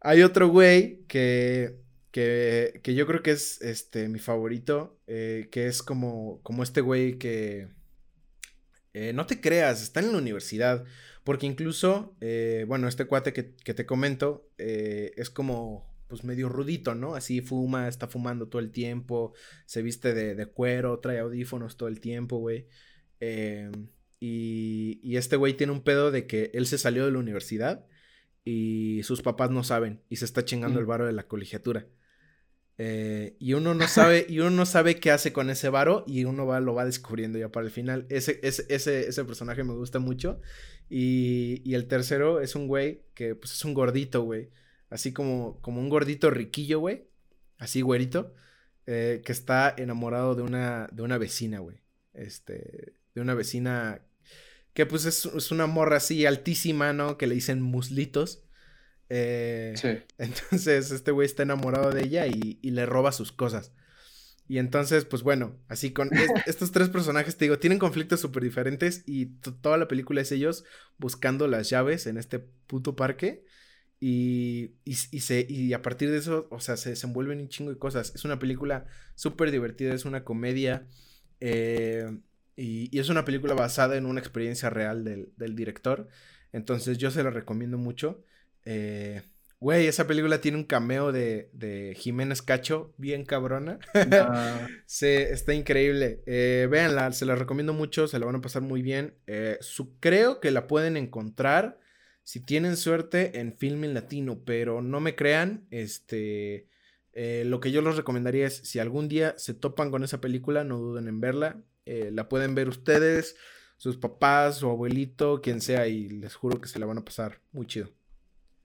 Hay 0.00 0.22
otro 0.22 0.48
güey 0.48 1.04
que 1.08 1.82
que, 2.12 2.80
que 2.84 2.94
yo 2.94 3.06
creo 3.06 3.22
que 3.22 3.32
es 3.32 3.60
este, 3.62 4.08
mi 4.08 4.20
favorito, 4.20 5.00
eh, 5.06 5.48
que 5.50 5.66
es 5.66 5.82
como, 5.82 6.40
como 6.42 6.62
este 6.62 6.80
güey 6.80 7.18
que... 7.18 7.68
Eh, 8.92 9.14
no 9.14 9.24
te 9.24 9.40
creas, 9.40 9.82
está 9.82 10.00
en 10.00 10.12
la 10.12 10.18
universidad, 10.18 10.84
porque 11.24 11.46
incluso, 11.46 12.14
eh, 12.20 12.66
bueno, 12.68 12.86
este 12.86 13.06
cuate 13.06 13.32
que, 13.32 13.54
que 13.56 13.72
te 13.72 13.86
comento 13.86 14.46
es 14.58 15.30
como 15.30 15.90
pues 16.12 16.24
medio 16.24 16.50
rudito, 16.50 16.94
¿no? 16.94 17.14
Así 17.14 17.40
fuma, 17.40 17.88
está 17.88 18.06
fumando 18.06 18.48
todo 18.48 18.60
el 18.60 18.70
tiempo, 18.70 19.32
se 19.64 19.80
viste 19.80 20.12
de, 20.12 20.34
de 20.34 20.44
cuero, 20.44 20.98
trae 20.98 21.20
audífonos 21.20 21.78
todo 21.78 21.88
el 21.88 22.00
tiempo, 22.00 22.36
güey. 22.36 22.66
y, 24.20 25.00
y 25.02 25.16
este 25.16 25.36
güey 25.36 25.54
tiene 25.56 25.72
un 25.72 25.82
pedo 25.82 26.10
de 26.10 26.26
que 26.26 26.50
él 26.52 26.66
se 26.66 26.76
salió 26.76 27.06
de 27.06 27.12
la 27.12 27.18
universidad 27.18 27.86
y 28.44 29.00
sus 29.04 29.22
papás 29.22 29.50
no 29.50 29.64
saben 29.64 30.02
y 30.10 30.16
se 30.16 30.26
está 30.26 30.44
chingando 30.44 30.80
el 30.80 30.84
mm. 30.84 30.88
varo 30.88 31.06
de 31.06 31.14
la 31.14 31.26
colegiatura. 31.26 31.86
Eh, 32.76 33.36
y 33.38 33.54
uno 33.54 33.72
no 33.72 33.88
sabe, 33.88 34.26
y 34.28 34.40
uno 34.40 34.50
no 34.50 34.66
sabe 34.66 35.00
qué 35.00 35.10
hace 35.10 35.32
con 35.32 35.48
ese 35.48 35.70
varo 35.70 36.04
y 36.06 36.24
uno 36.24 36.44
va, 36.44 36.60
lo 36.60 36.74
va 36.74 36.84
descubriendo 36.84 37.38
ya 37.38 37.50
para 37.50 37.64
el 37.64 37.72
final. 37.72 38.04
Ese, 38.10 38.38
ese, 38.42 38.66
ese, 38.68 39.08
ese 39.08 39.24
personaje 39.24 39.64
me 39.64 39.72
gusta 39.72 39.98
mucho. 39.98 40.42
Y, 40.90 41.62
y, 41.64 41.74
el 41.74 41.86
tercero 41.86 42.42
es 42.42 42.54
un 42.54 42.68
güey 42.68 43.06
que 43.14 43.34
pues 43.34 43.52
es 43.52 43.64
un 43.64 43.72
gordito, 43.72 44.24
güey. 44.24 44.50
Así 44.92 45.12
como, 45.12 45.58
como 45.62 45.80
un 45.80 45.88
gordito 45.88 46.30
riquillo, 46.30 46.78
güey. 46.78 47.08
Así 47.58 47.80
güerito. 47.80 48.34
Eh, 48.86 49.22
que 49.24 49.32
está 49.32 49.72
enamorado 49.76 50.34
de 50.34 50.42
una, 50.42 50.88
de 50.92 51.02
una 51.02 51.16
vecina, 51.16 51.60
güey. 51.60 51.78
Este, 52.12 52.94
de 53.14 53.20
una 53.20 53.32
vecina 53.32 54.02
que 54.74 54.84
pues 54.86 55.06
es, 55.06 55.24
es, 55.26 55.50
una 55.50 55.66
morra 55.66 55.96
así 55.96 56.26
altísima, 56.26 56.92
¿no? 56.92 57.16
Que 57.16 57.26
le 57.26 57.34
dicen 57.34 57.62
muslitos. 57.62 58.44
Eh, 59.08 59.72
sí. 59.76 59.98
Entonces 60.18 60.90
este 60.90 61.10
güey 61.10 61.24
está 61.24 61.42
enamorado 61.42 61.90
de 61.90 62.02
ella 62.04 62.26
y, 62.26 62.58
y, 62.60 62.70
le 62.72 62.84
roba 62.84 63.12
sus 63.12 63.32
cosas. 63.32 63.72
Y 64.46 64.58
entonces, 64.58 65.06
pues 65.06 65.22
bueno, 65.22 65.58
así 65.68 65.92
con 65.92 66.10
estos 66.46 66.70
tres 66.70 66.90
personajes, 66.90 67.38
te 67.38 67.46
digo, 67.46 67.58
tienen 67.58 67.78
conflictos 67.78 68.20
súper 68.20 68.42
diferentes 68.42 69.04
y 69.06 69.26
toda 69.62 69.78
la 69.78 69.88
película 69.88 70.20
es 70.20 70.32
ellos 70.32 70.64
buscando 70.98 71.48
las 71.48 71.70
llaves 71.70 72.06
en 72.06 72.18
este 72.18 72.40
puto 72.40 72.94
parque. 72.94 73.46
Y, 74.04 74.74
y, 74.84 74.96
y, 75.12 75.20
se, 75.20 75.46
y 75.48 75.72
a 75.74 75.80
partir 75.80 76.10
de 76.10 76.18
eso, 76.18 76.48
o 76.50 76.58
sea, 76.58 76.76
se 76.76 76.90
desenvuelven 76.90 77.38
un 77.38 77.48
chingo 77.48 77.70
de 77.70 77.78
cosas. 77.78 78.12
Es 78.16 78.24
una 78.24 78.40
película 78.40 78.86
súper 79.14 79.52
divertida, 79.52 79.94
es 79.94 80.04
una 80.04 80.24
comedia. 80.24 80.88
Eh, 81.38 82.18
y, 82.56 82.98
es 82.98 83.10
una 83.10 83.24
película 83.24 83.54
basada 83.54 83.96
en 83.96 84.06
una 84.06 84.18
experiencia 84.18 84.70
real 84.70 85.04
del, 85.04 85.32
del 85.36 85.54
director. 85.54 86.08
Entonces 86.52 86.98
yo 86.98 87.12
se 87.12 87.22
la 87.22 87.30
recomiendo 87.30 87.78
mucho. 87.78 88.24
Eh, 88.64 89.22
güey, 89.60 89.86
esa 89.86 90.08
película 90.08 90.40
tiene 90.40 90.58
un 90.58 90.64
cameo 90.64 91.12
de, 91.12 91.48
de 91.52 91.94
Jiménez 91.96 92.42
Cacho, 92.42 92.92
bien 92.98 93.24
cabrona. 93.24 93.78
Ah. 93.94 94.66
está 94.88 95.54
increíble. 95.54 96.24
Eh, 96.26 96.66
véanla, 96.68 97.12
se 97.12 97.24
la 97.24 97.36
recomiendo 97.36 97.72
mucho, 97.72 98.08
se 98.08 98.18
la 98.18 98.26
van 98.26 98.34
a 98.34 98.40
pasar 98.40 98.62
muy 98.62 98.82
bien. 98.82 99.14
Eh, 99.28 99.58
su, 99.60 99.96
creo 100.00 100.40
que 100.40 100.50
la 100.50 100.66
pueden 100.66 100.96
encontrar, 100.96 101.78
si 102.24 102.40
tienen 102.40 102.76
suerte, 102.76 103.40
en 103.40 103.52
Filming 103.52 103.94
Latino, 103.94 104.42
pero 104.44 104.82
no 104.82 105.00
me 105.00 105.14
crean, 105.14 105.66
este... 105.70 106.68
Eh, 107.14 107.44
lo 107.44 107.60
que 107.60 107.70
yo 107.70 107.82
les 107.82 107.96
recomendaría 107.96 108.46
es, 108.46 108.56
si 108.56 108.78
algún 108.78 109.06
día 109.06 109.34
se 109.36 109.52
topan 109.52 109.90
con 109.90 110.02
esa 110.02 110.22
película, 110.22 110.64
no 110.64 110.78
duden 110.78 111.08
en 111.08 111.20
verla. 111.20 111.62
la 111.84 112.28
pueden 112.30 112.54
ver 112.54 112.68
ustedes, 112.68 113.36
sus 113.82 113.96
papás, 113.96 114.58
su 114.58 114.70
abuelito, 114.70 115.40
quien 115.42 115.60
sea, 115.60 115.88
y 115.88 116.08
les 116.08 116.36
juro 116.36 116.60
que 116.60 116.68
se 116.68 116.78
la 116.78 116.86
van 116.86 116.98
a 116.98 117.04
pasar 117.04 117.40
muy 117.50 117.66
chido. 117.66 117.90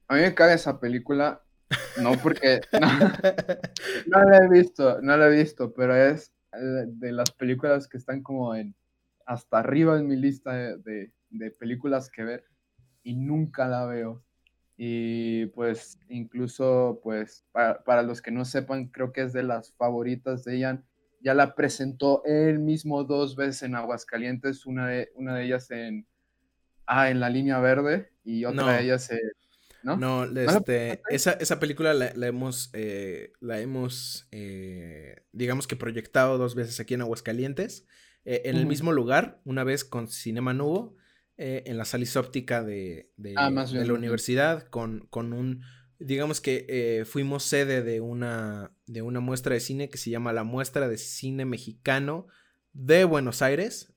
A 0.07 0.13
mí 0.13 0.21
me 0.21 0.35
cae 0.35 0.53
esa 0.53 0.79
película, 0.79 1.43
no 1.99 2.11
porque 2.21 2.61
no, 4.05 4.23
la 4.23 4.37
he 4.37 4.47
visto, 4.47 5.01
no 5.01 5.17
la 5.17 5.25
he 5.27 5.37
visto, 5.37 5.73
pero 5.73 5.95
es 5.95 6.31
eh, 6.53 6.85
de 6.85 7.11
las 7.11 7.31
películas 7.31 7.87
que 7.87 7.97
están 7.97 8.21
como 8.21 8.53
en 8.53 8.75
hasta 9.25 9.57
arriba 9.57 9.97
en 9.97 10.07
mi 10.07 10.15
lista 10.15 10.53
de, 10.53 11.11
películas 11.59 12.11
que 12.11 12.23
ver 12.23 12.45
y 13.07 13.15
nunca 13.15 13.69
la 13.69 13.85
veo. 13.85 14.21
Y 14.75 15.45
pues 15.47 15.97
incluso 16.09 16.99
pues 17.01 17.45
para, 17.53 18.03
los 18.03 18.21
que 18.21 18.31
no 18.31 18.43
sepan, 18.43 18.87
creo 18.87 19.13
que 19.13 19.21
es 19.21 19.31
de 19.31 19.43
las 19.43 19.71
favoritas 19.71 20.43
de 20.43 20.59
Ian. 20.59 20.85
Ya 21.21 21.33
la 21.33 21.55
presentó 21.55 22.21
él 22.25 22.59
mismo 22.59 23.05
dos 23.05 23.37
veces 23.37 23.63
en 23.63 23.75
Aguascalientes, 23.75 24.65
una 24.65 24.89
de, 24.89 25.09
una 25.15 25.35
de 25.35 25.45
ellas 25.45 25.71
en, 25.71 26.05
ah, 26.85 27.09
en 27.09 27.21
la 27.21 27.29
línea 27.29 27.59
verde 27.59 28.11
y 28.25 28.43
otra 28.43 28.73
de 28.73 28.83
ellas 28.83 29.09
en 29.09 29.19
¿no? 29.83 30.25
este, 30.25 31.01
esa, 31.09 31.31
esa, 31.31 31.59
película 31.59 31.93
la, 31.93 32.27
hemos, 32.27 32.69
eh, 32.73 33.31
la 33.39 33.61
hemos 33.61 34.27
eh, 34.31 35.23
digamos 35.31 35.65
que 35.65 35.77
proyectado 35.77 36.37
dos 36.37 36.55
veces 36.55 36.79
aquí 36.81 36.93
en 36.93 37.01
Aguascalientes, 37.01 37.87
eh, 38.25 38.41
en 38.45 38.57
el 38.57 38.65
mismo 38.65 38.91
lugar, 38.91 39.39
una 39.45 39.63
vez 39.63 39.85
con 39.85 40.09
Cinema 40.09 40.53
Nubo, 40.53 40.97
en 41.37 41.77
la 41.77 41.85
sala 41.85 42.05
óptica 42.15 42.63
de, 42.63 43.11
de, 43.17 43.33
ah, 43.37 43.51
de 43.51 43.85
la 43.85 43.93
universidad, 43.93 44.67
con, 44.69 45.07
con 45.09 45.33
un, 45.33 45.61
digamos 45.99 46.41
que 46.41 47.03
fuimos 47.07 47.43
sede 47.43 47.83
de 47.83 48.01
una, 48.01 48.71
de 48.85 49.01
una 49.01 49.19
muestra 49.19 49.53
de 49.53 49.59
cine 49.59 49.89
que 49.89 49.97
se 49.97 50.09
llama 50.09 50.33
la 50.33 50.43
Muestra 50.43 50.87
de 50.87 50.97
Cine 50.97 51.45
Mexicano 51.45 52.27
de 52.73 53.03
Buenos 53.03 53.41
Aires. 53.41 53.93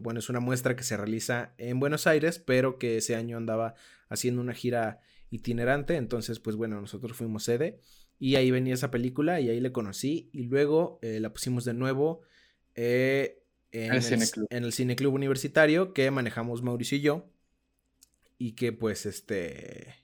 bueno, 0.00 0.20
es 0.20 0.28
una 0.28 0.40
muestra 0.40 0.76
que 0.76 0.82
se 0.82 0.96
realiza 0.96 1.54
en 1.58 1.78
Buenos 1.78 2.06
Aires, 2.06 2.38
pero 2.38 2.78
que 2.78 2.96
ese 2.96 3.16
año 3.16 3.36
andaba 3.36 3.74
haciendo 4.08 4.40
una 4.40 4.54
gira 4.54 5.00
itinerante, 5.30 5.96
entonces 5.96 6.40
pues 6.40 6.56
bueno, 6.56 6.80
nosotros 6.80 7.16
fuimos 7.16 7.44
sede 7.44 7.80
y 8.18 8.36
ahí 8.36 8.50
venía 8.50 8.74
esa 8.74 8.90
película 8.90 9.40
y 9.40 9.48
ahí 9.48 9.60
le 9.60 9.72
conocí 9.72 10.30
y 10.32 10.44
luego 10.44 10.98
eh, 11.02 11.20
la 11.20 11.32
pusimos 11.32 11.64
de 11.64 11.74
nuevo 11.74 12.22
eh, 12.74 13.42
en, 13.72 13.92
el, 13.92 14.22
en, 14.50 14.64
el, 14.64 14.72
Cineclub 14.72 15.14
Universitario 15.14 15.92
que 15.92 16.10
manejamos 16.10 16.62
Mauricio 16.62 16.98
y 16.98 17.00
yo 17.02 17.26
y 18.38 18.52
que 18.52 18.72
pues 18.72 19.06
este... 19.06 19.94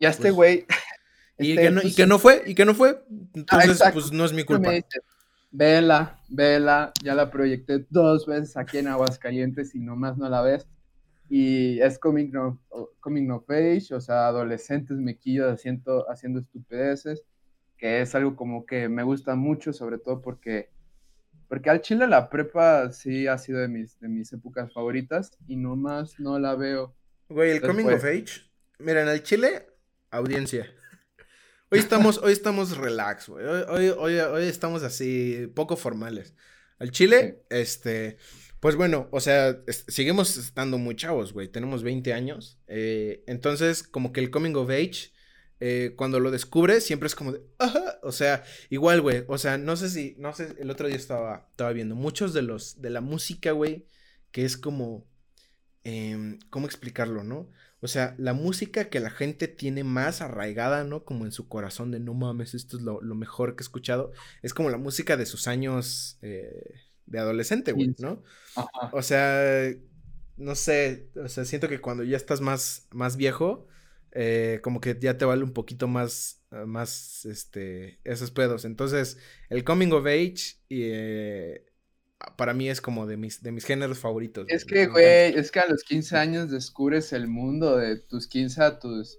Ya 0.00 0.10
este 0.10 0.22
pues, 0.22 0.34
güey... 0.34 0.66
y, 1.38 1.52
este, 1.52 1.72
pues, 1.72 1.96
que 1.96 2.06
no, 2.06 2.18
fue, 2.18 2.42
y 2.46 2.54
que 2.54 2.64
no 2.64 2.74
fue, 2.74 3.04
entonces 3.34 3.82
pues 3.92 4.12
no 4.12 4.24
es 4.24 4.32
mi 4.32 4.44
culpa. 4.44 4.72
Vela, 5.56 6.18
vela, 6.28 6.92
ya 7.00 7.14
la 7.14 7.30
proyecté 7.30 7.86
dos 7.88 8.26
veces 8.26 8.56
aquí 8.56 8.78
en 8.78 8.88
Aguascalientes 8.88 9.76
y 9.76 9.78
nomás 9.78 10.16
no 10.16 10.28
la 10.28 10.42
ves. 10.42 10.66
Y 11.28 11.80
es 11.80 11.96
coming 11.96 12.34
of, 12.34 12.58
coming 12.98 13.30
of 13.30 13.48
age, 13.48 13.94
o 13.94 14.00
sea, 14.00 14.26
adolescentes 14.26 14.98
mequillos 14.98 15.46
haciendo, 15.52 16.10
haciendo 16.10 16.40
estupideces, 16.40 17.22
que 17.76 18.00
es 18.00 18.16
algo 18.16 18.34
como 18.34 18.66
que 18.66 18.88
me 18.88 19.04
gusta 19.04 19.36
mucho, 19.36 19.72
sobre 19.72 19.98
todo 19.98 20.20
porque, 20.20 20.70
porque 21.48 21.70
al 21.70 21.80
chile 21.80 22.06
la 22.06 22.30
prepa 22.30 22.92
sí 22.92 23.26
ha 23.26 23.38
sido 23.38 23.60
de 23.60 23.68
mis, 23.68 23.98
de 24.00 24.08
mis 24.08 24.32
épocas 24.32 24.72
favoritas 24.72 25.36
y 25.46 25.56
nomás 25.56 26.18
no 26.18 26.38
la 26.38 26.54
veo. 26.54 26.96
Güey, 27.28 27.52
el 27.52 27.60
coming 27.60 27.86
of 27.86 28.04
age, 28.04 28.50
mira, 28.78 29.02
en 29.02 29.08
el 29.08 29.22
chile, 29.22 29.66
audiencia. 30.10 30.66
Hoy 31.70 31.80
estamos, 31.80 32.18
hoy 32.18 32.32
estamos 32.32 32.76
relax, 32.76 33.28
güey. 33.28 33.44
Hoy, 33.44 33.88
hoy, 33.88 34.18
hoy, 34.18 34.44
estamos 34.44 34.84
así, 34.84 35.50
poco 35.56 35.76
formales. 35.76 36.36
Al 36.78 36.92
chile, 36.92 37.44
este 37.50 38.18
pues 38.64 38.76
bueno, 38.76 39.08
o 39.10 39.20
sea, 39.20 39.62
seguimos 39.68 40.38
estando 40.38 40.78
muy 40.78 40.96
chavos, 40.96 41.34
güey. 41.34 41.48
Tenemos 41.48 41.82
20 41.82 42.14
años. 42.14 42.58
Eh, 42.66 43.22
entonces, 43.26 43.82
como 43.82 44.10
que 44.10 44.20
el 44.20 44.30
coming 44.30 44.54
of 44.54 44.70
age, 44.70 45.12
eh, 45.60 45.94
cuando 45.96 46.20
lo 46.20 46.30
descubres, 46.30 46.84
siempre 46.84 47.06
es 47.06 47.14
como 47.14 47.32
de, 47.32 47.42
Ajá. 47.58 47.98
o 48.02 48.12
sea, 48.12 48.44
igual, 48.70 49.00
güey. 49.00 49.24
O 49.28 49.38
sea, 49.38 49.58
no 49.58 49.76
sé 49.76 49.88
si, 49.90 50.14
no 50.18 50.32
sé, 50.34 50.54
el 50.58 50.70
otro 50.70 50.88
día 50.88 50.96
estaba, 50.96 51.48
estaba 51.50 51.72
viendo 51.72 51.94
muchos 51.94 52.34
de 52.34 52.42
los, 52.42 52.80
de 52.80 52.90
la 52.90 53.00
música, 53.00 53.52
güey, 53.52 53.86
que 54.30 54.44
es 54.44 54.56
como, 54.56 55.06
em, 55.84 56.38
¿cómo 56.50 56.66
explicarlo, 56.66 57.24
no? 57.24 57.50
O 57.80 57.88
sea, 57.88 58.14
la 58.18 58.32
música 58.32 58.88
que 58.88 59.00
la 59.00 59.10
gente 59.10 59.46
tiene 59.46 59.84
más 59.84 60.22
arraigada, 60.22 60.84
¿no? 60.84 61.04
Como 61.04 61.26
en 61.26 61.32
su 61.32 61.48
corazón 61.48 61.90
de 61.90 62.00
no 62.00 62.14
mames, 62.14 62.54
esto 62.54 62.78
es 62.78 62.82
lo, 62.82 63.00
lo 63.02 63.14
mejor 63.14 63.56
que 63.56 63.62
he 63.62 63.66
escuchado. 63.66 64.12
Es 64.42 64.54
como 64.54 64.70
la 64.70 64.78
música 64.78 65.16
de 65.16 65.26
sus 65.26 65.48
años. 65.48 66.18
Eh, 66.22 66.74
de 67.06 67.18
adolescente, 67.18 67.72
güey, 67.72 67.94
¿no? 67.98 68.22
O 68.92 69.02
sea, 69.02 69.70
no 70.36 70.54
sé, 70.54 71.10
o 71.22 71.28
sea, 71.28 71.44
siento 71.44 71.68
que 71.68 71.80
cuando 71.80 72.04
ya 72.04 72.16
estás 72.16 72.40
más, 72.40 72.88
más 72.92 73.16
viejo, 73.16 73.66
eh, 74.14 74.60
como 74.62 74.80
que 74.80 74.96
ya 74.98 75.18
te 75.18 75.24
vale 75.24 75.42
un 75.42 75.52
poquito 75.52 75.88
más, 75.88 76.44
eh, 76.52 76.64
más, 76.66 77.24
este, 77.24 77.98
esos 78.04 78.30
pedos. 78.30 78.64
Entonces, 78.64 79.18
el 79.50 79.64
coming 79.64 79.90
of 79.90 80.06
age, 80.06 80.60
eh, 80.70 81.66
para 82.36 82.54
mí 82.54 82.68
es 82.70 82.80
como 82.80 83.06
de 83.06 83.16
mis, 83.16 83.42
de 83.42 83.50
mis 83.50 83.64
géneros 83.64 83.98
favoritos. 83.98 84.46
Es 84.48 84.64
que, 84.64 84.86
güey, 84.86 85.36
es 85.36 85.50
que 85.50 85.58
a 85.58 85.66
los 85.66 85.82
15 85.82 86.16
años 86.16 86.50
descubres 86.50 87.12
el 87.12 87.26
mundo 87.26 87.76
de 87.76 87.96
tus 87.96 88.28
15 88.28 88.62
a 88.62 88.78
tus, 88.78 89.18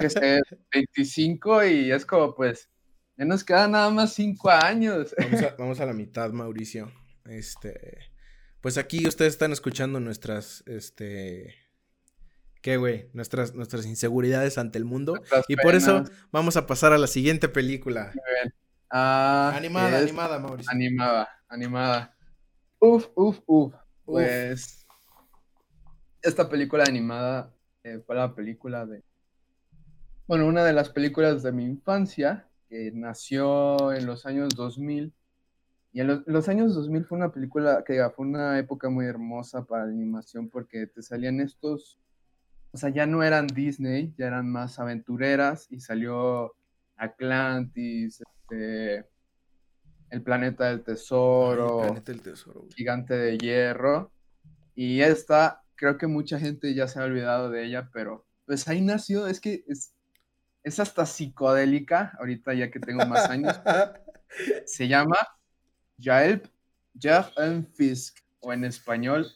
que 0.00 0.10
sé, 0.10 0.42
25 0.72 1.64
y 1.66 1.92
es 1.92 2.04
como, 2.04 2.34
pues, 2.34 2.68
ya 3.16 3.24
nos 3.24 3.44
quedan 3.44 3.72
nada 3.72 3.90
más 3.90 4.14
cinco 4.14 4.50
años. 4.50 5.14
Vamos 5.58 5.80
a, 5.80 5.86
la 5.86 5.92
mitad, 5.92 6.30
Mauricio. 6.30 6.92
Este. 7.24 7.98
Pues 8.60 8.78
aquí 8.78 9.06
ustedes 9.06 9.32
están 9.32 9.52
escuchando 9.52 10.00
nuestras. 10.00 10.64
Este. 10.66 11.67
¿Qué, 12.62 12.76
güey? 12.76 13.08
Nuestras, 13.12 13.54
nuestras 13.54 13.86
inseguridades 13.86 14.58
ante 14.58 14.78
el 14.78 14.84
mundo. 14.84 15.14
y 15.48 15.56
por 15.56 15.74
eso 15.74 16.04
vamos 16.32 16.56
a 16.56 16.66
pasar 16.66 16.92
a 16.92 16.98
la 16.98 17.06
siguiente 17.06 17.48
película. 17.48 18.12
Ah, 18.90 19.52
animada, 19.54 19.98
animada, 19.98 20.38
Mauricio. 20.38 20.72
Animada, 20.72 21.28
animada. 21.48 22.16
Uf, 22.78 23.08
uf, 23.14 23.38
uf. 23.46 23.74
Pues. 24.04 24.86
Esta 26.22 26.48
película 26.48 26.84
animada 26.88 27.54
eh, 27.84 28.02
fue 28.06 28.16
la 28.16 28.34
película 28.34 28.86
de. 28.86 29.02
Bueno, 30.26 30.46
una 30.46 30.64
de 30.64 30.72
las 30.72 30.90
películas 30.90 31.42
de 31.42 31.52
mi 31.52 31.64
infancia 31.64 32.48
que 32.68 32.92
nació 32.94 33.92
en 33.92 34.06
los 34.06 34.26
años 34.26 34.50
2000. 34.54 35.12
Y 35.92 36.00
en 36.00 36.22
los, 36.26 36.48
años 36.48 36.74
2000 36.74 37.06
fue 37.06 37.16
una 37.16 37.32
película 37.32 37.82
que 37.84 38.06
fue 38.14 38.26
una 38.26 38.58
época 38.58 38.90
muy 38.90 39.06
hermosa 39.06 39.64
para 39.64 39.86
la 39.86 39.90
animación 39.90 40.48
porque 40.50 40.86
te 40.86 41.02
salían 41.02 41.40
estos, 41.40 41.98
o 42.72 42.76
sea, 42.76 42.90
ya 42.90 43.06
no 43.06 43.22
eran 43.22 43.46
Disney, 43.46 44.14
ya 44.16 44.26
eran 44.26 44.50
más 44.50 44.78
aventureras 44.78 45.66
y 45.70 45.80
salió 45.80 46.54
Atlantis, 46.96 48.20
este, 48.20 49.06
El 50.10 50.22
Planeta 50.22 50.66
del 50.66 50.82
Tesoro, 50.82 51.80
el 51.80 51.86
Planeta 51.86 52.12
del 52.12 52.22
Tesoro 52.22 52.66
Gigante 52.74 53.14
de 53.14 53.38
Hierro. 53.38 54.12
Y 54.74 55.00
esta, 55.00 55.62
creo 55.74 55.98
que 55.98 56.06
mucha 56.06 56.38
gente 56.38 56.74
ya 56.74 56.88
se 56.88 57.00
ha 57.00 57.04
olvidado 57.04 57.50
de 57.50 57.64
ella, 57.64 57.90
pero 57.92 58.26
pues 58.46 58.68
ahí 58.68 58.80
nació, 58.80 59.26
es 59.26 59.40
que 59.40 59.64
es, 59.66 59.94
es 60.62 60.80
hasta 60.80 61.06
psicodélica, 61.06 62.12
ahorita 62.18 62.54
ya 62.54 62.70
que 62.70 62.80
tengo 62.80 63.06
más 63.06 63.28
años. 63.28 63.60
se 64.66 64.88
llama 64.88 65.16
Jaelp 65.98 66.46
Jeff 66.98 67.32
Fisk, 67.74 68.18
o 68.40 68.52
en 68.52 68.64
español, 68.64 69.26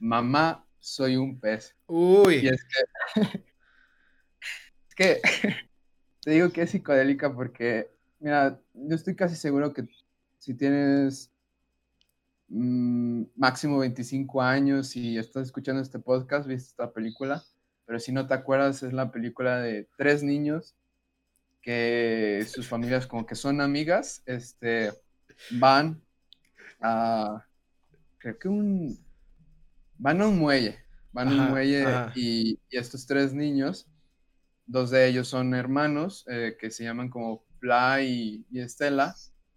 Mamá, 0.00 0.65
soy 0.86 1.16
un 1.16 1.40
pez. 1.40 1.74
Uy. 1.86 2.36
Y 2.36 2.48
es 2.48 2.64
que, 2.64 3.20
es 4.88 4.94
que 4.94 5.20
te 6.22 6.30
digo 6.30 6.50
que 6.50 6.62
es 6.62 6.70
psicodélica 6.70 7.34
porque, 7.34 7.90
mira, 8.20 8.60
yo 8.72 8.94
estoy 8.94 9.16
casi 9.16 9.34
seguro 9.34 9.72
que 9.72 9.88
si 10.38 10.54
tienes 10.54 11.32
mm, 12.48 13.24
máximo 13.34 13.78
25 13.78 14.40
años 14.40 14.94
y 14.94 15.18
estás 15.18 15.46
escuchando 15.46 15.82
este 15.82 15.98
podcast, 15.98 16.46
viste 16.46 16.68
esta 16.68 16.92
película, 16.92 17.42
pero 17.84 17.98
si 17.98 18.12
no 18.12 18.28
te 18.28 18.34
acuerdas, 18.34 18.84
es 18.84 18.92
la 18.92 19.10
película 19.10 19.60
de 19.60 19.88
tres 19.96 20.22
niños 20.22 20.76
que 21.62 22.46
sus 22.48 22.68
familias 22.68 23.08
como 23.08 23.26
que 23.26 23.34
son 23.34 23.60
amigas, 23.60 24.22
este, 24.24 24.92
van 25.50 26.00
a, 26.80 27.44
creo 28.18 28.38
que 28.38 28.46
un, 28.46 29.05
van 29.98 30.20
a 30.20 30.28
un 30.28 30.38
muelle, 30.38 30.78
van 31.12 31.28
a 31.28 31.30
un 31.30 31.50
muelle 31.50 31.86
y, 32.14 32.58
estos 32.70 33.06
tres 33.06 33.32
niños, 33.32 33.88
dos 34.66 34.90
de 34.90 35.06
ellos 35.06 35.28
son 35.28 35.54
hermanos 35.54 36.24
eh, 36.28 36.56
que 36.58 36.70
se 36.70 36.84
llaman 36.84 37.08
como 37.08 37.44
Fly 37.58 38.46
y, 38.50 38.60
Estela. 38.60 39.14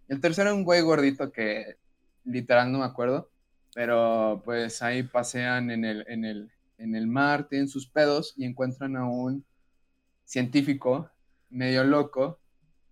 El 0.08 0.22
tercero 0.22 0.50
es 0.50 0.56
un 0.56 0.64
güey 0.64 0.82
gordito 0.82 1.32
que 1.32 1.78
literal 2.24 2.72
no 2.72 2.80
me 2.80 2.86
acuerdo, 2.86 3.32
pero 3.74 4.42
pues 4.46 4.82
ahí 4.82 5.04
pasean 5.04 5.72
en 5.72 5.86
el, 5.86 6.06
en 6.08 6.26
el, 6.26 6.52
en 6.78 6.96
el 6.96 7.08
mar, 7.08 7.48
tienen 7.48 7.68
sus 7.68 7.88
pedos 7.88 8.34
y 8.38 8.46
encuentran 8.46 8.96
a 8.96 9.06
un 9.06 9.46
científico 10.26 11.10
medio 11.50 11.84
loco, 11.84 12.40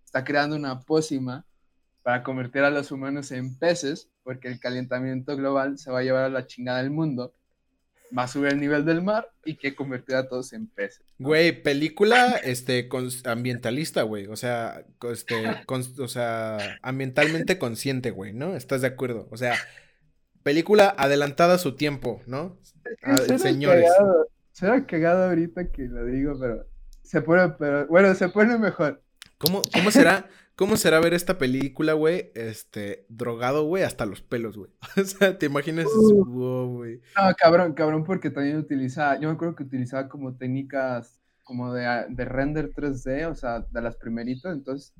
está 0.04 0.24
creando 0.24 0.56
una 0.56 0.80
pócima 0.80 1.46
para 2.02 2.22
convertir 2.22 2.62
a 2.62 2.70
los 2.70 2.90
humanos 2.90 3.30
en 3.32 3.58
peces, 3.58 4.10
porque 4.22 4.48
el 4.48 4.60
calentamiento 4.60 5.36
global 5.36 5.78
se 5.78 5.90
va 5.90 6.00
a 6.00 6.02
llevar 6.02 6.24
a 6.24 6.30
la 6.30 6.46
chingada 6.46 6.78
del 6.78 6.90
mundo, 6.90 7.34
va 8.16 8.24
a 8.24 8.28
subir 8.28 8.52
el 8.52 8.60
nivel 8.60 8.84
del 8.84 9.02
mar 9.02 9.30
y 9.44 9.56
que 9.56 9.74
convertir 9.74 10.16
a 10.16 10.28
todos 10.28 10.52
en 10.52 10.66
peces. 10.66 11.02
Güey, 11.18 11.62
película 11.62 12.40
este, 12.42 12.88
ambientalista, 13.24 14.02
güey, 14.02 14.26
o 14.26 14.36
sea, 14.36 14.84
este, 15.10 15.44
o 15.98 16.08
sea, 16.08 16.78
ambientalmente 16.82 17.58
consciente, 17.58 18.10
güey, 18.10 18.32
¿no? 18.32 18.56
¿Estás 18.56 18.80
de 18.80 18.88
acuerdo? 18.88 19.28
O 19.30 19.36
sea, 19.36 19.54
película 20.42 20.94
adelantada 20.96 21.54
a 21.54 21.58
su 21.58 21.76
tiempo, 21.76 22.22
¿no? 22.26 22.58
señores. 23.38 23.90
Será 24.52 24.86
cagado 24.86 25.24
ahorita 25.24 25.70
que 25.70 25.82
lo 25.82 26.04
digo, 26.06 26.36
pero 26.40 26.66
se 27.02 27.20
pone, 27.22 27.54
pero 27.58 27.86
bueno, 27.86 28.14
se 28.14 28.28
pone 28.28 28.58
mejor. 28.58 29.02
¿Cómo, 29.38 29.62
cómo 29.72 29.90
será? 29.90 30.28
¿Cómo 30.58 30.76
será 30.76 30.98
ver 30.98 31.14
esta 31.14 31.38
película, 31.38 31.92
güey? 31.92 32.32
Este, 32.34 33.06
drogado, 33.08 33.64
güey, 33.66 33.84
hasta 33.84 34.06
los 34.06 34.22
pelos, 34.22 34.58
güey. 34.58 34.72
o 35.00 35.04
sea, 35.04 35.38
te 35.38 35.46
imaginas 35.46 35.86
uh, 35.86 36.66
güey. 36.66 37.00
No, 37.16 37.32
cabrón, 37.36 37.74
cabrón, 37.74 38.02
porque 38.02 38.28
también 38.30 38.56
utiliza, 38.56 39.14
yo 39.20 39.28
me 39.28 39.34
acuerdo 39.36 39.54
que 39.54 39.62
utilizaba 39.62 40.08
como 40.08 40.34
técnicas 40.34 41.20
como 41.44 41.72
de, 41.72 42.06
de 42.08 42.24
render 42.24 42.72
3D, 42.74 43.30
o 43.30 43.36
sea, 43.36 43.60
de 43.60 43.80
las 43.80 43.94
primeritas, 43.94 44.52
entonces 44.52 44.92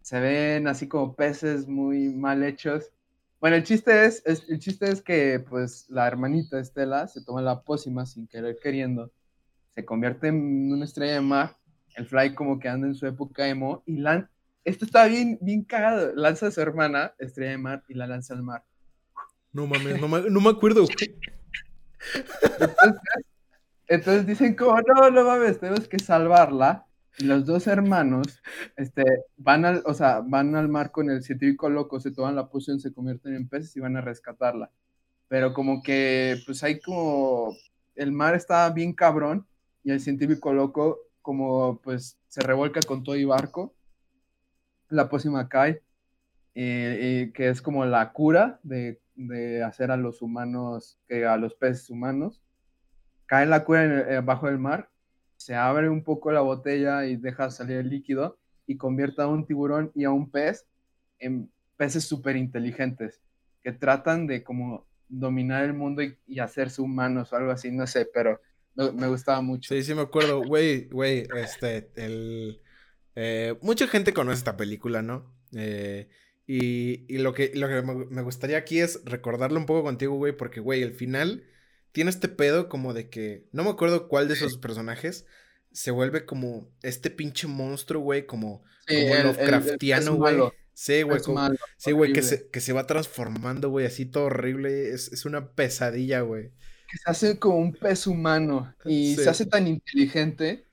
se 0.00 0.18
ven 0.18 0.66
así 0.66 0.88
como 0.88 1.14
peces 1.14 1.68
muy 1.68 2.08
mal 2.08 2.42
hechos. 2.42 2.90
Bueno, 3.40 3.54
el 3.54 3.62
chiste 3.62 4.06
es, 4.06 4.24
es, 4.26 4.44
el 4.48 4.58
chiste 4.58 4.90
es 4.90 5.02
que 5.02 5.38
pues 5.38 5.88
la 5.88 6.08
hermanita 6.08 6.58
Estela 6.58 7.06
se 7.06 7.24
toma 7.24 7.42
la 7.42 7.62
pócima 7.62 8.06
sin 8.06 8.26
querer 8.26 8.58
queriendo 8.60 9.12
se 9.76 9.84
convierte 9.84 10.26
en 10.26 10.72
una 10.72 10.84
estrella 10.84 11.14
de 11.14 11.20
mar, 11.20 11.56
el 11.94 12.06
Fly 12.06 12.34
como 12.34 12.58
que 12.58 12.68
anda 12.68 12.88
en 12.88 12.96
su 12.96 13.06
época 13.06 13.46
emo, 13.46 13.84
y 13.86 13.98
Lan, 13.98 14.28
esto 14.64 14.84
está 14.84 15.06
bien, 15.06 15.38
bien 15.40 15.64
cagado, 15.64 16.14
lanza 16.14 16.48
a 16.48 16.50
su 16.50 16.60
hermana, 16.60 17.14
estrella 17.18 17.52
de 17.52 17.58
mar, 17.58 17.82
y 17.88 17.94
la 17.94 18.06
lanza 18.06 18.34
al 18.34 18.42
mar. 18.42 18.64
No 19.52 19.66
mames, 19.66 20.00
no 20.00 20.40
me, 20.40 20.50
acuerdo, 20.50 20.86
Entonces, 23.88 24.26
dicen 24.26 24.54
como, 24.54 24.78
no, 24.80 25.10
no 25.10 25.24
mames, 25.24 25.58
tenemos 25.58 25.88
que 25.88 25.98
salvarla. 25.98 26.86
Y 27.18 27.24
los 27.24 27.44
dos 27.44 27.66
hermanos 27.66 28.40
este, 28.76 29.02
van, 29.36 29.64
al, 29.64 29.82
o 29.84 29.94
sea, 29.94 30.20
van 30.20 30.54
al 30.54 30.68
mar 30.68 30.92
con 30.92 31.10
el 31.10 31.22
científico 31.22 31.68
loco, 31.68 31.98
se 31.98 32.12
toman 32.12 32.36
la 32.36 32.48
poción, 32.48 32.78
se 32.80 32.92
convierten 32.92 33.34
en 33.34 33.48
peces 33.48 33.76
y 33.76 33.80
van 33.80 33.96
a 33.96 34.00
rescatarla. 34.00 34.70
Pero 35.28 35.52
como 35.52 35.82
que, 35.82 36.40
pues 36.46 36.62
hay 36.62 36.80
como, 36.80 37.54
el 37.96 38.12
mar 38.12 38.34
está 38.34 38.70
bien 38.70 38.92
cabrón 38.92 39.46
y 39.82 39.90
el 39.90 40.00
científico 40.00 40.52
loco 40.52 40.98
como 41.22 41.80
pues 41.82 42.18
se 42.28 42.40
revuelca 42.40 42.80
con 42.86 43.02
todo 43.04 43.16
y 43.16 43.24
barco, 43.24 43.74
la 44.90 45.08
pócima 45.08 45.48
cae, 45.48 45.82
que 46.54 47.32
es 47.36 47.62
como 47.62 47.84
la 47.84 48.12
cura 48.12 48.60
de, 48.62 49.00
hacer 49.64 49.90
a 49.90 49.96
los 49.96 50.22
humanos, 50.22 50.98
que 51.06 51.26
a 51.26 51.36
los 51.36 51.54
peces 51.54 51.90
humanos, 51.90 52.42
cae 53.26 53.46
la 53.46 53.64
cura 53.64 54.16
en, 54.16 54.26
bajo 54.26 54.46
del 54.46 54.58
mar, 54.58 54.90
se 55.36 55.54
abre 55.54 55.88
un 55.88 56.04
poco 56.04 56.32
la 56.32 56.40
botella 56.40 57.06
y 57.06 57.16
deja 57.16 57.50
salir 57.50 57.78
el 57.78 57.88
líquido 57.88 58.38
y 58.66 58.76
convierte 58.76 59.22
a 59.22 59.26
un 59.26 59.46
tiburón 59.46 59.90
y 59.94 60.04
a 60.04 60.10
un 60.10 60.30
pez 60.30 60.66
en 61.18 61.50
peces 61.76 62.04
súper 62.04 62.36
inteligentes 62.36 63.22
que 63.62 63.72
tratan 63.72 64.26
de 64.26 64.44
como 64.44 64.86
dominar 65.08 65.64
el 65.64 65.72
mundo 65.72 66.02
y, 66.02 66.18
y 66.26 66.40
hacerse 66.40 66.82
humanos 66.82 67.32
o 67.32 67.36
algo 67.36 67.50
así, 67.52 67.70
no 67.70 67.86
sé, 67.86 68.06
pero 68.12 68.40
me, 68.74 69.08
gustaba 69.08 69.40
mucho. 69.40 69.74
Sí, 69.74 69.82
sí 69.82 69.94
me 69.94 70.02
acuerdo. 70.02 70.42
Güey, 70.42 70.88
güey, 70.88 71.26
este, 71.36 71.90
el... 71.96 72.60
Eh, 73.16 73.56
mucha 73.62 73.86
gente 73.88 74.12
conoce 74.12 74.38
esta 74.38 74.56
película, 74.56 75.02
¿no? 75.02 75.34
Eh, 75.54 76.08
y, 76.46 77.18
lo 77.18 77.32
que, 77.32 77.52
lo 77.54 77.68
que 77.68 77.82
me, 77.82 78.22
gustaría 78.22 78.58
aquí 78.58 78.80
es 78.80 79.00
recordarlo 79.04 79.58
un 79.58 79.66
poco 79.66 79.84
contigo, 79.84 80.16
güey, 80.16 80.36
porque, 80.36 80.60
güey, 80.60 80.82
el 80.82 80.92
final 80.92 81.44
tiene 81.92 82.10
este 82.10 82.28
pedo 82.28 82.68
como 82.68 82.92
de 82.92 83.08
que... 83.08 83.46
No 83.52 83.62
me 83.62 83.70
acuerdo 83.70 84.08
cuál 84.08 84.28
de 84.28 84.34
esos 84.34 84.56
personajes 84.56 85.26
se 85.72 85.92
vuelve 85.92 86.24
como 86.24 86.68
este 86.82 87.10
pinche 87.10 87.46
monstruo, 87.46 88.02
güey, 88.02 88.26
como, 88.26 88.64
como 88.88 89.14
Lovecraftiano, 89.22 90.16
güey. 90.16 90.36
Sí, 90.72 91.02
güey, 91.02 91.20
sí, 91.76 91.92
güey, 91.92 92.12
que 92.12 92.22
se, 92.22 92.48
que 92.48 92.60
se 92.60 92.72
va 92.72 92.86
transformando, 92.86 93.68
güey, 93.68 93.86
así 93.86 94.06
todo 94.06 94.24
horrible. 94.24 94.90
Es, 94.90 95.12
es 95.12 95.24
una 95.24 95.52
pesadilla, 95.52 96.22
güey 96.22 96.52
que 96.90 96.98
se 96.98 97.10
hace 97.10 97.38
como 97.38 97.58
un 97.58 97.72
pez 97.72 98.06
humano 98.06 98.74
y 98.84 99.14
se 99.14 99.28
hace 99.30 99.46
tan 99.46 99.66
inteligente. 99.66 100.66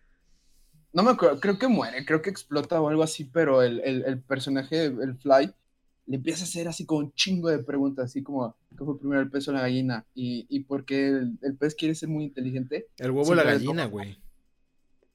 No 0.97 1.03
me 1.03 1.11
acuerdo, 1.11 1.39
creo 1.39 1.59
que 1.59 1.67
muere, 1.67 2.03
creo 2.05 2.23
que 2.23 2.31
explota 2.31 2.81
o 2.81 2.89
algo 2.89 3.03
así, 3.03 3.23
pero 3.23 3.61
el, 3.61 3.81
el, 3.81 4.19
personaje, 4.19 4.85
el 4.85 5.15
Fly, 5.15 5.53
le 6.07 6.15
empieza 6.15 6.41
a 6.41 6.47
hacer 6.47 6.67
así 6.67 6.87
como 6.87 7.01
un 7.01 7.13
chingo 7.13 7.49
de 7.49 7.59
preguntas, 7.59 8.05
así 8.05 8.23
como, 8.23 8.55
¿qué 8.75 8.83
fue 8.83 8.97
primero 8.97 9.21
el 9.21 9.29
pez 9.29 9.47
o 9.47 9.51
la 9.51 9.61
gallina? 9.61 10.07
Y, 10.15 10.47
y 10.49 10.61
porque 10.61 11.09
el, 11.09 11.37
el, 11.43 11.55
pez 11.55 11.75
quiere 11.75 11.93
ser 11.93 12.09
muy 12.09 12.23
inteligente. 12.23 12.87
El 12.97 13.11
huevo 13.11 13.29
o 13.29 13.35
la 13.35 13.43
gallina, 13.43 13.85
güey. 13.85 14.19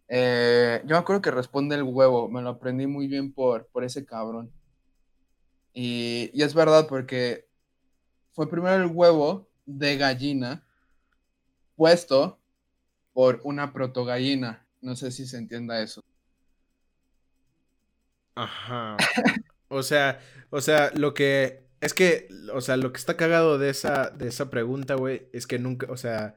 Eh, 0.06 0.80
yo 0.84 0.94
me 0.94 0.98
acuerdo 0.98 1.20
que 1.20 1.32
responde 1.32 1.74
el 1.74 1.82
huevo, 1.82 2.28
me 2.28 2.42
lo 2.42 2.50
aprendí 2.50 2.86
muy 2.86 3.08
bien 3.08 3.32
por, 3.32 3.66
por 3.66 3.82
ese 3.82 4.06
cabrón. 4.06 4.52
Y, 5.74 6.30
y 6.32 6.42
es 6.44 6.54
verdad, 6.54 6.86
porque 6.86 7.48
fue 8.30 8.48
primero 8.48 8.76
el 8.76 8.86
huevo 8.86 9.48
de 9.66 9.96
gallina 9.96 10.64
puesto 11.74 12.38
por 13.12 13.40
una 13.42 13.72
protogallina. 13.72 14.64
No 14.82 14.94
sé 14.94 15.10
si 15.10 15.26
se 15.26 15.38
entienda 15.38 15.82
eso. 15.82 16.04
Ajá. 18.34 18.96
O 19.68 19.82
sea, 19.82 20.20
o 20.50 20.60
sea, 20.60 20.90
lo 20.94 21.14
que 21.14 21.62
es 21.80 21.94
que, 21.94 22.28
o 22.52 22.60
sea, 22.60 22.76
lo 22.76 22.92
que 22.92 22.98
está 22.98 23.16
cagado 23.16 23.58
de 23.58 23.70
esa, 23.70 24.10
de 24.10 24.28
esa 24.28 24.50
pregunta, 24.50 24.94
güey, 24.94 25.28
es 25.32 25.46
que 25.46 25.58
nunca, 25.58 25.86
o 25.90 25.96
sea, 25.96 26.36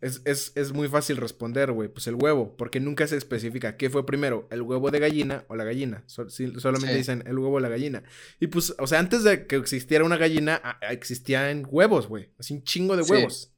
es, 0.00 0.22
es, 0.24 0.72
muy 0.72 0.88
fácil 0.88 1.18
responder, 1.18 1.72
güey, 1.72 1.90
pues 1.90 2.06
el 2.06 2.14
huevo, 2.14 2.56
porque 2.56 2.80
nunca 2.80 3.06
se 3.06 3.18
especifica 3.18 3.76
qué 3.76 3.90
fue 3.90 4.06
primero, 4.06 4.48
el 4.50 4.62
huevo 4.62 4.90
de 4.90 4.98
gallina 4.98 5.44
o 5.48 5.56
la 5.56 5.64
gallina. 5.64 6.02
solamente 6.06 6.94
dicen 6.94 7.22
el 7.26 7.38
huevo 7.38 7.56
o 7.56 7.60
la 7.60 7.68
gallina. 7.68 8.02
Y 8.40 8.46
pues, 8.46 8.74
o 8.78 8.86
sea, 8.86 8.98
antes 8.98 9.22
de 9.22 9.46
que 9.46 9.56
existiera 9.56 10.04
una 10.04 10.16
gallina, 10.16 10.78
existían 10.80 11.66
huevos, 11.68 12.06
güey, 12.06 12.30
así 12.38 12.54
un 12.54 12.62
chingo 12.62 12.96
de 12.96 13.02
huevos. 13.02 13.52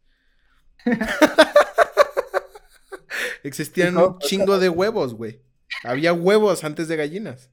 Existían 3.43 3.97
un 3.97 4.18
chingo 4.18 4.59
de 4.59 4.68
huevos, 4.68 5.14
güey. 5.14 5.40
Había 5.84 6.12
huevos 6.12 6.64
antes 6.64 6.88
de 6.88 6.97
gallinas. 6.97 7.51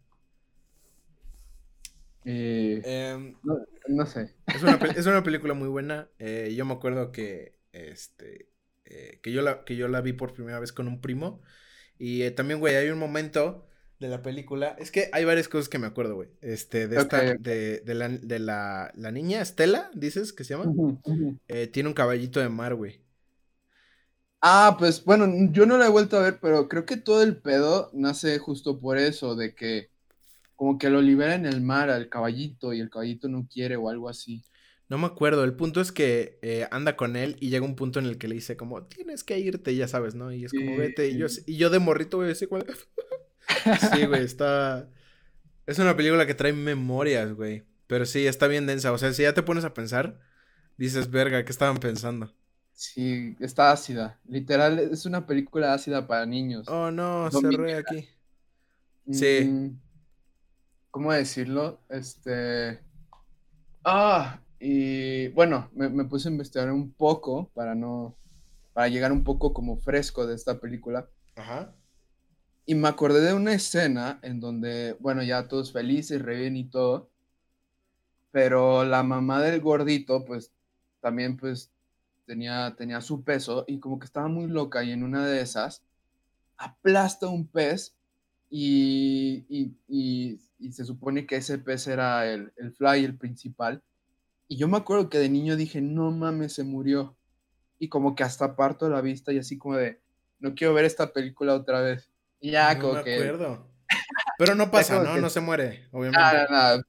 Eh, 2.26 2.82
em, 2.84 3.36
no, 3.88 4.06
sé. 4.06 4.36
Es 4.48 4.62
una, 4.62 4.76
es 4.96 5.06
una, 5.06 5.24
película 5.24 5.54
muy 5.54 5.68
buena. 5.68 6.10
Eh, 6.20 6.54
yo 6.56 6.66
me 6.66 6.74
acuerdo 6.74 7.12
que, 7.12 7.58
este, 7.72 8.50
eh, 8.86 9.20
que, 9.24 9.32
yo 9.32 9.42
la, 9.42 9.64
que 9.64 9.76
yo 9.76 9.88
la 9.88 10.02
vi 10.02 10.14
por 10.14 10.34
primera 10.34 10.60
vez 10.60 10.72
con 10.72 10.88
un 10.88 11.02
primo. 11.02 11.42
Y 11.98 12.30
también, 12.32 12.60
güey, 12.60 12.76
hay 12.76 12.90
un 12.90 13.00
momento 13.00 13.68
de 14.00 14.08
la 14.08 14.22
película. 14.22 14.76
Es 14.80 14.92
que 14.92 15.10
hay 15.12 15.26
varias 15.26 15.48
cosas 15.48 15.70
que 15.70 15.80
me 15.80 15.88
acuerdo, 15.88 16.16
güey. 16.16 16.30
Este, 16.42 16.88
de 16.88 16.98
esta, 16.98 17.22
de, 17.36 17.80
de, 17.80 17.94
la, 17.94 18.10
de 18.10 18.40
la, 18.40 18.92
la, 18.96 19.12
niña, 19.12 19.42
Estela, 19.42 19.90
dices 19.94 20.34
que 20.34 20.44
se 20.44 20.56
llama. 20.56 20.72
Eh, 21.48 21.68
tiene 21.68 21.90
un 21.90 21.96
caballito 21.96 22.40
de 22.40 22.50
mar, 22.50 22.76
güey. 22.76 23.02
Ah, 24.42 24.76
pues 24.80 25.04
bueno, 25.04 25.28
yo 25.52 25.66
no 25.66 25.78
la 25.78 25.88
he 25.88 25.90
vuelto 25.90 26.18
a 26.18 26.22
ver, 26.22 26.40
pero 26.42 26.70
creo 26.70 26.86
que 26.86 26.98
todo 26.98 27.24
el 27.24 27.38
pedo 27.38 27.90
nace 27.94 28.40
justo 28.40 28.80
por 28.80 28.98
eso, 28.98 29.36
de 29.36 29.54
que 29.54 29.90
como 30.56 30.78
que 30.78 30.90
lo 30.90 31.02
libera 31.02 31.36
en 31.36 31.46
el 31.46 31.62
mar 31.62 31.90
al 31.90 32.10
caballito 32.10 32.74
y 32.74 32.80
el 32.80 32.90
caballito 32.90 33.28
no 33.28 33.48
quiere 33.52 33.76
o 33.76 33.90
algo 33.90 34.10
así. 34.10 34.44
No 34.88 34.98
me 34.98 35.06
acuerdo, 35.06 35.44
el 35.44 35.54
punto 35.54 35.82
es 35.82 35.92
que 35.92 36.40
eh, 36.42 36.68
anda 36.72 36.96
con 36.96 37.16
él 37.16 37.38
y 37.40 37.50
llega 37.50 37.64
un 37.64 37.76
punto 37.76 38.00
en 38.00 38.06
el 38.06 38.18
que 38.18 38.28
le 38.28 38.36
dice 38.36 38.58
como, 38.58 38.84
tienes 38.84 39.24
que 39.24 39.38
irte, 39.38 39.76
ya 39.76 39.88
sabes, 39.88 40.16
¿no? 40.16 40.32
Y 40.32 40.46
es 40.46 40.52
como, 40.52 40.78
vete, 40.78 41.10
y 41.10 41.18
yo, 41.18 41.28
y 41.46 41.58
yo 41.58 41.70
de 41.70 41.80
morrito, 41.80 42.18
güey, 42.18 42.34
cuál... 42.48 42.66
sí, 43.94 44.06
güey, 44.06 44.24
está... 44.24 44.90
Es 45.68 45.78
una 45.78 45.96
película 45.96 46.26
que 46.26 46.34
trae 46.34 46.54
memorias, 46.54 47.34
güey. 47.34 47.64
Pero 47.86 48.06
sí, 48.06 48.26
está 48.26 48.48
bien 48.48 48.66
densa. 48.66 48.92
O 48.92 48.98
sea, 48.98 49.14
si 49.14 49.22
ya 49.22 49.34
te 49.34 49.44
pones 49.44 49.64
a 49.64 49.74
pensar, 49.74 50.20
dices, 50.78 51.12
verga, 51.12 51.46
¿qué 51.46 51.52
estaban 51.52 51.78
pensando? 51.78 52.34
Sí, 52.80 53.36
está 53.42 53.74
ácida. 53.74 54.18
Literal, 54.26 54.80
es 54.80 55.06
una 55.06 55.28
película 55.28 55.74
ácida 55.74 56.08
para 56.08 56.26
niños. 56.26 56.66
Oh, 56.70 56.90
no, 56.90 57.30
cerré 57.30 57.76
aquí. 57.76 58.08
Sí. 59.12 59.44
Mm, 59.44 59.78
¿Cómo 60.90 61.12
decirlo? 61.12 61.82
Este... 61.90 62.80
Ah, 63.84 64.40
y 64.62 65.28
bueno, 65.30 65.70
me, 65.74 66.06
puse 66.06 66.30
a 66.30 66.32
investigar 66.32 66.72
un 66.72 66.94
poco 66.94 67.52
para 67.54 67.76
no, 67.76 68.16
para 68.72 68.88
llegar 68.88 69.12
un 69.12 69.26
poco 69.26 69.54
como 69.54 69.76
fresco 69.76 70.26
de 70.26 70.36
esta 70.36 70.62
película. 70.62 71.10
Ajá. 71.36 71.76
Y 72.66 72.76
me 72.76 72.88
acordé 72.88 73.20
de 73.20 73.34
una 73.34 73.52
escena 73.52 74.22
en 74.22 74.40
donde, 74.40 74.96
bueno, 75.02 75.22
ya 75.22 75.50
todos 75.50 75.74
felices, 75.74 76.22
re 76.22 76.38
bien 76.38 76.56
y 76.56 76.70
todo, 76.70 77.10
pero 78.32 78.86
la 78.86 79.04
mamá 79.04 79.42
del 79.42 79.60
gordito, 79.60 80.24
pues, 80.24 80.54
también, 81.02 81.36
pues, 81.36 81.74
tenía, 82.30 82.76
tenía 82.78 83.02
su 83.02 83.24
peso 83.24 83.66
y 83.68 83.80
como 83.80 83.98
que 83.98 84.06
estaba 84.06 84.28
muy 84.28 84.48
loca 84.48 84.84
y 84.84 84.92
en 84.92 85.04
una 85.04 85.26
de 85.26 85.42
esas 85.42 85.84
aplasta 86.58 87.28
un 87.28 87.48
pez 87.48 87.96
y, 88.50 89.46
y, 89.50 89.76
y, 89.88 90.72
se 90.72 90.86
supone 90.86 91.26
que 91.26 91.38
ese 91.38 91.58
pez 91.58 91.88
era 91.88 92.32
el, 92.32 92.54
el 92.58 92.72
fly, 92.74 93.04
el 93.04 93.18
principal 93.18 93.84
y 94.52 94.58
yo 94.58 94.68
me 94.68 94.78
acuerdo 94.78 95.10
que 95.10 95.20
de 95.20 95.30
niño 95.30 95.56
dije, 95.56 95.80
no 95.80 96.10
mames, 96.10 96.54
se 96.54 96.64
murió. 96.64 97.16
Y 97.78 97.88
como 97.88 98.16
que 98.16 98.24
hasta 98.24 98.56
parto 98.56 98.90
la 98.90 99.00
vista 99.00 99.32
y 99.32 99.38
así 99.38 99.60
como 99.60 99.76
de, 99.76 100.02
no 100.40 100.56
quiero 100.56 100.74
ver 100.74 100.86
esta 100.86 101.14
película 101.14 101.54
otra 101.54 101.82
vez. 101.82 102.10
Y 102.42 102.52
ya, 102.52 102.74
no 102.74 102.82
como 102.82 102.94
me 102.94 103.00
acuerdo. 103.00 103.68
Pero 104.40 104.56
no 104.56 104.72
pasa, 104.72 105.04
¿no? 105.04 105.18
No 105.22 105.30
se 105.30 105.40
muere, 105.40 105.88
obviamente. 105.92 106.20
Nada, 106.20 106.48
nada. 106.50 106.84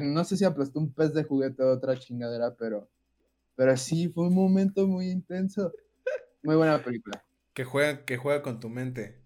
No 0.00 0.24
sé 0.24 0.36
si 0.36 0.44
aplastó 0.44 0.78
un 0.78 0.92
pez 0.92 1.12
de 1.12 1.24
juguete 1.24 1.64
o 1.64 1.72
otra 1.72 1.98
chingadera, 1.98 2.54
pero, 2.54 2.88
pero 3.56 3.76
sí, 3.76 4.08
fue 4.08 4.28
un 4.28 4.34
momento 4.34 4.86
muy 4.86 5.10
intenso. 5.10 5.72
Muy 6.42 6.56
buena 6.56 6.82
película. 6.82 7.24
Que 7.54 7.64
juega, 7.64 8.04
que 8.04 8.16
juega 8.16 8.42
con 8.42 8.60
tu 8.60 8.68
mente. 8.68 9.20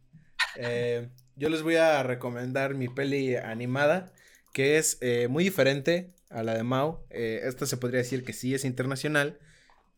Eh, 0.57 1.09
yo 1.37 1.51
les 1.51 1.63
voy 1.63 1.77
a 1.77 2.03
recomendar 2.03 2.75
mi 2.75 2.89
peli 2.89 3.37
animada, 3.37 4.13
que 4.53 4.79
es 4.79 4.99
eh, 5.03 5.29
muy 5.29 5.45
diferente 5.45 6.15
a 6.31 6.43
la 6.43 6.55
de 6.55 6.63
Mao. 6.63 7.07
Eh, 7.11 7.43
esta 7.45 7.67
se 7.67 7.77
podría 7.77 7.99
decir 7.99 8.25
que 8.25 8.33
sí 8.33 8.55
es 8.55 8.65
internacional. 8.65 9.39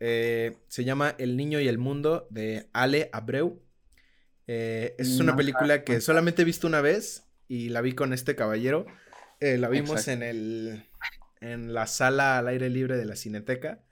Eh, 0.00 0.56
se 0.66 0.84
llama 0.84 1.14
El 1.18 1.36
Niño 1.36 1.60
y 1.60 1.68
el 1.68 1.78
Mundo 1.78 2.26
de 2.30 2.68
Ale 2.72 3.08
Abreu. 3.12 3.62
Es 4.46 5.20
una 5.20 5.36
película 5.36 5.84
que 5.84 6.00
solamente 6.00 6.42
he 6.42 6.44
visto 6.44 6.66
una 6.66 6.80
vez 6.80 7.24
y 7.48 7.68
la 7.68 7.82
vi 7.82 7.92
con 7.92 8.12
este 8.12 8.34
caballero. 8.34 8.86
la 9.40 9.68
vimos 9.68 10.08
en 10.08 10.22
el 10.22 10.88
en 11.40 11.74
la 11.74 11.86
sala 11.86 12.38
al 12.38 12.48
aire 12.48 12.70
libre 12.70 12.96
de 12.96 13.04
la 13.04 13.14
Cineteca. 13.14 13.84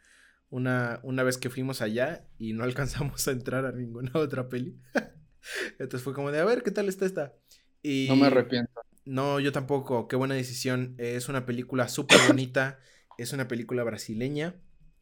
Una, 0.49 1.01
una 1.03 1.23
vez 1.23 1.39
que 1.39 1.51
fuimos 1.51 1.83
allá 1.83 2.27
y 2.39 2.53
no 2.53 2.65
alcanzamos 2.65 3.27
a 3.29 3.33
entrar 3.33 3.67
a 3.67 3.73
ninguna 3.73 4.13
otra 4.15 4.49
peli. 4.49 4.81
Entonces 5.79 6.03
fue 6.03 6.13
como 6.15 6.33
de, 6.33 6.41
a 6.41 6.45
ver, 6.45 6.63
¿qué 6.63 6.71
tal 6.71 6.89
está 6.89 7.07
esta? 7.07 7.35
Y... 7.83 8.07
No 8.09 8.17
me 8.17 8.27
arrepiento. 8.27 8.81
No, 9.05 9.39
yo 9.39 9.53
tampoco. 9.53 10.09
Qué 10.09 10.17
buena 10.17 10.35
decisión. 10.35 10.97
Es 10.99 11.29
una 11.29 11.47
película 11.47 11.89
súper 11.89 12.19
bonita. 12.27 12.81
es 13.19 13.33
una 13.33 13.47
película 13.47 13.85
brasileña. 13.85 14.57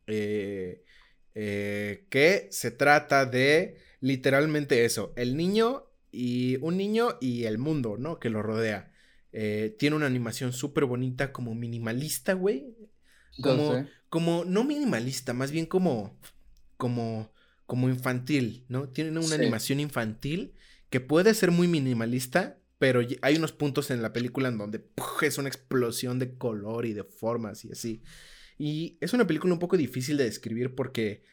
Eh, 0.07 0.85
eh, 1.35 2.07
que 2.11 2.49
se 2.51 2.71
trata 2.71 3.27
de 3.27 3.79
literalmente 4.01 4.85
eso. 4.85 5.13
El 5.17 5.37
niño 5.37 5.87
y 6.13 6.57
un 6.61 6.77
niño 6.77 7.17
y 7.21 7.45
el 7.45 7.59
mundo, 7.59 7.97
¿no? 7.99 8.21
Que 8.21 8.31
lo 8.31 8.43
rodea. 8.43 8.93
Eh, 9.33 9.75
tiene 9.79 9.97
una 9.97 10.07
animación 10.07 10.53
súper 10.53 10.85
bonita, 10.85 11.33
como 11.33 11.55
minimalista, 11.55 12.35
güey. 12.35 12.77
Como, 13.43 13.87
como, 14.09 14.45
no 14.45 14.65
minimalista, 14.65 15.33
más 15.33 15.51
bien 15.51 15.67
como, 15.67 16.19
como, 16.77 17.33
como 17.67 17.89
infantil, 17.89 18.65
¿no? 18.69 18.89
Tiene 18.89 19.19
una 19.19 19.35
animación 19.35 19.81
infantil 19.81 20.55
que 20.91 21.01
puede 21.01 21.35
ser 21.35 21.51
muy 21.51 21.67
minimalista, 21.67 22.59
pero 22.79 23.01
hay 23.23 23.37
unos 23.37 23.53
puntos 23.53 23.91
en 23.91 24.03
la 24.03 24.13
película 24.13 24.49
en 24.49 24.59
donde 24.59 24.85
es 25.23 25.39
una 25.39 25.49
explosión 25.49 26.19
de 26.19 26.37
color 26.37 26.87
y 26.87 26.93
de 26.93 27.05
formas 27.05 27.65
y 27.65 27.73
así. 27.73 28.03
Y 28.59 28.99
es 29.01 29.13
una 29.13 29.27
película 29.27 29.53
un 29.53 29.59
poco 29.59 29.77
difícil 29.77 30.17
de 30.17 30.25
describir 30.25 30.75
porque 30.75 31.25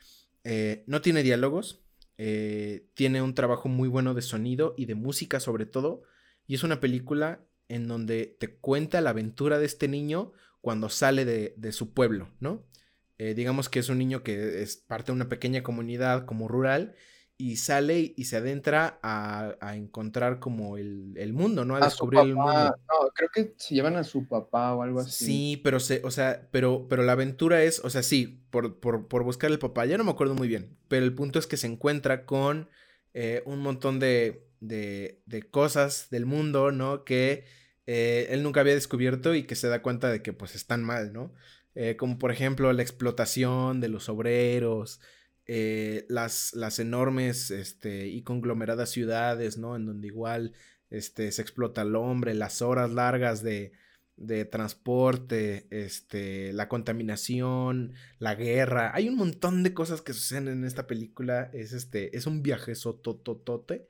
eh, 0.44 0.84
no 0.88 1.02
tiene 1.02 1.24
diálogos, 1.24 1.84
eh, 2.18 2.88
tiene 2.94 3.22
un 3.22 3.36
trabajo 3.36 3.70
muy 3.70 3.88
bueno 3.88 4.14
de 4.14 4.22
sonido 4.22 4.74
y 4.78 4.86
de 4.86 4.96
música 4.96 5.40
sobre 5.40 5.66
todo, 5.66 6.04
y 6.48 6.56
es 6.56 6.64
una 6.64 6.80
película 6.80 7.46
en 7.68 7.88
donde 7.88 8.36
te 8.40 8.56
cuenta 8.56 9.02
la 9.02 9.12
aventura 9.12 9.60
de 9.60 9.66
este 9.66 9.88
niño 9.88 10.34
cuando 10.62 10.90
sale 10.90 11.26
de, 11.26 11.72
su 11.72 11.94
pueblo, 11.94 12.30
¿no? 12.40 12.64
Eh, 13.18 13.34
digamos 13.34 13.70
que 13.70 13.80
es 13.80 13.90
un 13.90 13.98
niño 13.98 14.24
que 14.24 14.62
es 14.64 14.78
parte 14.78 15.08
de 15.08 15.16
una 15.16 15.30
pequeña 15.30 15.62
comunidad 15.62 16.26
como 16.26 16.48
rural 16.48 16.96
y 17.42 17.58
sale 17.58 18.14
y 18.16 18.26
se 18.26 18.38
adentra 18.38 19.00
a, 19.02 19.76
encontrar 19.76 20.40
como 20.40 20.78
el, 20.78 21.34
mundo, 21.34 21.66
¿no? 21.66 21.76
A, 21.76 21.80
descubrir 21.80 22.22
el 22.22 22.36
mundo. 22.36 22.54
No, 22.54 23.10
creo 23.16 23.30
que 23.34 23.54
se 23.58 23.74
llevan 23.74 23.96
a 23.96 24.04
su 24.04 24.28
papá 24.28 24.76
o 24.76 24.84
algo 24.84 25.00
así. 25.00 25.26
Sí, 25.26 25.62
pero 25.64 25.80
se, 25.80 26.02
o 26.04 26.12
sea, 26.12 26.48
pero, 26.52 26.88
pero 26.88 27.02
la 27.04 27.14
aventura 27.14 27.64
es, 27.64 27.80
o 27.80 27.90
sea, 27.90 28.04
sí, 28.04 28.46
por, 28.52 28.80
por, 28.80 29.24
buscar 29.24 29.50
el 29.50 29.58
papá, 29.58 29.86
ya 29.86 29.98
no 29.98 30.04
me 30.04 30.12
acuerdo 30.12 30.36
muy 30.36 30.48
bien, 30.48 30.78
pero 30.88 31.04
el 31.04 31.16
punto 31.16 31.40
es 31.40 31.48
que 31.48 31.58
se 31.58 31.66
encuentra 31.66 32.26
con 32.26 32.70
eh, 33.14 33.42
un 33.48 33.60
montón 33.60 34.00
de, 34.00 34.48
de, 34.60 35.24
de, 35.26 35.42
cosas 35.42 36.10
del 36.12 36.28
mundo, 36.28 36.72
¿no? 36.72 37.04
Que 37.04 37.46
eh, 37.94 38.28
él 38.30 38.42
nunca 38.42 38.62
había 38.62 38.74
descubierto 38.74 39.36
y 39.36 39.44
que 39.44 39.56
se 39.56 39.68
da 39.68 39.82
cuenta 39.82 40.10
de 40.10 40.22
que 40.22 40.32
pues 40.32 40.56
están 40.56 40.82
mal, 40.82 41.12
¿no? 41.12 41.34
Eh, 41.76 41.98
como 41.98 42.18
por 42.18 42.32
ejemplo 42.32 42.72
la 42.72 42.84
explotación 42.84 43.82
de 43.82 43.90
los 43.90 44.08
obreros, 44.08 45.02
eh, 45.46 46.06
las, 46.08 46.54
las 46.54 46.80
enormes 46.80 47.52
este, 47.52 48.08
y 48.08 48.22
conglomeradas 48.22 48.92
ciudades, 48.92 49.58
¿no? 49.58 49.76
En 49.76 49.86
donde 49.86 50.08
igual 50.08 50.54
este, 50.90 51.34
se 51.34 51.42
explota 51.42 51.82
el 51.82 51.98
hombre, 51.98 52.34
las 52.34 52.62
horas 52.62 52.94
largas 52.94 53.44
de, 53.44 53.74
de 54.16 54.46
transporte, 54.46 55.68
este, 55.70 56.54
la 56.54 56.70
contaminación, 56.70 57.92
la 58.20 58.36
guerra. 58.36 58.92
Hay 58.96 59.10
un 59.10 59.18
montón 59.18 59.64
de 59.64 59.74
cosas 59.74 60.02
que 60.02 60.14
suceden 60.14 60.48
en 60.48 60.64
esta 60.64 60.88
película. 60.88 61.50
Es 61.52 61.74
este, 61.74 62.16
es 62.16 62.26
un 62.26 62.42
viaje 62.42 62.74
sotototote. 62.74 63.90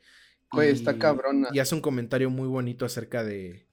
Güey, 0.51 0.71
está 0.71 0.97
cabrona. 0.97 1.49
Y 1.53 1.59
hace 1.59 1.75
un 1.75 1.81
comentario 1.81 2.31
muy 2.31 2.47
bonito 2.47 2.83
acerca 2.83 3.23
de. 3.23 3.69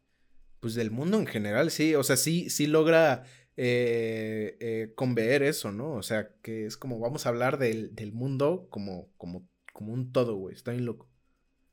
Pues 0.61 0.75
del 0.75 0.91
mundo 0.91 1.19
en 1.19 1.27
general, 1.27 1.71
sí. 1.71 1.95
O 1.95 2.03
sea, 2.03 2.17
sí, 2.17 2.51
sí 2.51 2.67
logra 2.67 3.25
eh, 3.57 4.57
eh, 4.61 4.93
conveer 4.95 5.43
eso, 5.43 5.73
¿no? 5.73 5.93
O 5.95 6.03
sea, 6.03 6.31
que 6.43 6.67
es 6.67 6.77
como 6.77 6.99
vamos 6.99 7.27
a 7.27 7.31
hablar 7.31 7.59
del, 7.59 8.13
mundo 8.13 8.67
como, 8.71 9.09
como, 9.17 9.49
como 9.73 9.93
un 9.93 10.13
todo, 10.13 10.37
güey. 10.37 10.55
Está 10.55 10.73
bien 10.73 10.85
loco. 10.85 11.09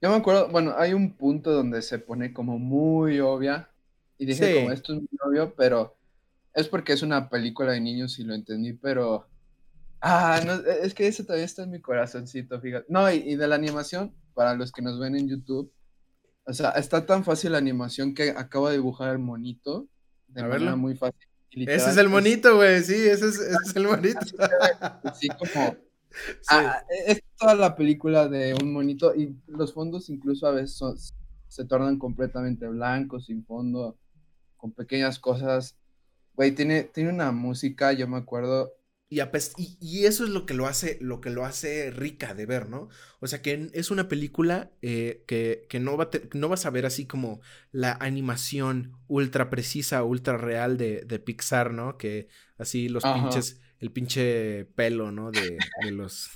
Yo 0.02 0.10
me 0.10 0.16
acuerdo, 0.16 0.50
bueno, 0.50 0.76
hay 0.78 0.94
un 0.94 1.16
punto 1.16 1.52
donde 1.52 1.82
se 1.82 2.00
pone 2.00 2.34
como 2.34 2.60
muy 2.60 3.20
obvia. 3.20 3.72
Y 4.18 4.26
dije, 4.26 4.56
como 4.56 4.72
esto 4.72 4.94
es 4.94 5.00
muy 5.00 5.10
obvio, 5.24 5.54
pero 5.56 5.98
es 6.56 6.70
porque 6.70 6.94
es 6.94 7.02
una 7.02 7.30
película 7.30 7.74
de 7.74 7.82
niños 7.82 8.18
y 8.18 8.24
lo 8.24 8.34
entendí, 8.34 8.74
pero. 8.74 9.28
Ah, 10.02 10.42
no, 10.46 10.54
es 10.54 10.94
que 10.94 11.08
eso 11.08 11.24
todavía 11.24 11.46
está 11.46 11.64
en 11.64 11.72
mi 11.72 11.82
corazoncito, 11.82 12.60
fíjate. 12.62 12.86
No, 12.90 13.12
y, 13.12 13.36
de 13.36 13.48
la 13.48 13.56
animación, 13.56 14.14
para 14.34 14.56
los 14.56 14.72
que 14.72 14.82
nos 14.82 15.00
ven 15.00 15.16
en 15.16 15.28
YouTube, 15.28 15.72
o 16.46 16.54
sea, 16.54 16.72
está 16.72 17.06
tan 17.06 17.24
fácil 17.24 17.54
la 17.54 17.58
animación 17.58 18.14
que 18.14 18.30
acabo 18.30 18.70
de 18.70 18.76
dibujar 18.76 19.12
el 19.12 19.20
monito 19.20 19.88
de 20.28 20.44
manera 20.44 20.76
muy 20.76 20.96
fácil. 20.96 21.28
Ese 21.52 21.90
es 21.90 21.98
el 21.98 22.10
monito, 22.10 22.58
güey, 22.58 22.84
sí, 22.84 22.94
ese 22.94 23.30
es, 23.30 23.40
ese 23.40 23.58
es 23.66 23.76
el 23.76 23.84
monito. 23.88 24.20
Sí, 25.20 25.28
como... 25.30 25.76
Ah, 26.50 26.82
es 27.08 27.22
toda 27.38 27.56
la 27.56 27.76
película 27.76 28.30
de 28.30 28.54
un 28.62 28.72
monito 28.72 29.14
y 29.14 29.36
los 29.48 29.74
fondos 29.74 30.10
incluso 30.10 30.48
a 30.48 30.52
veces 30.52 31.14
se 31.50 31.66
tornan 31.66 31.98
completamente 32.00 32.68
blancos, 32.68 33.26
sin 33.26 33.46
fondo, 33.46 33.98
con 34.56 34.72
pequeñas 34.72 35.20
cosas. 35.20 35.76
Güey, 36.34 36.52
tiene, 36.54 36.84
tiene 36.84 37.10
una 37.10 37.32
música, 37.32 37.92
yo 37.92 38.08
me 38.08 38.18
acuerdo, 38.18 38.74
Y, 39.08 39.22
y, 39.80 40.06
eso 40.06 40.24
es 40.24 40.32
lo 40.32 40.48
que 40.48 40.56
lo 40.56 40.66
hace, 40.66 40.98
lo 41.00 41.22
que 41.22 41.30
lo 41.30 41.46
hace 41.46 41.92
rica 41.92 42.34
de 42.34 42.48
ver, 42.48 42.70
¿no? 42.70 42.90
O 43.20 43.28
sea, 43.28 43.40
que 43.44 43.70
es 43.74 43.92
una 43.92 44.08
película 44.08 44.72
eh, 44.82 45.24
que, 45.28 45.80
no, 45.80 45.96
va 45.96 46.10
no 46.34 46.50
vas 46.50 46.66
a 46.66 46.72
ver 46.72 46.88
así 46.88 47.06
como 47.06 47.40
la 47.72 47.92
animación 47.94 48.94
ultra 49.08 49.52
precisa, 49.52 50.04
ultra 50.04 50.38
real 50.38 50.78
de, 50.78 51.02
de 51.06 51.20
Pixar, 51.20 51.72
¿no? 51.72 52.00
Que 52.00 52.30
así 52.58 52.90
los 52.90 53.04
pinches, 53.04 53.62
el 53.80 53.92
pinche 53.92 54.66
pelo, 54.76 55.12
¿no? 55.12 55.30
De, 55.30 55.60
de 55.84 55.92
los... 55.92 56.32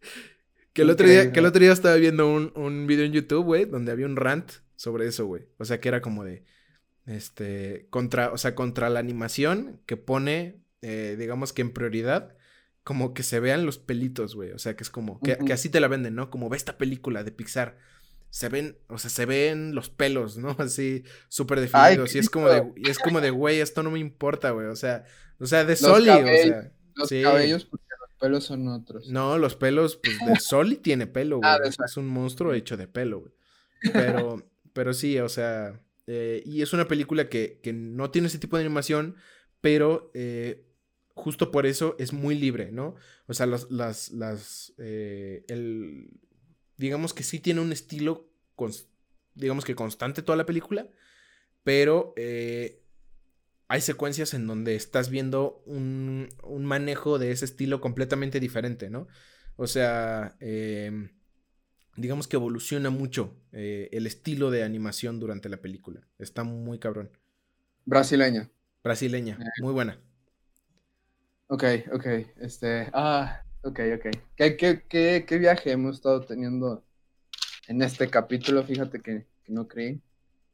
que, 0.74 0.82
el 0.82 0.90
otro 0.90 1.08
día, 1.08 1.32
que 1.32 1.40
el 1.40 1.46
otro 1.46 1.60
día 1.60 1.72
estaba 1.72 1.96
viendo 1.96 2.30
un, 2.30 2.52
un 2.56 2.86
video 2.86 3.06
en 3.06 3.12
YouTube, 3.12 3.44
güey, 3.44 3.64
donde 3.64 3.90
había 3.90 4.06
un 4.06 4.16
rant 4.16 4.52
sobre 4.74 5.06
eso, 5.06 5.24
güey. 5.24 5.46
O 5.56 5.64
sea, 5.64 5.80
que 5.80 5.88
era 5.88 6.02
como 6.02 6.24
de... 6.24 6.44
Este, 7.06 7.86
contra, 7.88 8.32
o 8.32 8.36
sea, 8.36 8.54
contra 8.54 8.90
la 8.90 8.98
animación 9.00 9.80
que 9.86 9.96
pone 9.96 10.65
eh, 10.82 11.16
digamos 11.18 11.52
que 11.52 11.62
en 11.62 11.72
prioridad, 11.72 12.36
como 12.84 13.14
que 13.14 13.22
se 13.22 13.40
vean 13.40 13.66
los 13.66 13.78
pelitos, 13.78 14.34
güey. 14.34 14.52
O 14.52 14.58
sea, 14.58 14.76
que 14.76 14.84
es 14.84 14.90
como, 14.90 15.20
que, 15.20 15.52
así 15.52 15.68
te 15.68 15.80
la 15.80 15.88
venden, 15.88 16.14
¿no? 16.14 16.30
Como 16.30 16.48
ve 16.48 16.56
esta 16.56 16.78
película 16.78 17.24
de 17.24 17.32
Pixar. 17.32 17.78
Se 18.30 18.48
ven, 18.48 18.78
o 18.88 18.98
sea, 18.98 19.10
se 19.10 19.24
ven 19.26 19.74
los 19.74 19.88
pelos, 19.88 20.36
¿no? 20.36 20.50
Así, 20.58 21.04
súper 21.28 21.60
definidos. 21.60 22.14
y 22.14 22.18
es 22.18 22.28
como 22.28 22.48
de, 22.48 22.72
y 22.76 22.90
es 22.90 22.98
como 22.98 23.20
de, 23.20 23.30
güey, 23.30 23.60
esto 23.60 23.82
no 23.82 23.90
me 23.90 23.98
importa, 23.98 24.50
güey. 24.50 24.66
O 24.66 24.76
sea, 24.76 25.04
o 25.38 25.46
sea, 25.46 25.64
de 25.64 25.76
Soli, 25.76 26.10
o 26.10 26.26
sea. 26.26 26.72
Los 26.94 27.10
cabellos, 27.10 27.64
porque 27.66 27.84
los 28.00 28.10
pelos 28.20 28.44
son 28.44 28.68
otros. 28.68 29.08
No, 29.08 29.36
los 29.38 29.54
pelos, 29.54 29.96
pues 30.02 30.18
de 30.26 30.36
Soli 30.40 30.76
tiene 30.76 31.06
pelo, 31.06 31.40
ah, 31.42 31.58
güey. 31.58 31.70
es 31.70 31.96
un 31.96 32.06
monstruo 32.06 32.54
hecho 32.54 32.76
de 32.76 32.88
pelo, 32.88 33.20
güey. 33.20 33.32
Pero, 33.92 34.42
pero 34.72 34.94
sí, 34.94 35.18
o 35.18 35.28
sea. 35.28 35.80
Eh, 36.06 36.42
y 36.46 36.62
es 36.62 36.72
una 36.72 36.86
película 36.86 37.28
que, 37.28 37.58
que, 37.62 37.72
no 37.72 38.10
tiene 38.10 38.28
ese 38.28 38.38
tipo 38.38 38.56
de 38.56 38.64
animación, 38.64 39.16
pero 39.66 40.12
eh, 40.14 40.64
justo 41.14 41.50
por 41.50 41.66
eso 41.66 41.96
es 41.98 42.12
muy 42.12 42.36
libre, 42.36 42.70
¿no? 42.70 42.94
O 43.26 43.34
sea, 43.34 43.46
las, 43.46 43.68
las, 43.68 44.12
las, 44.12 44.72
eh, 44.78 45.44
el, 45.48 46.08
digamos 46.76 47.12
que 47.12 47.24
sí 47.24 47.40
tiene 47.40 47.62
un 47.62 47.72
estilo, 47.72 48.30
digamos 49.34 49.64
que 49.64 49.74
constante 49.74 50.22
toda 50.22 50.36
la 50.36 50.46
película, 50.46 50.88
pero 51.64 52.14
eh, 52.16 52.80
hay 53.66 53.80
secuencias 53.80 54.34
en 54.34 54.46
donde 54.46 54.76
estás 54.76 55.10
viendo 55.10 55.64
un, 55.66 56.28
un, 56.44 56.64
manejo 56.64 57.18
de 57.18 57.32
ese 57.32 57.44
estilo 57.44 57.80
completamente 57.80 58.38
diferente, 58.38 58.88
¿no? 58.88 59.08
O 59.56 59.66
sea, 59.66 60.36
em, 60.38 61.10
digamos 61.96 62.28
que 62.28 62.36
evoluciona 62.36 62.90
mucho 62.90 63.34
el 63.50 64.06
estilo 64.06 64.52
de 64.52 64.62
animación 64.62 65.18
durante 65.18 65.48
la 65.48 65.56
película. 65.56 66.06
Está 66.20 66.44
muy 66.44 66.78
cabrón. 66.78 67.10
Brasileña. 67.84 68.48
Brasileña, 68.86 69.36
muy 69.60 69.72
buena. 69.72 69.98
Ok, 71.48 71.64
ok, 71.92 72.06
este, 72.36 72.88
ah, 72.92 73.42
ok, 73.62 73.80
ok. 73.96 74.16
¿Qué, 74.36 74.56
qué, 74.56 75.24
qué, 75.26 75.38
viaje 75.38 75.72
hemos 75.72 75.96
estado 75.96 76.20
teniendo 76.20 76.84
en 77.66 77.82
este 77.82 78.08
capítulo? 78.08 78.62
Fíjate 78.62 79.00
que, 79.02 79.26
no 79.48 79.66
creí. 79.66 80.00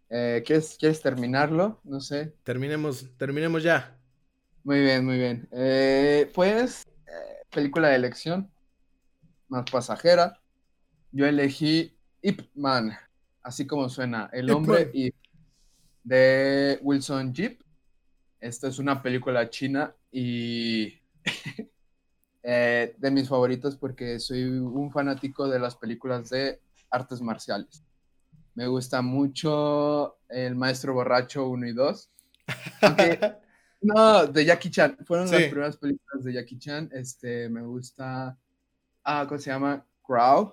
Eh, 0.09 0.43
¿quieres, 0.47 0.79
¿Quieres 0.81 1.03
terminarlo? 1.03 1.83
No 1.85 2.01
sé. 2.01 2.33
Terminemos, 2.43 3.07
terminemos 3.19 3.63
ya. 3.63 3.99
Muy 4.65 4.81
bien, 4.81 5.05
muy 5.05 5.19
bien. 5.19 5.47
Eh, 5.53 6.31
pues, 6.33 6.87
eh, 7.07 7.45
película 7.51 7.89
de 7.89 7.97
elección, 7.97 8.51
más 9.49 9.71
pasajera. 9.71 10.41
Yo 11.11 11.27
elegí 11.27 11.99
Ip 12.23 12.41
Man, 12.55 12.97
así 13.43 13.67
como 13.67 13.91
suena, 13.91 14.31
El 14.33 14.51
hombre 14.51 14.91
y 14.95 15.13
de 16.03 16.79
Wilson 16.81 17.35
Jeep. 17.35 17.63
Esta 18.43 18.67
es 18.67 18.81
una 18.81 19.01
película 19.01 19.49
china 19.49 19.95
y 20.11 21.01
eh, 22.43 22.93
de 22.99 23.11
mis 23.13 23.29
favoritos 23.29 23.77
porque 23.77 24.19
soy 24.19 24.43
un 24.43 24.91
fanático 24.91 25.49
de 25.49 25.61
las 25.61 25.77
películas 25.77 26.29
de 26.29 26.61
artes 26.91 27.21
marciales. 27.21 27.85
Me 28.57 28.67
gusta 28.67 29.01
mucho 29.01 30.19
El 30.29 30.57
Maestro 30.57 30.93
Borracho 30.93 31.47
1 31.51 31.69
y 31.69 31.73
2. 31.73 32.11
no, 33.83 34.27
de 34.27 34.45
Jackie 34.45 34.73
Chan. 34.73 34.99
Fueron 35.07 35.31
las 35.31 35.43
primeras 35.43 35.77
películas 35.77 36.25
de 36.25 36.33
Jackie 36.33 36.59
Chan. 36.59 36.91
Este, 36.93 37.49
me 37.49 37.63
gusta. 37.63 38.37
Ah, 39.05 39.25
¿cómo 39.29 39.39
se 39.39 39.51
llama? 39.51 39.87
Crow. 40.03 40.53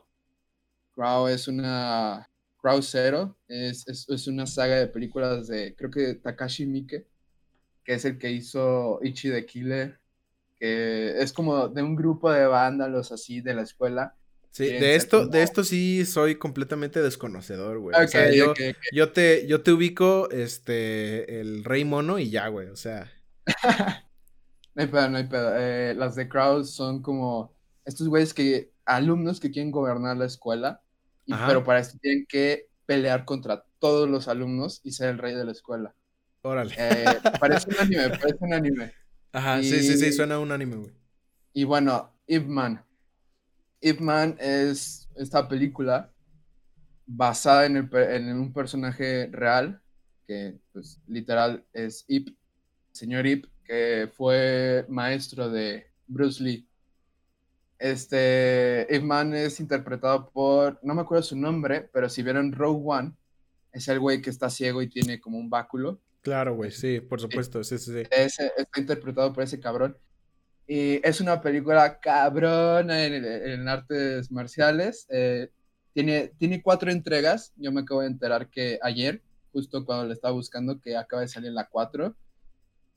Crow 0.94 1.28
es 1.28 1.48
una. 1.48 2.30
Crow 2.62 2.84
Zero. 2.84 3.36
Es, 3.48 3.88
es, 3.88 4.08
es, 4.08 4.28
una 4.28 4.46
saga 4.46 4.76
de 4.76 4.88
películas 4.88 5.48
de, 5.48 5.76
creo 5.76 5.90
que 5.90 6.14
Takashi 6.14 6.68
Miike 6.68 7.08
que 7.84 7.94
es 7.94 8.06
el 8.06 8.18
que 8.18 8.32
hizo 8.32 9.00
Ichi 9.02 9.30
the 9.30 9.46
Killer, 9.46 10.00
que 10.58 11.22
es 11.22 11.34
como 11.34 11.68
de 11.68 11.82
un 11.82 11.96
grupo 11.96 12.32
de 12.32 12.46
vándalos 12.46 13.12
así 13.12 13.42
de 13.42 13.54
la 13.54 13.62
escuela. 13.62 14.16
Sí, 14.52 14.66
de 14.66 14.96
esto, 14.96 15.28
de 15.28 15.44
esto 15.44 15.64
sí 15.64 16.06
soy 16.06 16.36
completamente 16.36 17.02
desconocedor, 17.02 17.80
güey. 17.80 17.96
o 17.96 18.08
sea, 18.08 18.32
yo, 18.32 18.54
yo, 18.92 19.12
te, 19.12 19.48
yo 19.48 19.62
te 19.62 19.72
ubico 19.72 20.30
este 20.32 21.40
el 21.40 21.64
Rey 21.64 21.86
Mono 21.86 22.18
y 22.20 22.30
ya, 22.30 22.48
güey. 22.48 22.68
O 22.68 22.76
sea. 22.76 23.12
no 24.76 24.82
hay 24.82 24.88
pedo, 24.88 25.10
no 25.10 25.18
hay 25.18 25.28
pedo. 25.28 25.54
Eh, 25.56 25.94
las 25.96 26.16
de 26.16 26.28
Crowd 26.28 26.66
son 26.66 27.02
como 27.02 27.54
estos 27.86 28.08
güeyes 28.08 28.34
que, 28.34 28.72
alumnos 28.86 29.40
que 29.40 29.52
quieren 29.52 29.72
gobernar 29.72 30.18
la 30.18 30.26
escuela, 30.26 30.82
pero 31.26 31.64
para 31.64 31.80
esto 31.80 31.98
tienen 32.02 32.26
que 32.28 32.68
pelear 32.86 33.24
contra 33.24 33.64
todos 33.78 34.10
los 34.10 34.28
alumnos 34.28 34.82
y 34.84 34.92
ser 34.92 35.10
el 35.10 35.20
rey 35.20 35.36
de 35.36 35.46
la 35.46 35.52
escuela. 35.52 35.94
Órale. 36.42 36.74
Eh, 36.78 37.06
parece 37.40 37.70
un 37.70 37.78
anime, 37.80 38.10
parece 38.10 38.38
un 38.40 38.54
anime. 38.54 38.94
Ajá, 39.32 39.62
sí, 39.62 39.82
sí, 39.82 39.98
sí, 39.98 40.12
suena 40.12 40.40
un 40.40 40.52
anime, 40.52 40.78
güey. 40.78 40.94
Y 41.54 41.64
bueno, 41.64 42.12
Ip 42.28 42.46
Man. 42.48 42.84
Ip 43.82 44.00
Man 44.00 44.36
es 44.40 45.08
esta 45.16 45.48
película 45.48 46.12
basada 47.06 47.66
en, 47.66 47.78
un 48.40 48.54
personaje 48.54 49.28
real, 49.32 49.82
que 50.28 50.60
pues 50.72 51.00
literal 51.08 51.66
es 51.74 52.06
Ip, 52.08 52.30
señor 52.92 53.26
Ip, 53.26 53.46
que 53.64 54.10
fue 54.16 54.86
maestro 54.90 55.50
de 55.50 55.88
Bruce 56.08 56.44
Lee. 56.44 56.68
Este, 57.80 58.86
Ip 58.90 59.04
Man 59.04 59.34
es 59.34 59.60
interpretado 59.60 60.30
por, 60.30 60.80
no 60.84 60.94
me 60.94 61.02
acuerdo 61.02 61.24
su 61.24 61.36
nombre, 61.36 61.90
pero 61.92 62.10
si 62.10 62.22
vieron 62.22 62.52
Rogue 62.52 62.84
One, 62.86 63.14
es 63.72 63.88
el 63.88 64.00
güey 64.00 64.22
que 64.22 64.30
está 64.30 64.50
ciego 64.50 64.82
y 64.82 64.90
tiene 64.90 65.20
como 65.20 65.38
un 65.38 65.50
báculo. 65.50 66.00
Claro, 66.22 66.56
güey, 66.56 66.72
sí, 66.72 67.00
por 67.00 67.22
supuesto, 67.22 67.64
sí, 67.64 67.78
sí, 67.78 67.92
sí. 67.94 68.04
está 68.10 68.80
interpretado 68.80 69.32
por 69.34 69.44
ese 69.44 69.60
cabrón. 69.60 69.98
Y 70.68 71.06
es 71.08 71.20
una 71.22 71.42
película 71.42 72.00
cabrona 72.00 73.04
en, 73.06 73.68
artes 73.68 74.32
marciales. 74.32 75.08
Eh, 75.10 75.50
tiene, 75.94 76.28
tiene 76.38 76.62
cuatro 76.62 76.92
entregas. 76.92 77.54
Yo 77.56 77.72
me 77.72 77.82
acabo 77.82 78.02
de 78.02 78.08
enterar 78.08 78.50
que 78.50 78.78
ayer, 78.84 79.24
justo 79.52 79.86
cuando 79.86 80.06
le 80.06 80.14
estaba 80.14 80.34
buscando, 80.34 80.80
que 80.80 80.96
acaba 80.96 81.24
de 81.24 81.28
salir 81.28 81.52
la 81.54 81.68
cuatro. 81.68 82.16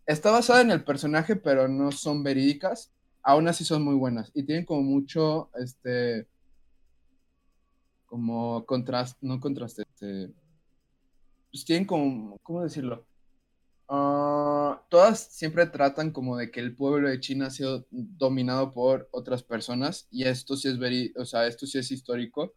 Está 0.05 0.31
basada 0.31 0.61
en 0.61 0.71
el 0.71 0.85
personaje, 0.85 1.37
pero 1.37 1.69
no 1.69 1.93
son 1.93 2.23
verídicas. 2.23 2.93
Aún 3.23 3.49
así 3.49 3.65
son 3.65 3.83
muy 3.85 3.95
buenas. 3.95 4.31
Y 4.35 4.43
tienen 4.43 4.67
como 4.67 4.83
mucho, 4.83 5.51
este, 5.55 6.27
como 8.05 8.67
contraste, 8.67 9.19
no 9.23 9.41
contraste, 9.41 9.85
este, 9.89 10.31
pues 11.51 11.65
tienen 11.65 11.87
como, 11.87 12.39
¿cómo 12.43 12.63
decirlo? 12.63 13.07
Ah, 13.95 14.83
todas 14.89 15.21
siempre 15.21 15.67
tratan 15.67 16.13
como 16.13 16.39
de 16.39 16.51
que 16.51 16.61
el 16.61 16.75
pueblo 16.75 17.11
de 17.11 17.21
China 17.21 17.49
ha 17.49 17.51
sido 17.51 17.87
dominado 17.91 18.73
por 18.73 19.07
otras 19.13 19.43
personas 19.43 20.09
y 20.11 20.25
esto 20.25 20.57
sí 20.57 20.69
es 20.69 21.13
o 21.15 21.27
sea, 21.27 21.47
esto 21.47 21.67
sí 21.67 21.77
es 21.77 21.91
histórico. 21.91 22.55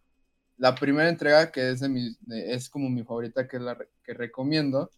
La 0.57 0.75
primera 0.75 1.09
entrega 1.09 1.51
que 1.51 1.71
es 1.71 1.81
de 1.81 1.89
mi, 1.89 2.15
es 2.29 2.69
como 2.69 2.89
mi 2.89 3.03
favorita 3.03 3.49
que 3.49 3.59
la 3.59 3.77
que 4.01 4.13
recomiendo 4.13 4.89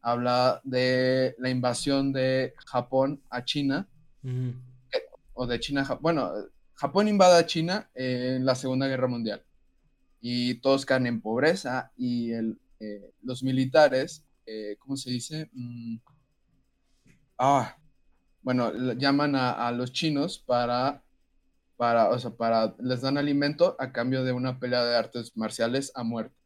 habla 0.00 0.60
de 0.64 1.36
la 1.38 1.48
invasión 1.48 2.12
de 2.12 2.54
Japón 2.66 3.22
a 3.30 3.44
China. 3.44 3.86
O 5.34 5.46
de 5.46 5.60
China, 5.60 5.86
bueno, 6.00 6.32
Japón 6.74 7.06
invade 7.06 7.38
a 7.38 7.46
China 7.46 7.88
en 7.94 8.44
la 8.44 8.56
Segunda 8.56 8.88
Guerra 8.88 9.06
Mundial. 9.06 9.44
Y 10.20 10.54
todos 10.54 10.84
caen 10.86 11.06
en 11.06 11.20
pobreza 11.20 11.92
y 11.96 12.32
el, 12.32 12.58
eh, 12.80 13.12
los 13.22 13.44
militares 13.44 14.23
eh, 14.46 14.76
¿cómo 14.78 14.96
se 14.96 15.10
dice? 15.10 15.50
Mm, 15.52 15.96
ah, 17.38 17.76
bueno, 18.42 18.72
llaman 18.94 19.34
a, 19.36 19.72
los 19.72 19.92
chinos 19.92 20.38
para, 20.38 21.02
para, 21.76 22.10
o 22.10 22.18
sea, 22.18 22.30
para, 22.30 22.74
les 22.78 23.00
dan 23.00 23.16
alimento 23.16 23.74
a 23.78 23.90
cambio 23.90 24.22
de 24.22 24.32
una 24.32 24.58
pelea 24.58 24.84
de 24.84 24.96
artes 24.96 25.36
marciales 25.36 25.92
a 25.94 26.04
muerte. 26.04 26.36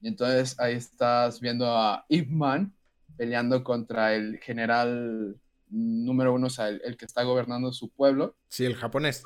Y 0.00 0.08
entonces 0.08 0.58
ahí 0.60 0.74
estás 0.74 1.40
viendo 1.40 1.66
a 1.76 2.04
Ip 2.08 2.30
Man 2.30 2.74
peleando 3.16 3.64
contra 3.64 4.14
el 4.14 4.38
general 4.38 5.36
número 5.68 6.32
uno, 6.32 6.46
o 6.46 6.50
sea, 6.50 6.68
el, 6.68 6.96
que 6.96 7.04
está 7.04 7.22
gobernando 7.22 7.72
su 7.72 7.90
pueblo. 7.90 8.36
Sí, 8.48 8.64
el 8.64 8.76
japonés. 8.76 9.24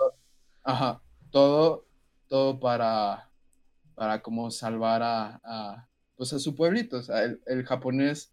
Ajá, 0.62 1.02
todo, 1.30 1.86
todo 2.28 2.60
para, 2.60 3.30
para 3.94 4.22
como 4.22 4.50
salvar 4.50 5.02
a, 5.02 5.88
pues 6.20 6.34
a 6.34 6.38
su 6.38 6.54
pueblito. 6.54 6.98
O 6.98 7.02
sea, 7.02 7.24
el, 7.24 7.64
japonés 7.64 8.30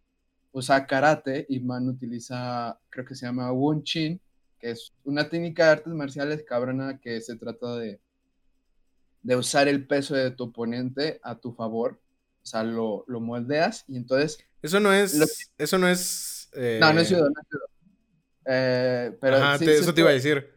usa 0.51 0.85
karate 0.85 1.45
y 1.47 1.61
Man 1.61 1.87
utiliza, 1.87 2.77
creo 2.89 3.05
que 3.05 3.15
se 3.15 3.25
llama 3.25 3.53
Wun 3.53 3.81
Chin, 3.83 4.19
que 4.59 4.71
es 4.71 4.91
una 5.05 5.29
técnica 5.29 5.63
de 5.63 5.71
artes 5.71 5.93
marciales 5.93 6.43
cabrona 6.43 6.99
que 6.99 7.21
se 7.21 7.37
trata 7.37 7.77
de, 7.77 8.01
de 9.21 9.35
usar 9.37 9.69
el 9.69 9.87
peso 9.87 10.15
de 10.15 10.31
tu 10.31 10.43
oponente 10.43 11.21
a 11.23 11.35
tu 11.39 11.53
favor. 11.53 11.97
O 12.43 12.45
sea, 12.45 12.61
lo, 12.61 13.05
lo 13.07 13.21
moldeas 13.21 13.85
y 13.87 13.95
entonces... 13.95 14.37
Eso 14.61 14.81
no 14.81 14.91
es... 14.91 15.49
Eso 15.57 15.77
no 15.77 15.87
es... 15.87 16.49
No, 16.81 16.91
no 16.91 16.99
es 16.99 17.07
judo, 17.07 17.29
no 17.29 17.39
es 17.39 17.47
judo. 17.49 17.69
Eh, 18.47 19.17
pero 19.21 19.37
Ajá, 19.37 19.63
eso 19.63 19.93
te 19.93 20.01
iba 20.01 20.09
a 20.09 20.13
decir. 20.13 20.53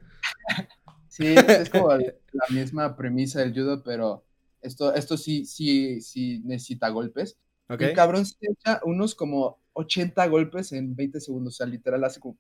sí, 1.08 1.28
es 1.28 1.70
como 1.70 1.90
la 1.94 2.46
misma 2.48 2.96
premisa 2.96 3.38
del 3.38 3.54
judo, 3.54 3.84
pero 3.84 4.24
esto, 4.62 4.94
esto 4.94 5.16
sí, 5.16 5.44
sí, 5.44 6.00
sí 6.00 6.40
necesita 6.44 6.88
golpes. 6.88 7.38
El 7.68 7.94
cabrón 7.94 8.26
se 8.26 8.34
echa 8.40 8.80
unos 8.84 9.14
como 9.14 9.60
80 9.74 10.26
golpes 10.26 10.72
en 10.72 10.96
20 10.96 11.20
segundos, 11.20 11.54
o 11.54 11.56
sea, 11.58 11.66
literal 11.66 12.02
hace 12.04 12.18
como... 12.18 12.36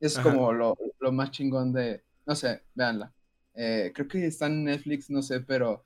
Es 0.00 0.18
como 0.18 0.52
lo, 0.52 0.76
lo, 0.98 1.12
más 1.12 1.30
chingón 1.30 1.72
de... 1.72 2.02
No 2.26 2.34
sé, 2.34 2.62
véanla. 2.74 3.12
Eh, 3.54 3.92
creo 3.94 4.08
que 4.08 4.26
está 4.26 4.46
en 4.46 4.64
Netflix, 4.64 5.08
no 5.10 5.22
sé, 5.22 5.40
pero 5.40 5.84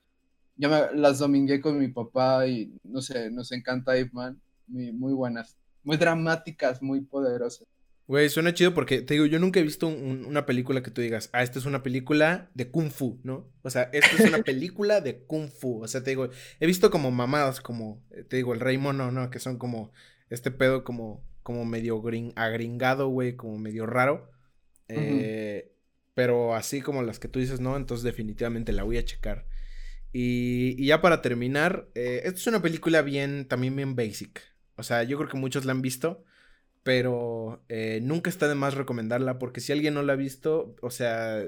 yo 0.56 0.68
me, 0.70 0.98
las 0.98 1.18
domingué 1.18 1.60
con 1.60 1.78
mi 1.78 1.88
papá 1.88 2.46
y 2.46 2.72
no 2.82 3.02
sé, 3.02 3.30
nos 3.30 3.52
encanta 3.52 3.98
Ip 3.98 4.12
Man. 4.12 4.40
Muy, 4.66 4.92
muy 4.92 5.12
buenas, 5.12 5.56
muy 5.82 5.96
dramáticas, 5.96 6.82
muy 6.82 7.00
poderosas. 7.02 7.66
Güey, 8.08 8.30
suena 8.30 8.54
chido 8.54 8.72
porque 8.72 9.02
te 9.02 9.12
digo, 9.12 9.26
yo 9.26 9.38
nunca 9.38 9.60
he 9.60 9.62
visto 9.62 9.86
una 9.86 10.46
película 10.46 10.82
que 10.82 10.90
tú 10.90 11.02
digas, 11.02 11.28
ah, 11.34 11.42
esta 11.42 11.58
es 11.58 11.66
una 11.66 11.82
película 11.82 12.50
de 12.54 12.70
Kung 12.70 12.90
Fu, 12.90 13.20
¿no? 13.22 13.52
O 13.60 13.68
sea, 13.68 13.90
esta 13.92 14.16
es 14.16 14.20
una 14.20 14.42
película 14.44 15.02
de 15.02 15.24
Kung 15.26 15.50
Fu. 15.50 15.82
O 15.82 15.86
sea, 15.86 16.02
te 16.02 16.10
digo, 16.10 16.30
he 16.58 16.66
visto 16.66 16.90
como 16.90 17.10
mamadas, 17.10 17.60
como, 17.60 18.02
eh, 18.12 18.24
te 18.24 18.36
digo, 18.36 18.54
el 18.54 18.60
Rey 18.60 18.78
Mono, 18.78 19.12
¿no? 19.12 19.28
Que 19.28 19.40
son 19.40 19.58
como 19.58 19.92
este 20.30 20.50
pedo 20.50 20.84
como, 20.84 21.22
como 21.42 21.66
medio 21.66 22.02
agringado, 22.34 23.08
güey, 23.08 23.36
como 23.36 23.58
medio 23.58 23.84
raro. 23.84 24.30
Eh, 24.88 25.70
pero 26.14 26.54
así 26.54 26.80
como 26.80 27.02
las 27.02 27.18
que 27.18 27.28
tú 27.28 27.40
dices, 27.40 27.60
no, 27.60 27.76
entonces 27.76 28.04
definitivamente 28.04 28.72
la 28.72 28.84
voy 28.84 28.96
a 28.96 29.04
checar. 29.04 29.44
Y, 30.14 30.82
ya 30.82 31.02
para 31.02 31.20
terminar, 31.20 31.90
eh, 31.94 32.22
esta 32.24 32.38
es 32.38 32.46
una 32.46 32.62
película 32.62 33.02
bien, 33.02 33.46
también 33.46 33.76
bien 33.76 33.96
basic. 33.96 34.40
O 34.76 34.82
sea, 34.82 35.02
yo 35.02 35.18
creo 35.18 35.28
que 35.28 35.36
muchos 35.36 35.66
la 35.66 35.72
han 35.72 35.82
visto 35.82 36.24
pero 36.82 37.64
eh, 37.68 38.00
nunca 38.02 38.30
está 38.30 38.48
de 38.48 38.54
más 38.54 38.74
recomendarla 38.74 39.38
porque 39.38 39.60
si 39.60 39.72
alguien 39.72 39.94
no 39.94 40.02
la 40.02 40.14
ha 40.14 40.16
visto, 40.16 40.76
o 40.82 40.90
sea, 40.90 41.44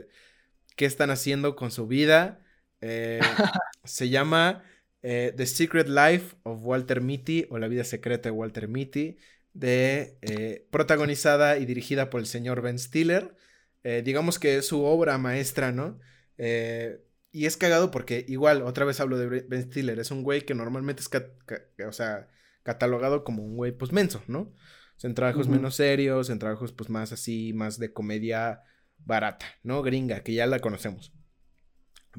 ¿qué 0.76 0.84
están 0.84 1.10
haciendo 1.10 1.56
con 1.56 1.70
su 1.70 1.86
vida? 1.86 2.44
Eh, 2.80 3.20
se 3.84 4.08
llama 4.08 4.62
eh, 5.02 5.32
The 5.36 5.46
Secret 5.46 5.88
Life 5.88 6.36
of 6.42 6.60
Walter 6.62 7.00
Mitty 7.00 7.46
o 7.50 7.58
La 7.58 7.68
vida 7.68 7.84
secreta 7.84 8.28
de 8.28 8.32
Walter 8.32 8.68
Mitty, 8.68 9.16
de, 9.52 10.66
protagonizada 10.70 11.58
y 11.58 11.66
dirigida 11.66 12.10
por 12.10 12.20
el 12.20 12.26
señor 12.26 12.62
Ben 12.62 12.78
Stiller. 12.78 13.34
digamos 13.82 14.38
que 14.38 14.58
es 14.58 14.66
su 14.66 14.84
obra 14.84 15.18
maestra, 15.18 15.72
¿no? 15.72 15.98
y 17.32 17.46
es 17.46 17.56
cagado 17.56 17.90
porque 17.90 18.24
igual, 18.28 18.62
otra 18.62 18.84
vez 18.84 19.00
hablo 19.00 19.18
de 19.18 19.26
Ben 19.48 19.62
Stiller, 19.62 19.98
es 19.98 20.10
un 20.10 20.22
güey 20.22 20.42
que 20.42 20.54
normalmente 20.54 21.02
es, 21.02 21.10
o 21.86 21.92
sea, 21.92 22.28
catalogado 22.62 23.24
como 23.24 23.42
un 23.42 23.56
güey 23.56 23.72
pues 23.72 23.92
menso, 23.92 24.22
¿no? 24.26 24.54
En 25.02 25.14
trabajos 25.14 25.48
menos 25.48 25.76
serios, 25.76 26.30
en 26.30 26.38
trabajos 26.38 26.72
pues 26.72 26.90
más 26.90 27.12
así, 27.12 27.52
más 27.52 27.78
de 27.78 27.92
comedia 27.92 28.62
barata, 28.98 29.46
¿no? 29.62 29.82
Gringa, 29.82 30.20
que 30.20 30.34
ya 30.34 30.46
la 30.46 30.60
conocemos. 30.60 31.12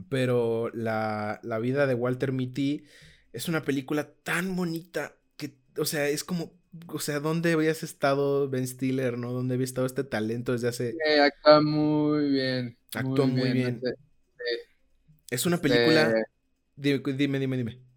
Pero 0.10 0.70
la, 0.74 1.40
la 1.44 1.60
vida 1.60 1.86
de 1.86 1.94
Walter 1.94 2.32
Mitty 2.32 2.86
es 3.34 3.48
una 3.48 3.64
película 3.64 4.14
tan 4.24 4.56
bonita 4.56 5.18
que, 5.38 5.58
o 5.78 5.86
sea, 5.86 6.08
es 6.10 6.24
como, 6.24 6.54
o 6.88 7.00
sea, 7.00 7.20
¿dónde 7.20 7.54
habías 7.54 7.84
estado 7.84 8.50
Ben 8.50 8.68
Stiller, 8.68 9.18
no? 9.18 9.32
¿Dónde 9.32 9.56
había 9.56 9.66
estado 9.66 9.86
este 9.86 10.04
talento 10.04 10.54
desde 10.54 10.70
hace... 10.70 10.96
actúa 11.24 11.62
muy 11.62 12.32
bien. 12.32 12.78
Actuó 12.96 13.28
muy, 13.28 13.52
bien. 13.52 13.82
Es 15.30 15.46
una 15.46 15.60
película... 15.60 16.14
Dime, 16.76 17.02
dime, 17.14 17.40
dime, 17.40 17.58
dime. 17.58 17.91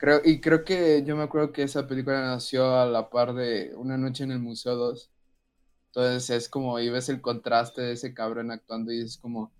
Creo, 0.00 0.22
y 0.24 0.40
creo 0.40 0.64
que 0.64 1.02
yo 1.04 1.14
me 1.14 1.24
acuerdo 1.24 1.52
que 1.52 1.62
esa 1.62 1.86
película 1.86 2.22
nació 2.22 2.74
a 2.74 2.86
la 2.86 3.10
par 3.10 3.34
de 3.34 3.72
Una 3.76 3.98
noche 3.98 4.24
en 4.24 4.30
el 4.30 4.38
Museo 4.38 4.74
2. 4.74 5.10
Entonces 5.88 6.30
es 6.30 6.48
como, 6.48 6.80
y 6.80 6.88
ves 6.88 7.10
el 7.10 7.20
contraste 7.20 7.82
de 7.82 7.92
ese 7.92 8.14
cabrón 8.14 8.50
actuando 8.50 8.92
y 8.92 9.02
es 9.02 9.18
como, 9.18 9.52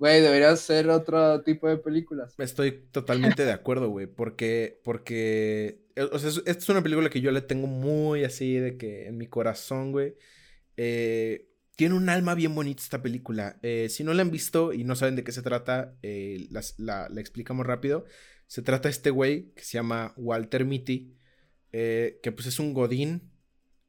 güey, 0.00 0.20
debería 0.20 0.56
ser 0.56 0.90
otro 0.90 1.42
tipo 1.42 1.68
de 1.68 1.76
películas. 1.76 2.34
Estoy 2.38 2.72
totalmente 2.90 3.44
de 3.44 3.52
acuerdo, 3.52 3.88
güey, 3.88 4.08
porque, 4.08 4.80
porque, 4.82 5.86
eh, 5.94 6.08
o 6.10 6.18
sea, 6.18 6.30
esta 6.30 6.50
es 6.50 6.68
una 6.68 6.82
película 6.82 7.08
que 7.08 7.20
yo 7.20 7.30
le 7.30 7.42
tengo 7.42 7.68
muy 7.68 8.24
así 8.24 8.54
de 8.54 8.76
que 8.76 9.06
en 9.06 9.16
mi 9.16 9.28
corazón, 9.28 9.92
güey. 9.92 10.16
Eh, 10.76 11.50
tiene 11.76 11.94
un 11.94 12.08
alma 12.08 12.34
bien 12.34 12.52
bonita 12.52 12.82
esta 12.82 13.00
película. 13.00 13.60
Eh, 13.62 13.88
si 13.90 14.02
no 14.02 14.12
la 14.12 14.22
han 14.22 14.32
visto 14.32 14.72
y 14.72 14.82
no 14.82 14.96
saben 14.96 15.14
de 15.14 15.22
qué 15.22 15.30
se 15.30 15.42
trata, 15.42 15.94
la, 16.02 17.08
la 17.08 17.20
explicamos 17.20 17.64
rápido. 17.64 18.06
Se 18.46 18.62
trata 18.62 18.88
de 18.88 18.92
este 18.92 19.10
güey 19.10 19.52
que 19.54 19.62
se 19.62 19.72
llama 19.72 20.12
Walter 20.16 20.64
Mitty, 20.64 21.14
eh, 21.72 22.20
que 22.22 22.32
pues 22.32 22.46
es 22.46 22.58
un 22.58 22.72
godín. 22.72 23.32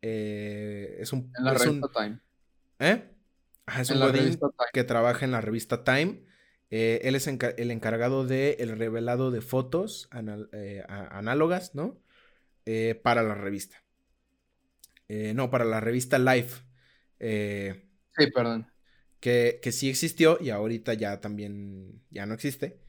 Eh, 0.01 0.97
es 0.99 1.13
un... 1.13 1.31
En 1.37 1.43
la 1.43 1.53
revista 1.53 1.87
Time. 1.93 2.19
¿Eh? 2.79 3.11
es 3.79 3.89
un 3.89 3.99
godín 3.99 4.39
que 4.73 4.83
trabaja 4.83 5.25
en 5.25 5.31
la 5.31 5.41
revista 5.41 5.83
Time. 5.83 6.23
Eh, 6.71 7.01
él 7.03 7.15
es 7.15 7.27
el 7.27 7.71
encargado 7.71 8.25
del 8.25 8.55
el 8.59 8.77
revelado 8.77 9.29
de 9.29 9.41
fotos 9.41 10.09
análogas, 10.09 11.75
¿no? 11.75 12.01
para 13.03 13.21
la 13.21 13.35
revista. 13.35 13.83
no, 15.07 15.51
para 15.51 15.65
la 15.65 15.79
revista 15.79 16.17
Life. 16.17 16.63
sí, 17.19 18.31
perdón. 18.33 18.71
Que, 19.19 19.59
que 19.61 19.71
sí 19.71 19.89
existió 19.89 20.37
y 20.41 20.49
ahorita 20.49 20.93
ya 20.93 21.21
también 21.21 22.01
ya 22.09 22.25
no 22.25 22.33
existe. 22.33 22.84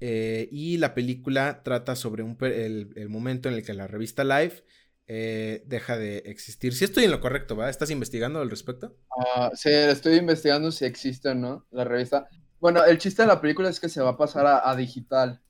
Eh, 0.00 0.48
y 0.50 0.76
la 0.76 0.94
película 0.94 1.62
trata 1.62 1.96
sobre 1.96 2.22
el, 2.22 3.08
momento 3.08 3.48
en 3.48 3.54
el 3.54 3.64
que 3.64 3.72
la 3.72 3.86
revista 3.86 4.24
Life 4.24 4.62
eh, 5.06 5.62
deja 5.66 5.96
de 5.96 6.18
existir. 6.26 6.74
Si 6.74 6.84
estoy 6.84 7.04
en 7.04 7.10
lo 7.10 7.20
correcto, 7.20 7.56
¿va? 7.56 7.70
¿Estás 7.70 7.90
investigando 7.90 8.40
al 8.40 8.50
respecto? 8.50 8.96
Uh, 9.16 9.54
sí, 9.54 9.70
estoy 9.70 10.16
investigando 10.16 10.70
si 10.70 10.84
existe 10.84 11.30
o 11.30 11.34
no 11.34 11.66
la 11.70 11.84
revista. 11.84 12.28
Bueno, 12.60 12.84
el 12.84 12.98
chiste 12.98 13.22
de 13.22 13.28
la 13.28 13.40
película 13.40 13.68
es 13.68 13.80
que 13.80 13.88
se 13.88 14.02
va 14.02 14.10
a 14.10 14.16
pasar 14.16 14.46
a, 14.46 14.76
digital. 14.76 15.40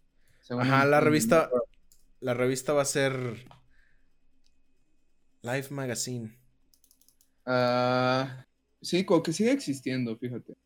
Ajá, 0.51 0.85
la 0.85 1.01
revista. 1.01 1.51
La 2.21 2.35
revista 2.35 2.73
va 2.73 2.83
a 2.83 2.87
ser. 2.87 3.47
Life 5.43 5.73
Magazine. 5.73 6.37
Uh, 7.47 8.27
sí, 8.81 9.05
como 9.05 9.23
que 9.23 9.33
sigue 9.33 9.53
existiendo, 9.53 10.17
fíjate. 10.17 10.57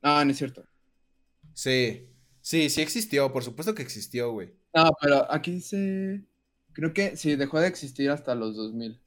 Ah, 0.00 0.24
no 0.24 0.30
es 0.30 0.38
cierto. 0.38 0.64
Sí. 1.54 2.11
Sí, 2.42 2.68
sí 2.70 2.82
existió, 2.82 3.32
por 3.32 3.44
supuesto 3.44 3.74
que 3.74 3.82
existió, 3.82 4.32
güey. 4.32 4.52
No, 4.74 4.90
pero 5.00 5.32
aquí 5.32 5.52
dice. 5.52 6.22
Creo 6.72 6.92
que 6.92 7.16
sí, 7.16 7.36
dejó 7.36 7.60
de 7.60 7.68
existir 7.68 8.10
hasta 8.10 8.34
los 8.34 8.56
2000. 8.56 8.98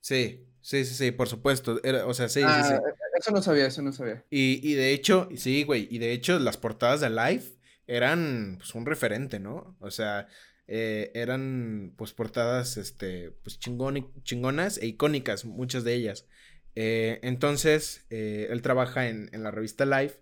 Sí, 0.00 0.46
sí, 0.60 0.84
sí, 0.84 0.94
sí, 0.94 1.10
por 1.10 1.28
supuesto. 1.28 1.80
o 2.06 2.14
sea, 2.14 2.28
sí, 2.28 2.40
sí, 2.40 2.46
sí. 2.46 2.74
Ah, 2.74 2.80
eso 3.18 3.30
no 3.30 3.42
sabía, 3.42 3.66
eso 3.66 3.82
no 3.82 3.92
sabía. 3.92 4.24
Y, 4.30 4.60
y 4.68 4.74
de 4.74 4.92
hecho, 4.92 5.28
sí, 5.36 5.64
güey, 5.64 5.88
y 5.90 5.98
de 5.98 6.12
hecho 6.12 6.38
las 6.38 6.56
portadas 6.56 7.00
de 7.00 7.10
Life 7.10 7.58
eran 7.86 8.56
pues 8.58 8.74
un 8.74 8.86
referente, 8.86 9.40
¿no? 9.40 9.76
O 9.80 9.90
sea, 9.90 10.28
eh, 10.66 11.10
eran 11.14 11.94
pues 11.96 12.12
portadas, 12.12 12.76
este, 12.76 13.30
pues 13.42 13.58
chingonas 13.58 14.78
e 14.78 14.86
icónicas, 14.86 15.44
muchas 15.44 15.84
de 15.84 15.94
ellas. 15.94 16.26
Eh, 16.74 17.20
entonces, 17.22 18.06
eh, 18.10 18.48
él 18.50 18.62
trabaja 18.62 19.08
en, 19.08 19.28
en 19.32 19.42
la 19.42 19.50
revista 19.50 19.84
Life 19.86 20.18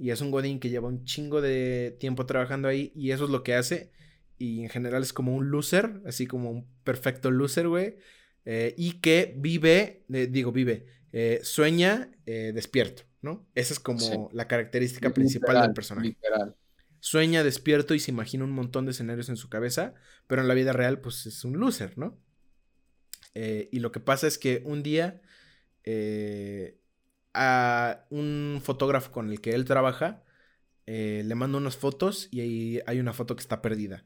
y 0.00 0.12
es 0.12 0.22
un 0.22 0.30
Godín 0.30 0.60
que 0.60 0.70
lleva 0.70 0.88
un 0.88 1.04
chingo 1.04 1.42
de 1.42 1.94
tiempo 2.00 2.24
trabajando 2.24 2.68
ahí 2.68 2.90
y 2.96 3.10
eso 3.10 3.24
es 3.24 3.30
lo 3.30 3.42
que 3.42 3.54
hace. 3.54 3.92
Y 4.38 4.62
en 4.62 4.70
general 4.70 5.02
es 5.02 5.12
como 5.12 5.36
un 5.36 5.50
loser, 5.50 6.00
así 6.06 6.26
como 6.26 6.50
un 6.50 6.66
perfecto 6.84 7.30
loser, 7.30 7.68
güey. 7.68 7.98
Eh, 8.46 8.74
y 8.78 9.00
que 9.00 9.34
vive, 9.36 10.06
eh, 10.10 10.26
digo, 10.26 10.52
vive, 10.52 10.86
eh, 11.12 11.40
sueña 11.42 12.10
despierto, 12.24 13.02
¿no? 13.20 13.46
Esa 13.54 13.74
es 13.74 13.80
como 13.80 14.30
la 14.32 14.48
característica 14.48 15.10
principal 15.12 15.60
del 15.60 15.74
personaje. 15.74 16.08
Literal. 16.08 16.56
Sueña 17.00 17.44
despierto 17.44 17.94
y 17.94 18.00
se 18.00 18.10
imagina 18.10 18.44
un 18.44 18.52
montón 18.52 18.86
de 18.86 18.92
escenarios 18.92 19.28
en 19.28 19.36
su 19.36 19.50
cabeza, 19.50 19.92
pero 20.26 20.40
en 20.40 20.48
la 20.48 20.54
vida 20.54 20.72
real, 20.72 21.00
pues 21.00 21.26
es 21.26 21.44
un 21.44 21.60
loser, 21.60 21.98
¿no? 21.98 22.18
y 23.32 23.78
lo 23.78 23.92
que 23.92 24.00
pasa 24.00 24.26
es 24.26 24.38
que 24.38 24.60
un 24.64 24.82
día 24.82 25.22
a 27.34 28.06
un 28.10 28.60
fotógrafo 28.62 29.12
con 29.12 29.30
el 29.30 29.40
que 29.40 29.50
él 29.50 29.64
trabaja, 29.64 30.22
eh, 30.86 31.22
le 31.24 31.34
manda 31.34 31.58
unas 31.58 31.76
fotos 31.76 32.28
y 32.30 32.40
ahí 32.40 32.80
hay 32.86 33.00
una 33.00 33.12
foto 33.12 33.36
que 33.36 33.42
está 33.42 33.62
perdida. 33.62 34.04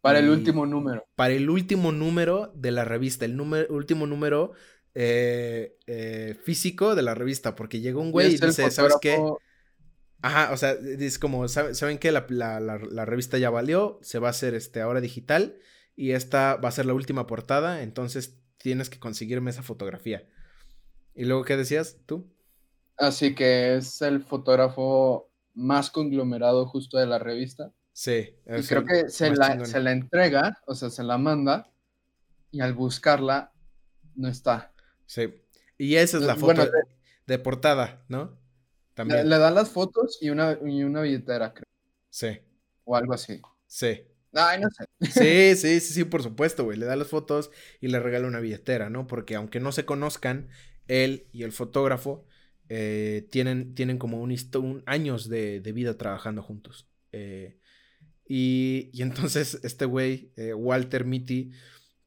Para 0.00 0.20
el 0.20 0.30
último 0.30 0.64
número. 0.64 1.06
Para 1.16 1.34
el 1.34 1.50
último 1.50 1.92
número 1.92 2.52
de 2.54 2.70
la 2.70 2.84
revista, 2.84 3.24
el 3.24 3.36
número, 3.36 3.66
último 3.74 4.06
número 4.06 4.52
eh, 4.94 5.76
eh, 5.86 6.36
físico 6.42 6.94
de 6.94 7.02
la 7.02 7.14
revista, 7.14 7.54
porque 7.54 7.80
llega 7.80 7.98
un 7.98 8.12
güey 8.12 8.34
y, 8.34 8.38
dice, 8.38 8.70
¿sabes 8.70 8.96
qué? 9.00 9.20
Ajá, 10.20 10.52
o 10.52 10.56
sea, 10.56 10.72
es 10.72 11.18
como, 11.18 11.46
¿saben 11.48 11.98
qué? 11.98 12.10
La, 12.10 12.26
la, 12.28 13.04
revista 13.04 13.38
ya 13.38 13.50
valió, 13.50 13.98
se 14.02 14.18
va 14.18 14.28
a 14.28 14.30
hacer 14.30 14.54
este 14.54 14.80
ahora 14.80 15.00
digital 15.00 15.58
y 15.94 16.12
esta 16.12 16.56
va 16.56 16.70
a 16.70 16.72
ser 16.72 16.86
la 16.86 16.94
última 16.94 17.26
portada, 17.26 17.82
entonces 17.82 18.40
tienes 18.56 18.90
que 18.90 18.98
conseguirme 18.98 19.50
esa 19.50 19.62
fotografía. 19.62 20.26
¿Y 21.14 21.24
luego 21.24 21.44
qué 21.44 21.56
decías 21.56 21.98
tú? 22.06 22.28
Así 22.98 23.34
que 23.34 23.76
es 23.76 24.02
el 24.02 24.22
fotógrafo 24.22 25.30
más 25.54 25.90
conglomerado 25.90 26.66
justo 26.66 26.98
de 26.98 27.06
la 27.06 27.18
revista. 27.18 27.72
Sí. 27.92 28.34
Y 28.46 28.62
creo 28.62 28.84
que 28.84 29.08
se 29.08 29.34
la, 29.34 29.64
se 29.64 29.80
la, 29.80 29.92
entrega, 29.92 30.58
o 30.66 30.74
sea, 30.74 30.90
se 30.90 31.02
la 31.02 31.18
manda 31.18 31.70
y 32.50 32.60
al 32.60 32.74
buscarla 32.74 33.52
no 34.14 34.28
está. 34.28 34.72
Sí. 35.06 35.34
Y 35.76 35.96
esa 35.96 36.18
es 36.18 36.24
la 36.24 36.36
foto 36.36 36.68
de, 37.26 37.38
portada, 37.38 38.04
¿no? 38.08 38.36
También. 38.94 39.28
Le, 39.28 39.38
dan 39.38 39.54
las 39.54 39.70
fotos 39.70 40.18
y 40.20 40.30
una, 40.30 40.58
y 40.64 40.82
una 40.82 41.02
billetera, 41.02 41.54
creo. 41.54 41.66
Sí. 42.10 42.40
O 42.84 42.96
algo 42.96 43.14
así. 43.14 43.40
Sí. 43.66 44.02
Ay, 44.32 44.60
no 44.60 44.68
sé. 44.70 44.84
Sí, 45.54 45.56
sí, 45.56 45.80
sí, 45.80 45.94
sí, 45.94 46.04
por 46.04 46.22
supuesto, 46.22 46.64
güey. 46.64 46.78
Le 46.78 46.86
da 46.86 46.96
las 46.96 47.08
fotos 47.08 47.50
y 47.80 47.88
le 47.88 48.00
regala 48.00 48.26
una 48.26 48.40
billetera, 48.40 48.90
¿no? 48.90 49.06
Porque 49.06 49.36
aunque 49.36 49.60
no 49.60 49.72
se 49.72 49.84
conozcan, 49.84 50.48
él 50.88 51.28
y 51.32 51.44
el 51.44 51.52
fotógrafo 51.52 52.26
eh, 52.68 53.26
tienen, 53.30 53.74
tienen 53.74 53.98
como 53.98 54.20
un, 54.20 54.34
un 54.56 54.82
años 54.86 55.28
de, 55.28 55.60
vida 55.74 55.96
trabajando 55.96 56.42
juntos. 56.42 56.88
Eh, 57.12 57.58
y, 58.28 58.90
entonces 59.00 59.60
este 59.64 59.84
güey, 59.84 60.32
eh, 60.36 60.54
Walter 60.54 61.04
Mitty, 61.04 61.50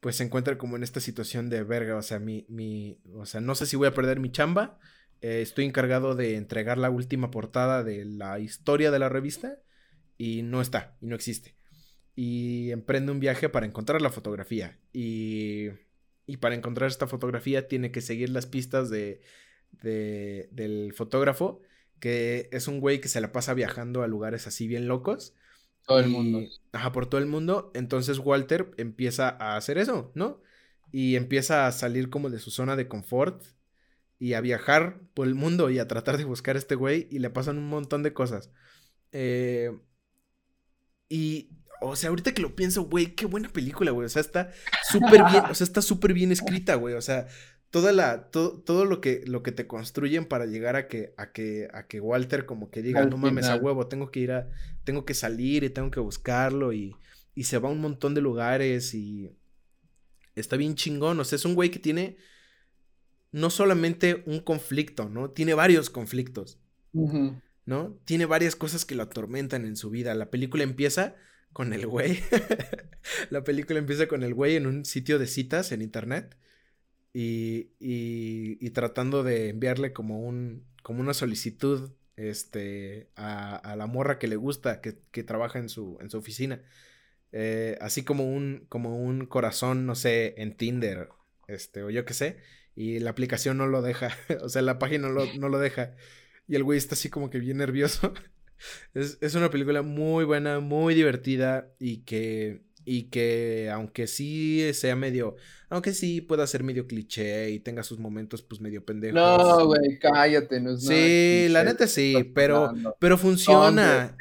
pues 0.00 0.16
se 0.16 0.24
encuentra 0.24 0.58
como 0.58 0.76
en 0.76 0.82
esta 0.82 1.00
situación 1.00 1.48
de 1.50 1.62
verga, 1.62 1.96
o 1.96 2.02
sea, 2.02 2.18
mi, 2.18 2.46
mi, 2.48 2.98
o 3.14 3.26
sea, 3.26 3.40
no 3.40 3.54
sé 3.54 3.66
si 3.66 3.76
voy 3.76 3.88
a 3.88 3.94
perder 3.94 4.20
mi 4.20 4.30
chamba. 4.30 4.78
estoy 5.20 5.64
encargado 5.64 6.14
de 6.16 6.36
entregar 6.36 6.78
la 6.78 6.90
última 6.90 7.30
portada 7.30 7.84
de 7.84 8.04
la 8.04 8.40
historia 8.40 8.90
de 8.90 8.98
la 8.98 9.08
revista 9.08 9.58
y 10.18 10.42
no 10.42 10.60
está, 10.60 10.96
y 11.00 11.06
no 11.06 11.14
existe 11.14 11.54
y 12.14 12.70
emprende 12.72 13.12
un 13.12 13.20
viaje 13.20 13.48
para 13.48 13.66
encontrar 13.66 14.02
la 14.02 14.10
fotografía. 14.10 14.78
Y, 14.92 15.68
y 16.26 16.36
para 16.38 16.54
encontrar 16.54 16.88
esta 16.88 17.06
fotografía 17.06 17.68
tiene 17.68 17.90
que 17.90 18.00
seguir 18.00 18.30
las 18.30 18.46
pistas 18.46 18.90
de, 18.90 19.22
de, 19.72 20.48
del 20.52 20.92
fotógrafo, 20.94 21.60
que 22.00 22.48
es 22.52 22.68
un 22.68 22.80
güey 22.80 23.00
que 23.00 23.08
se 23.08 23.20
la 23.20 23.32
pasa 23.32 23.54
viajando 23.54 24.02
a 24.02 24.08
lugares 24.08 24.46
así 24.46 24.66
bien 24.66 24.88
locos. 24.88 25.34
Todo 25.86 26.00
el 26.00 26.08
mundo. 26.08 26.40
Ajá, 26.72 26.92
por 26.92 27.06
todo 27.06 27.20
el 27.20 27.26
mundo. 27.26 27.70
Entonces 27.74 28.18
Walter 28.18 28.70
empieza 28.76 29.28
a 29.28 29.56
hacer 29.56 29.78
eso, 29.78 30.12
¿no? 30.14 30.40
Y 30.92 31.16
empieza 31.16 31.66
a 31.66 31.72
salir 31.72 32.10
como 32.10 32.30
de 32.30 32.38
su 32.38 32.50
zona 32.50 32.76
de 32.76 32.88
confort 32.88 33.44
y 34.18 34.34
a 34.34 34.40
viajar 34.40 35.00
por 35.14 35.26
el 35.26 35.34
mundo 35.34 35.70
y 35.70 35.78
a 35.78 35.88
tratar 35.88 36.18
de 36.18 36.24
buscar 36.24 36.56
a 36.56 36.58
este 36.58 36.74
güey 36.74 37.08
y 37.10 37.18
le 37.18 37.30
pasan 37.30 37.58
un 37.58 37.68
montón 37.68 38.02
de 38.02 38.12
cosas. 38.12 38.50
Eh, 39.10 39.76
y 41.08 41.50
o 41.82 41.96
sea, 41.96 42.10
ahorita 42.10 42.32
que 42.32 42.42
lo 42.42 42.54
pienso, 42.54 42.82
güey, 42.82 43.14
qué 43.14 43.26
buena 43.26 43.48
película, 43.48 43.90
güey. 43.90 44.06
O 44.06 44.08
sea, 44.08 44.20
está 44.20 44.52
súper 44.88 45.24
bien, 45.24 45.44
o 45.50 45.54
sea, 45.54 45.64
está 45.64 45.82
súper 45.82 46.12
bien 46.12 46.30
escrita, 46.30 46.76
güey. 46.76 46.94
O 46.94 47.02
sea, 47.02 47.26
toda 47.72 47.90
la, 47.92 48.28
todo 48.30 48.84
lo 48.84 49.00
que, 49.00 49.24
lo 49.26 49.42
que 49.42 49.50
te 49.50 49.66
construyen 49.66 50.26
para 50.26 50.44
llegar 50.44 50.76
a 50.76 50.88
que, 50.88 51.14
a 51.16 51.32
que, 51.32 51.68
a 51.72 51.86
que 51.86 52.00
Walter 52.00 52.44
como 52.44 52.70
que 52.70 52.82
diga, 52.82 53.06
no 53.06 53.16
mames 53.16 53.46
a 53.46 53.56
huevo, 53.56 53.86
tengo 53.86 54.10
que 54.10 54.20
ir 54.20 54.32
a, 54.32 54.50
tengo 54.84 55.06
que 55.06 55.14
salir 55.14 55.64
y 55.64 55.70
tengo 55.70 55.90
que 55.90 55.98
buscarlo 55.98 56.74
y, 56.74 56.94
y 57.34 57.44
se 57.44 57.56
va 57.56 57.70
a 57.70 57.72
un 57.72 57.80
montón 57.80 58.12
de 58.12 58.20
lugares 58.20 58.92
y 58.92 59.34
está 60.34 60.58
bien 60.58 60.74
chingón. 60.74 61.18
O 61.18 61.24
sea, 61.24 61.36
es 61.36 61.46
un 61.46 61.54
güey 61.54 61.70
que 61.70 61.78
tiene 61.78 62.18
no 63.30 63.48
solamente 63.48 64.22
un 64.26 64.40
conflicto, 64.40 65.08
¿no? 65.08 65.30
Tiene 65.30 65.54
varios 65.54 65.88
conflictos, 65.88 66.58
¿no? 67.64 67.98
Tiene 68.04 68.26
varias 68.26 68.54
cosas 68.54 68.84
que 68.84 68.94
lo 68.94 69.04
atormentan 69.04 69.64
en 69.64 69.76
su 69.76 69.88
vida. 69.88 70.14
La 70.14 70.30
película 70.30 70.62
empieza 70.62 71.16
con 71.54 71.72
el 71.72 71.86
güey. 71.86 72.18
la 73.30 73.44
película 73.44 73.78
empieza 73.78 74.08
con 74.08 74.24
el 74.24 74.34
güey 74.34 74.56
en 74.56 74.66
un 74.66 74.84
sitio 74.84 75.18
de 75.18 75.26
citas 75.26 75.72
en 75.72 75.80
internet 75.80 76.36
y, 77.12 77.70
y, 77.78 78.70
tratando 78.70 79.22
de 79.22 79.50
enviarle 79.50 79.92
como 79.92 80.20
un 80.20 80.66
como 80.82 81.00
una 81.00 81.14
solicitud 81.14 81.92
este 82.16 83.10
a, 83.16 83.56
a 83.56 83.76
la 83.76 83.86
morra 83.86 84.18
que 84.18 84.28
le 84.28 84.36
gusta 84.36 84.80
que, 84.80 84.98
que 85.10 85.22
trabaja 85.22 85.58
en 85.58 85.68
su 85.68 85.98
en 86.00 86.10
su 86.10 86.18
oficina. 86.18 86.62
Eh, 87.32 87.78
así 87.80 88.04
como 88.04 88.24
un 88.30 88.66
como 88.68 88.98
un 88.98 89.26
corazón 89.26 89.86
no 89.86 89.94
sé 89.94 90.34
en 90.36 90.56
Tinder 90.56 91.08
este 91.48 91.82
o 91.82 91.90
yo 91.90 92.04
qué 92.04 92.12
sé 92.14 92.36
y 92.74 92.98
la 92.98 93.10
aplicación 93.10 93.56
no 93.56 93.66
lo 93.66 93.80
deja 93.80 94.10
o 94.42 94.50
sea 94.50 94.60
la 94.60 94.78
página 94.78 95.08
no 95.08 95.14
lo, 95.14 95.34
no 95.34 95.48
lo 95.48 95.58
deja 95.58 95.94
y 96.48 96.54
el 96.56 96.64
güey 96.64 96.78
está 96.78 96.94
así 96.94 97.08
como 97.08 97.30
que 97.30 97.38
bien 97.38 97.58
nervioso. 97.58 98.12
Es, 98.94 99.34
una 99.34 99.50
película 99.50 99.82
muy 99.82 100.24
buena, 100.24 100.60
muy 100.60 100.94
divertida 100.94 101.74
y 101.80 102.04
que, 102.04 102.62
y 102.84 103.04
que 103.04 103.70
aunque 103.72 104.06
sí 104.06 104.72
sea 104.74 104.96
medio, 104.96 105.36
aunque 105.68 105.94
sí 105.94 106.20
pueda 106.20 106.46
ser 106.46 106.62
medio 106.62 106.86
cliché 106.86 107.50
y 107.50 107.60
tenga 107.60 107.82
sus 107.82 107.98
momentos 107.98 108.42
pues 108.42 108.60
medio 108.60 108.84
pendejos. 108.84 109.14
No, 109.14 109.66
güey, 109.66 109.98
cállate, 109.98 110.60
no 110.60 110.72
es 110.72 110.84
Sí, 110.84 111.46
la 111.50 111.64
neta 111.64 111.86
sí, 111.86 112.30
pero, 112.34 112.72
pero 112.98 113.16
funciona. 113.16 114.16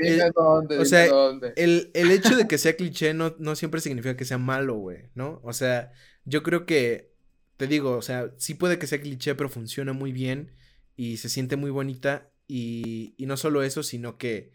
o 0.79 0.85
sea, 0.85 1.07
El, 1.55 1.91
el, 1.93 2.11
hecho 2.11 2.35
de 2.35 2.47
que 2.47 2.57
sea 2.59 2.75
cliché 2.75 3.13
no, 3.13 3.35
no 3.39 3.55
siempre 3.55 3.81
significa 3.81 4.15
que 4.15 4.25
sea 4.25 4.37
malo, 4.37 4.75
güey, 4.75 5.09
¿no? 5.15 5.41
O 5.43 5.53
sea, 5.53 5.91
yo 6.25 6.43
creo 6.43 6.65
que, 6.65 7.13
te 7.57 7.67
digo, 7.67 7.97
o 7.97 8.01
sea, 8.01 8.31
sí 8.37 8.53
puede 8.53 8.79
que 8.79 8.87
sea 8.87 9.01
cliché, 9.01 9.35
pero 9.35 9.49
funciona 9.49 9.93
muy 9.93 10.11
bien 10.11 10.55
y 10.95 11.17
se 11.17 11.29
siente 11.29 11.55
muy 11.55 11.71
bonita 11.71 12.31
y, 12.47 13.15
no 13.19 13.37
solo 13.37 13.63
eso, 13.63 13.83
sino 13.83 14.17
que... 14.17 14.51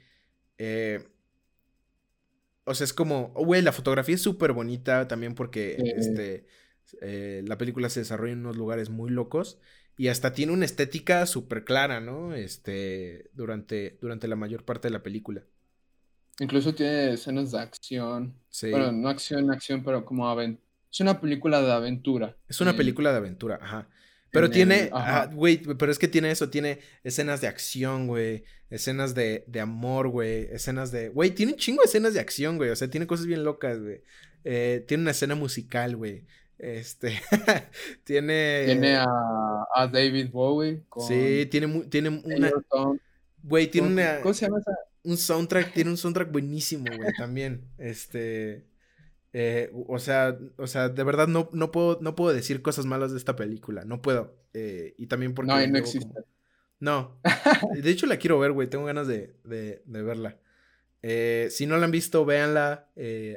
Eh, 0.59 1.05
o 2.67 2.75
sea, 2.75 2.85
es 2.85 2.93
como, 2.93 3.33
oh, 3.35 3.45
güey, 3.45 3.63
la 3.63 3.73
fotografía 3.73 4.17
es 4.17 4.23
súper 4.23 4.53
bonita 4.53 5.07
también 5.07 5.35
porque 5.35 5.77
este, 5.97 6.47
eh, 7.01 7.43
la 7.47 7.57
película 7.57 7.89
se 7.89 8.01
desarrolla 8.01 8.33
en 8.33 8.41
unos 8.41 8.57
lugares 8.57 8.91
muy 8.91 9.11
locos 9.11 9.59
y 9.97 10.09
hasta 10.09 10.33
tiene 10.33 10.53
una 10.53 10.65
estética 10.65 11.25
súper 11.27 11.65
clara, 11.65 12.01
¿no? 12.01 12.35
Este, 12.35 13.31
durante, 13.35 13.99
durante 14.01 14.27
la 14.27 14.35
mayor 14.35 14.65
parte 14.65 14.89
de 14.89 14.93
la 14.93 15.03
película. 15.03 15.45
Incluso 16.41 16.75
tiene 16.75 17.13
escenas 17.13 17.53
de 17.53 17.61
acción. 17.61 18.35
Sí. 18.51 18.71
Bueno, 18.71 18.91
no 18.91 19.09
acción, 19.09 19.51
acción, 19.51 19.85
pero 19.85 20.05
como 20.05 20.29
aventura. 20.29 20.61
Es 20.91 21.01
una 21.01 21.21
película 21.21 21.63
de 21.63 21.73
aventura. 21.73 22.37
Es 22.49 22.61
una 22.61 22.77
película 22.77 23.13
de 23.13 23.19
aventura, 23.19 23.59
ajá. 23.63 23.89
Pero 24.37 24.51
tiene, 24.51 24.91
güey, 25.33 25.57
pero 25.59 25.91
es 25.91 25.99
que 25.99 26.09
tiene 26.09 26.31
eso, 26.31 26.51
tiene 26.51 26.81
escenas 27.05 27.41
de 27.41 27.49
acción, 27.49 28.07
güey, 28.07 28.45
escenas 28.69 29.15
de, 29.15 29.45
de 29.47 29.61
amor, 29.61 30.09
güey, 30.09 30.49
escenas 30.53 30.93
de, 30.93 31.09
güey, 31.09 31.31
tiene 31.31 31.53
un 31.53 31.59
chingo 31.59 31.81
de 31.81 31.87
escenas 31.87 32.13
de 32.13 32.21
acción, 32.21 32.59
güey, 32.59 32.69
o 32.69 32.77
sea, 32.77 32.91
tiene 32.91 33.07
cosas 33.07 33.25
bien 33.27 33.45
locas, 33.45 33.81
güey. 33.81 34.03
Eh, 34.45 34.85
tiene 34.87 35.05
una 35.05 35.13
escena 35.13 35.35
musical, 35.35 35.97
güey. 35.97 36.27
Este, 36.59 37.19
tiene... 38.05 38.65
Tiene 38.67 38.97
a, 38.97 39.07
a 39.75 39.87
David 39.87 40.29
Bowie. 40.31 40.83
sí, 41.09 41.47
tiene, 41.51 41.85
tiene 41.89 42.11
una... 42.11 42.53
Güey, 43.43 43.71
tiene 43.71 43.89
una... 43.89 44.21
¿Cómo 44.21 44.35
se 44.35 44.45
llama 44.47 44.59
esa? 44.61 44.73
Un 45.03 45.17
soundtrack, 45.17 45.73
tiene 45.73 45.91
un 45.91 45.97
soundtrack 45.97 46.31
buenísimo, 46.31 46.85
güey, 46.85 47.13
también. 47.17 47.63
Este... 47.79 48.67
Eh, 49.33 49.71
o 49.87 49.99
sea, 49.99 50.39
o 50.57 50.67
sea, 50.67 50.89
de 50.89 51.05
verdad 51.05 51.29
no, 51.29 51.51
no, 51.53 51.71
puedo, 51.71 51.99
no 52.01 52.15
puedo 52.15 52.35
decir 52.35 52.63
cosas 52.63 52.87
malas 52.87 53.13
de 53.13 53.19
esta 53.19 53.37
película. 53.37 53.85
No 53.85 54.01
puedo. 54.01 54.37
Eh, 54.55 54.95
y 54.97 55.07
también 55.07 55.35
porque. 55.35 55.53
No, 55.53 55.67
no 55.67 55.79
existe. 55.79 56.21
No. 56.79 57.21
De 57.83 57.91
hecho, 57.91 58.07
la 58.07 58.19
quiero 58.19 58.39
ver, 58.39 58.53
güey. 58.53 58.69
Tengo 58.69 58.85
ganas 58.85 59.07
de, 59.07 59.37
de, 59.45 59.83
verla. 59.87 60.39
Eh, 61.03 61.49
si 61.51 61.67
no 61.67 61.77
la 61.77 61.85
han 61.85 61.91
visto, 61.91 62.25
véanla. 62.25 62.91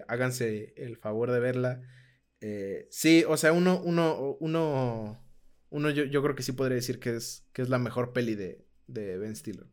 háganse 0.07 0.73
el 0.77 0.97
favor 0.97 1.31
de 1.31 1.39
verla. 1.39 1.81
sí, 2.89 3.23
o 3.27 3.37
sea, 3.37 3.53
uno, 3.53 3.81
uno, 3.81 4.37
uno, 4.39 5.21
uno 5.69 5.89
yo, 5.89 6.03
yo, 6.05 6.21
creo 6.23 6.35
que 6.35 6.43
sí 6.43 6.51
podría 6.51 6.75
decir 6.75 6.99
que 6.99 7.15
es, 7.15 7.45
que 7.53 7.61
es 7.61 7.69
la 7.69 7.79
mejor 7.79 8.13
peli 8.13 8.35
de, 8.35 8.65
de 8.87 9.17
Ben 9.17 9.35
Stiller. 9.35 9.67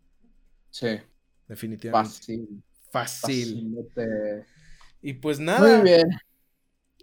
Sí. 0.71 0.99
Definitivamente. 1.49 2.11
Fácil. 2.11 2.62
Fácil. 2.91 3.77
Y 5.07 5.12
pues 5.12 5.38
nada. 5.38 5.76
Muy 5.78 5.88
bien. 5.88 6.09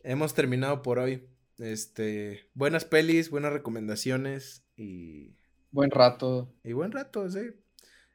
Hemos 0.03 0.33
terminado 0.33 0.81
por 0.81 0.99
hoy. 0.99 1.25
Este, 1.57 2.49
buenas 2.53 2.83
pelis, 2.83 3.29
buenas 3.29 3.53
recomendaciones 3.53 4.65
y 4.75 5.37
buen 5.71 5.89
rato. 5.89 6.53
Y 6.65 6.73
buen 6.73 6.91
rato, 6.91 7.31
sí. 7.31 7.51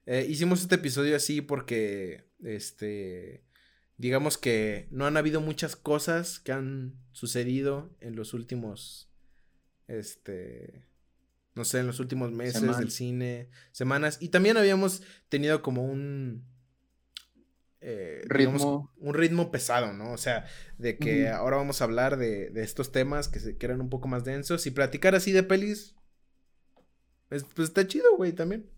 Eh, 0.04 0.26
hicimos 0.28 0.60
este 0.60 0.74
episodio 0.74 1.16
así 1.16 1.40
porque 1.40 2.28
este 2.44 3.46
digamos 3.96 4.36
que 4.36 4.88
no 4.90 5.06
han 5.06 5.16
habido 5.16 5.40
muchas 5.40 5.74
cosas 5.74 6.38
que 6.38 6.52
han 6.52 7.00
sucedido 7.12 7.96
en 8.00 8.14
los 8.14 8.34
últimos 8.34 9.10
este 9.86 10.84
no 11.54 11.64
sé, 11.64 11.78
en 11.78 11.86
los 11.86 11.98
últimos 11.98 12.30
meses 12.30 12.76
del 12.76 12.90
cine, 12.90 13.48
semanas 13.72 14.18
y 14.20 14.28
también 14.28 14.58
habíamos 14.58 15.02
tenido 15.30 15.62
como 15.62 15.82
un 15.86 16.44
eh, 17.80 18.22
ritmo. 18.24 18.92
un 18.96 19.14
ritmo 19.14 19.50
pesado, 19.50 19.92
¿no? 19.92 20.12
O 20.12 20.18
sea, 20.18 20.46
de 20.78 20.98
que 20.98 21.28
ahora 21.28 21.56
vamos 21.56 21.80
a 21.80 21.84
hablar 21.84 22.16
de, 22.16 22.50
estos 22.56 22.90
temas 22.90 23.28
que, 23.28 23.40
se, 23.40 23.56
que 23.56 23.66
eran 23.66 23.80
un 23.80 23.88
poco 23.88 24.08
más 24.08 24.24
densos 24.24 24.66
y 24.66 24.70
platicar 24.70 25.14
así 25.14 25.32
de 25.32 25.42
pelis. 25.42 25.94
Pues, 27.28 27.44
pues 27.44 27.68
está 27.68 27.86
chido, 27.86 28.16
güey, 28.16 28.32
también. 28.32 28.68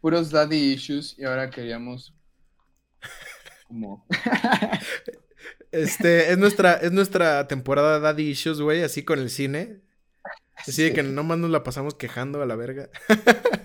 Puros 0.00 0.30
daddy 0.30 0.74
issues 0.74 1.18
y 1.18 1.24
ahora 1.24 1.50
queríamos 1.50 2.14
como... 3.68 4.06
este, 5.72 6.30
es 6.30 6.38
nuestra, 6.38 6.74
es 6.74 6.92
nuestra 6.92 7.48
temporada 7.48 7.98
daddy 7.98 8.30
issues, 8.30 8.60
güey, 8.60 8.82
así 8.82 9.02
con 9.02 9.18
el 9.18 9.30
cine. 9.30 9.80
Así 10.56 10.84
de 10.84 10.92
que 10.92 11.02
nomás 11.02 11.36
nos 11.38 11.50
la 11.50 11.64
pasamos 11.64 11.96
quejando 11.96 12.40
a 12.40 12.46
la 12.46 12.54
verga. 12.54 12.88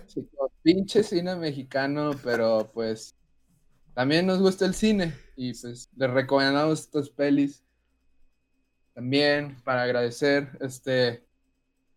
Sí, 0.07 0.27
pinche 0.63 1.03
cine 1.03 1.35
mexicano, 1.35 2.11
pero 2.23 2.71
pues 2.73 3.15
también 3.99 4.25
nos 4.25 4.39
gusta 4.39 4.65
el 4.65 4.73
cine 4.73 5.13
y 5.35 5.53
pues 5.53 5.89
les 5.97 6.09
recomendamos 6.09 6.79
estas 6.79 7.09
pelis. 7.09 7.65
También 8.93 9.57
para 9.65 9.83
agradecer, 9.83 10.57
este, 10.61 11.25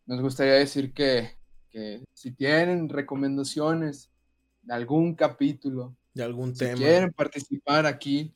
nos 0.07 0.21
gustaría 0.21 0.55
decir 0.55 0.93
que, 0.95 1.37
que 1.71 2.03
si 2.13 2.33
tienen 2.33 2.89
recomendaciones 2.89 4.11
de 4.63 4.75
algún 4.75 5.15
capítulo, 5.15 5.97
de 6.13 6.25
algún 6.25 6.57
si 6.57 6.65
tema, 6.65 6.79
quieren 6.79 7.13
participar 7.13 7.87
aquí, 7.87 8.35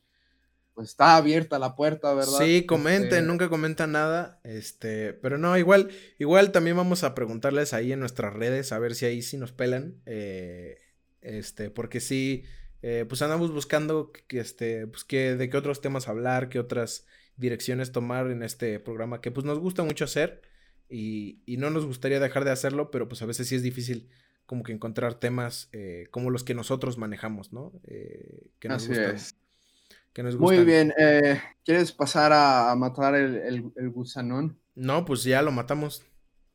pues 0.73 0.91
está 0.91 1.17
abierta 1.17 1.59
la 1.59 1.75
puerta, 1.75 2.15
¿verdad? 2.15 2.39
Sí, 2.39 2.67
comenten, 2.67 3.09
este 3.09 3.23
nunca 3.23 3.49
comentan 3.49 3.91
nada, 3.91 4.41
este, 4.45 5.13
pero 5.13 5.39
no, 5.39 5.59
igual, 5.59 5.91
igual 6.21 6.53
también 6.53 6.77
vamos 6.77 7.03
a 7.03 7.17
preguntarles 7.17 7.73
ahí 7.73 7.91
en 7.91 7.99
nuestras 7.99 8.33
redes 8.33 8.71
a 8.71 8.79
ver 8.79 8.95
si 8.95 9.07
ahí 9.07 9.23
sí 9.23 9.37
nos 9.37 9.51
pelan, 9.51 10.01
eh, 10.07 10.79
este, 11.21 11.69
porque 11.71 11.99
sí, 11.99 12.45
eh, 12.83 13.05
pues 13.09 13.23
andamos 13.23 13.53
buscando 13.53 14.13
que, 14.13 14.41
este, 14.41 14.87
pues 14.87 15.05
que, 15.05 15.37
de 15.37 15.49
qué 15.51 15.57
otros 15.57 15.81
temas 15.81 16.09
hablar, 16.09 16.49
qué 16.49 16.59
otras 16.59 17.07
direcciones 17.37 17.93
tomar 17.93 18.31
en 18.31 18.43
este 18.43 18.81
programa 18.81 19.21
que 19.21 19.31
pues 19.31 19.45
nos 19.45 19.59
gusta 19.59 19.83
mucho 19.83 20.05
hacer 20.05 20.43
y, 20.89 21.41
y 21.47 21.57
no 21.57 21.71
nos 21.71 21.85
gustaría 21.87 22.21
dejar 22.21 22.45
de 22.45 22.51
hacerlo, 22.51 22.91
pero 22.91 23.09
pues 23.09 23.23
a 23.23 23.27
veces 23.27 23.49
sí 23.49 23.55
es 23.55 23.63
difícil 23.63 24.09
como 24.47 24.63
que 24.63 24.73
encontrar 24.73 25.15
temas 25.15 25.69
eh, 25.73 26.07
como 26.11 26.31
los 26.31 26.45
que 26.45 26.55
nosotros 26.55 26.99
manejamos, 26.99 27.53
¿no? 27.53 27.73
que 27.85 28.69
nos 28.69 28.85
Así 28.85 28.93
Es. 28.93 29.37
Muy 30.39 30.65
bien, 30.65 30.95
eh, 30.99 31.43
¿quieres 31.63 31.93
pasar 31.93 32.33
a, 32.33 32.75
matar 32.75 33.15
el, 33.15 33.71
gusanón? 33.93 34.59
No, 34.75 35.05
pues 35.05 35.25
ya 35.25 35.43
lo 35.43 35.53
matamos. 35.53 36.03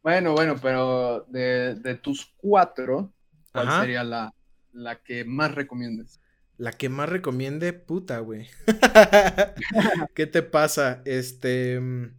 Bueno, 0.02 0.34
bueno, 0.34 0.56
pero 0.60 1.26
de, 1.28 2.00
tus 2.02 2.34
cuatro, 2.38 3.14
¿cuál 3.52 3.82
sería 3.82 4.04
la, 4.04 4.34
la 4.74 5.02
que 5.04 5.26
más 5.26 5.54
recomiendes? 5.54 6.20
La 6.58 6.74
que 6.74 6.90
más 6.90 7.10
recomiende, 7.10 7.74
puta, 7.74 8.20
güey. 8.20 8.48
¿Qué 10.16 10.28
te 10.28 10.44
pasa? 10.44 11.02
Este. 11.06 11.80
Mm, 11.80 12.14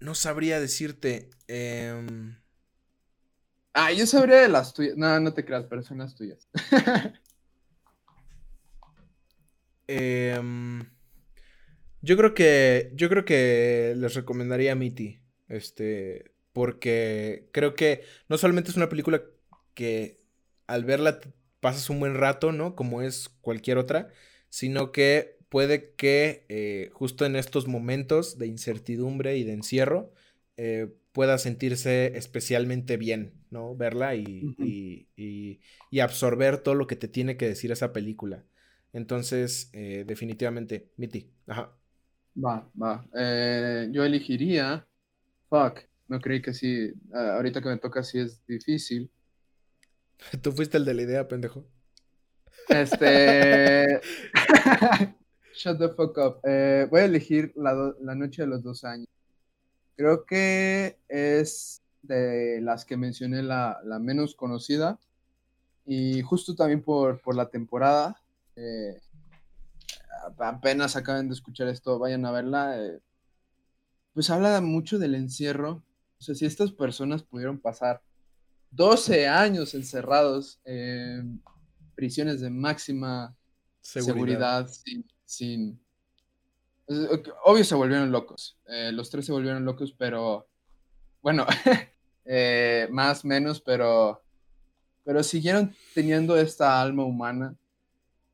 no 0.00 0.14
sabría 0.16 0.58
decirte. 0.58 1.30
Em, 1.46 2.36
ah, 3.72 3.92
yo 3.92 4.06
sabría 4.06 4.40
de 4.40 4.48
las 4.48 4.74
tuyas. 4.74 4.96
No, 4.96 5.20
no 5.20 5.32
te 5.32 5.44
creas, 5.44 5.66
pero 5.70 5.82
son 5.82 5.98
las 5.98 6.14
tuyas. 6.16 6.48
Em, 9.86 10.88
yo 12.00 12.16
creo 12.16 12.34
que. 12.34 12.90
Yo 12.94 13.08
creo 13.08 13.24
que 13.24 13.94
les 13.96 14.14
recomendaría 14.14 14.74
Mitty. 14.74 15.22
Este. 15.48 16.32
Porque 16.52 17.48
creo 17.52 17.74
que 17.74 18.04
no 18.28 18.38
solamente 18.38 18.70
es 18.70 18.76
una 18.76 18.88
película 18.88 19.22
que 19.74 20.20
al 20.66 20.84
verla 20.84 21.20
pasas 21.60 21.90
un 21.90 22.00
buen 22.00 22.14
rato, 22.16 22.52
¿no? 22.52 22.74
Como 22.74 23.02
es 23.02 23.28
cualquier 23.40 23.78
otra. 23.78 24.08
Sino 24.48 24.92
que 24.92 25.38
puede 25.48 25.92
que 25.94 26.46
eh, 26.48 26.90
justo 26.92 27.24
en 27.26 27.36
estos 27.36 27.68
momentos 27.68 28.38
de 28.38 28.46
incertidumbre 28.46 29.36
y 29.36 29.44
de 29.44 29.52
encierro. 29.52 30.12
Eh, 30.56 30.88
pueda 31.12 31.36
sentirse 31.38 32.16
especialmente 32.16 32.96
bien, 32.96 33.34
¿no? 33.50 33.76
Verla 33.76 34.14
y, 34.14 34.56
y, 34.58 35.60
y, 35.90 36.00
absorber 36.00 36.56
todo 36.58 36.74
lo 36.74 36.86
que 36.86 36.96
te 36.96 37.06
tiene 37.06 37.36
que 37.36 37.46
decir 37.46 37.70
esa 37.70 37.92
película. 37.92 38.44
Entonces, 38.94 39.68
eh, 39.74 40.04
definitivamente, 40.06 40.90
Mitty. 40.96 41.30
Ajá. 41.46 41.76
Va, 42.42 42.66
va. 42.82 43.04
Yo 43.90 44.04
elegiría. 44.04 44.86
Fuck. 45.50 45.80
No 46.08 46.18
creí 46.18 46.40
que 46.40 46.54
sí. 46.54 46.92
ahorita 47.12 47.60
que 47.60 47.68
me 47.68 47.78
toca, 47.78 48.02
sí 48.02 48.18
es 48.18 48.44
difícil. 48.46 49.10
Tú 50.42 50.52
fuiste 50.52 50.76
el 50.76 50.84
de 50.84 50.94
la 50.94 51.02
idea, 51.02 51.28
pendejo. 51.28 51.64
Este. 52.68 54.00
Shut 55.54 55.78
the 55.78 55.88
fuck 55.90 56.16
up. 56.18 56.40
Eh, 56.44 56.86
voy 56.90 57.00
a 57.00 57.04
elegir 57.04 57.52
la, 57.56 57.94
la, 58.00 58.14
noche 58.14 58.42
de 58.42 58.48
los 58.48 58.62
dos 58.62 58.84
años. 58.84 59.08
Creo 59.96 60.24
que 60.24 60.98
es 61.08 61.82
de 62.02 62.60
las 62.62 62.84
que 62.84 62.96
mencioné 62.96 63.42
la, 63.42 63.80
la 63.84 63.98
menos 63.98 64.34
conocida. 64.34 64.98
Y 65.84 66.22
justo 66.22 66.54
también 66.54 66.82
por, 66.82 67.20
por 67.20 67.36
la 67.36 67.50
temporada. 67.50 68.22
Eh, 68.56 69.00
apenas 70.38 70.96
acaben 70.96 71.28
de 71.28 71.34
escuchar 71.34 71.68
esto, 71.68 71.98
vayan 71.98 72.24
a 72.24 72.32
verla. 72.32 72.78
Eh, 72.78 73.00
pues 74.14 74.30
habla 74.30 74.60
mucho 74.60 74.98
del 74.98 75.14
encierro. 75.14 75.82
O 76.18 76.22
sea, 76.22 76.34
si 76.34 76.46
estas 76.46 76.72
personas 76.72 77.22
pudieron 77.22 77.58
pasar 77.58 78.02
12 78.72 79.28
años 79.28 79.74
encerrados 79.74 80.60
en 80.64 81.42
prisiones 81.94 82.40
de 82.40 82.50
máxima 82.50 83.36
seguridad, 83.80 84.68
sin, 85.24 85.80
Obvio 87.44 87.64
se 87.64 87.74
volvieron 87.74 88.10
locos. 88.10 88.58
Eh, 88.66 88.90
los 88.92 89.08
tres 89.08 89.24
se 89.24 89.32
volvieron 89.32 89.64
locos, 89.64 89.94
pero. 89.96 90.48
Bueno, 91.22 91.46
más 92.90 93.24
menos, 93.24 93.60
pero. 93.60 94.22
Pero 95.04 95.22
siguieron 95.22 95.74
teniendo 95.94 96.36
esta 96.36 96.80
alma 96.80 97.04
humana 97.04 97.56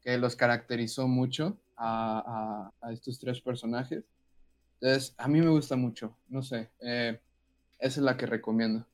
que 0.01 0.19
los 0.19 0.37
caracterizó 0.37 1.07
mucho 1.07 1.59
a, 1.77 2.71
estos 2.91 3.19
tres 3.19 3.41
personajes. 3.41 4.05
Entonces, 4.81 5.15
a 5.19 5.29
mí 5.29 5.41
me 5.41 5.51
gusta 5.51 5.77
mucho, 5.77 6.17
no 6.29 6.43
sé, 6.43 6.71
eh, 6.81 7.21
esa 7.79 8.01
es 8.01 8.05
la 8.05 8.17
que 8.17 8.27
recomiendo. 8.27 8.87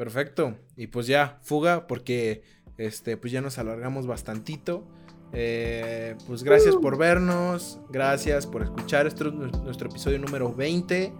Perfecto, 0.00 0.56
y 0.78 0.86
pues 0.86 1.06
ya, 1.06 1.38
fuga, 1.42 1.86
porque 1.86 2.42
este, 2.78 3.18
pues 3.18 3.34
ya 3.34 3.42
nos 3.42 3.58
alargamos 3.58 4.06
bastantito. 4.06 4.88
Eh, 5.34 6.16
pues 6.26 6.42
gracias 6.42 6.74
por 6.74 6.96
vernos, 6.96 7.78
gracias 7.90 8.46
por 8.46 8.62
escuchar. 8.62 9.06
Este 9.06 9.28
es 9.28 9.34
nuestro 9.34 9.90
episodio 9.90 10.18
número 10.18 10.54
20. 10.54 11.12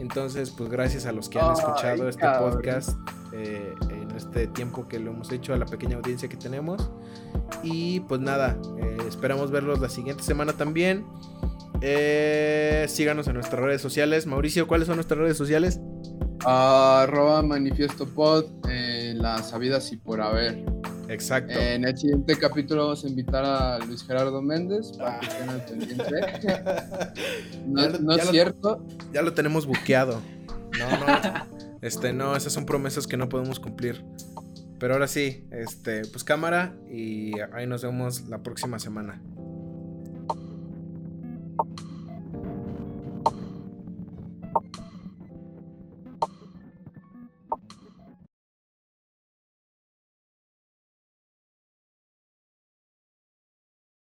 Entonces, 0.00 0.50
pues 0.50 0.68
gracias 0.68 1.06
a 1.06 1.12
los 1.12 1.30
que 1.30 1.40
han 1.40 1.54
escuchado 1.54 2.10
este 2.10 2.26
podcast 2.38 2.90
eh, 3.32 3.74
en 3.88 4.10
este 4.10 4.48
tiempo 4.48 4.86
que 4.86 4.98
lo 4.98 5.12
hemos 5.12 5.32
hecho, 5.32 5.54
a 5.54 5.56
la 5.56 5.64
pequeña 5.64 5.96
audiencia 5.96 6.28
que 6.28 6.36
tenemos. 6.36 6.90
Y 7.62 8.00
pues 8.00 8.20
nada, 8.20 8.60
eh, 8.78 8.98
esperamos 9.08 9.50
verlos 9.50 9.80
la 9.80 9.88
siguiente 9.88 10.22
semana 10.22 10.52
también. 10.52 11.06
síganos 11.80 13.28
en 13.28 13.32
nuestras 13.32 13.62
redes 13.62 13.80
sociales. 13.80 14.26
Mauricio, 14.26 14.68
¿cuáles 14.68 14.88
son 14.88 14.96
nuestras 14.96 15.20
redes 15.20 15.38
sociales? 15.38 15.80
Arroba 16.46 17.42
manifiesto 17.42 18.06
pod 18.06 18.44
en 18.68 19.20
las 19.20 19.50
sabidas 19.50 19.90
y 19.92 19.96
por 19.96 20.20
haber. 20.20 20.64
Exacto. 21.08 21.52
En 21.52 21.84
el 21.84 21.96
siguiente 21.96 22.36
capítulo 22.38 22.84
vamos 22.84 23.04
a 23.04 23.08
invitar 23.08 23.44
a 23.44 23.78
Luis 23.80 24.04
Gerardo 24.04 24.40
Méndez 24.42 24.92
para 24.96 25.20
que 25.20 25.26
estén 25.26 25.48
al 25.48 25.64
pendiente. 25.64 26.04
no, 28.00 28.14
es 28.14 28.28
cierto. 28.28 28.84
ya 29.12 29.22
lo 29.22 29.32
tenemos 29.32 29.66
buqueado. 29.66 30.20
No, 30.78 30.90
no. 30.90 31.56
Este, 31.82 32.12
no, 32.12 32.34
esas 32.34 32.52
son 32.52 32.66
promesas 32.66 33.06
que 33.06 33.16
no 33.16 33.28
podemos 33.28 33.60
cumplir. 33.60 34.04
Pero 34.78 34.94
ahora 34.94 35.08
sí, 35.08 35.46
este, 35.50 36.02
pues 36.06 36.24
cámara 36.24 36.74
y 36.90 37.32
ahí 37.54 37.66
nos 37.66 37.82
vemos 37.82 38.28
la 38.28 38.42
próxima 38.42 38.78
semana. 38.78 39.20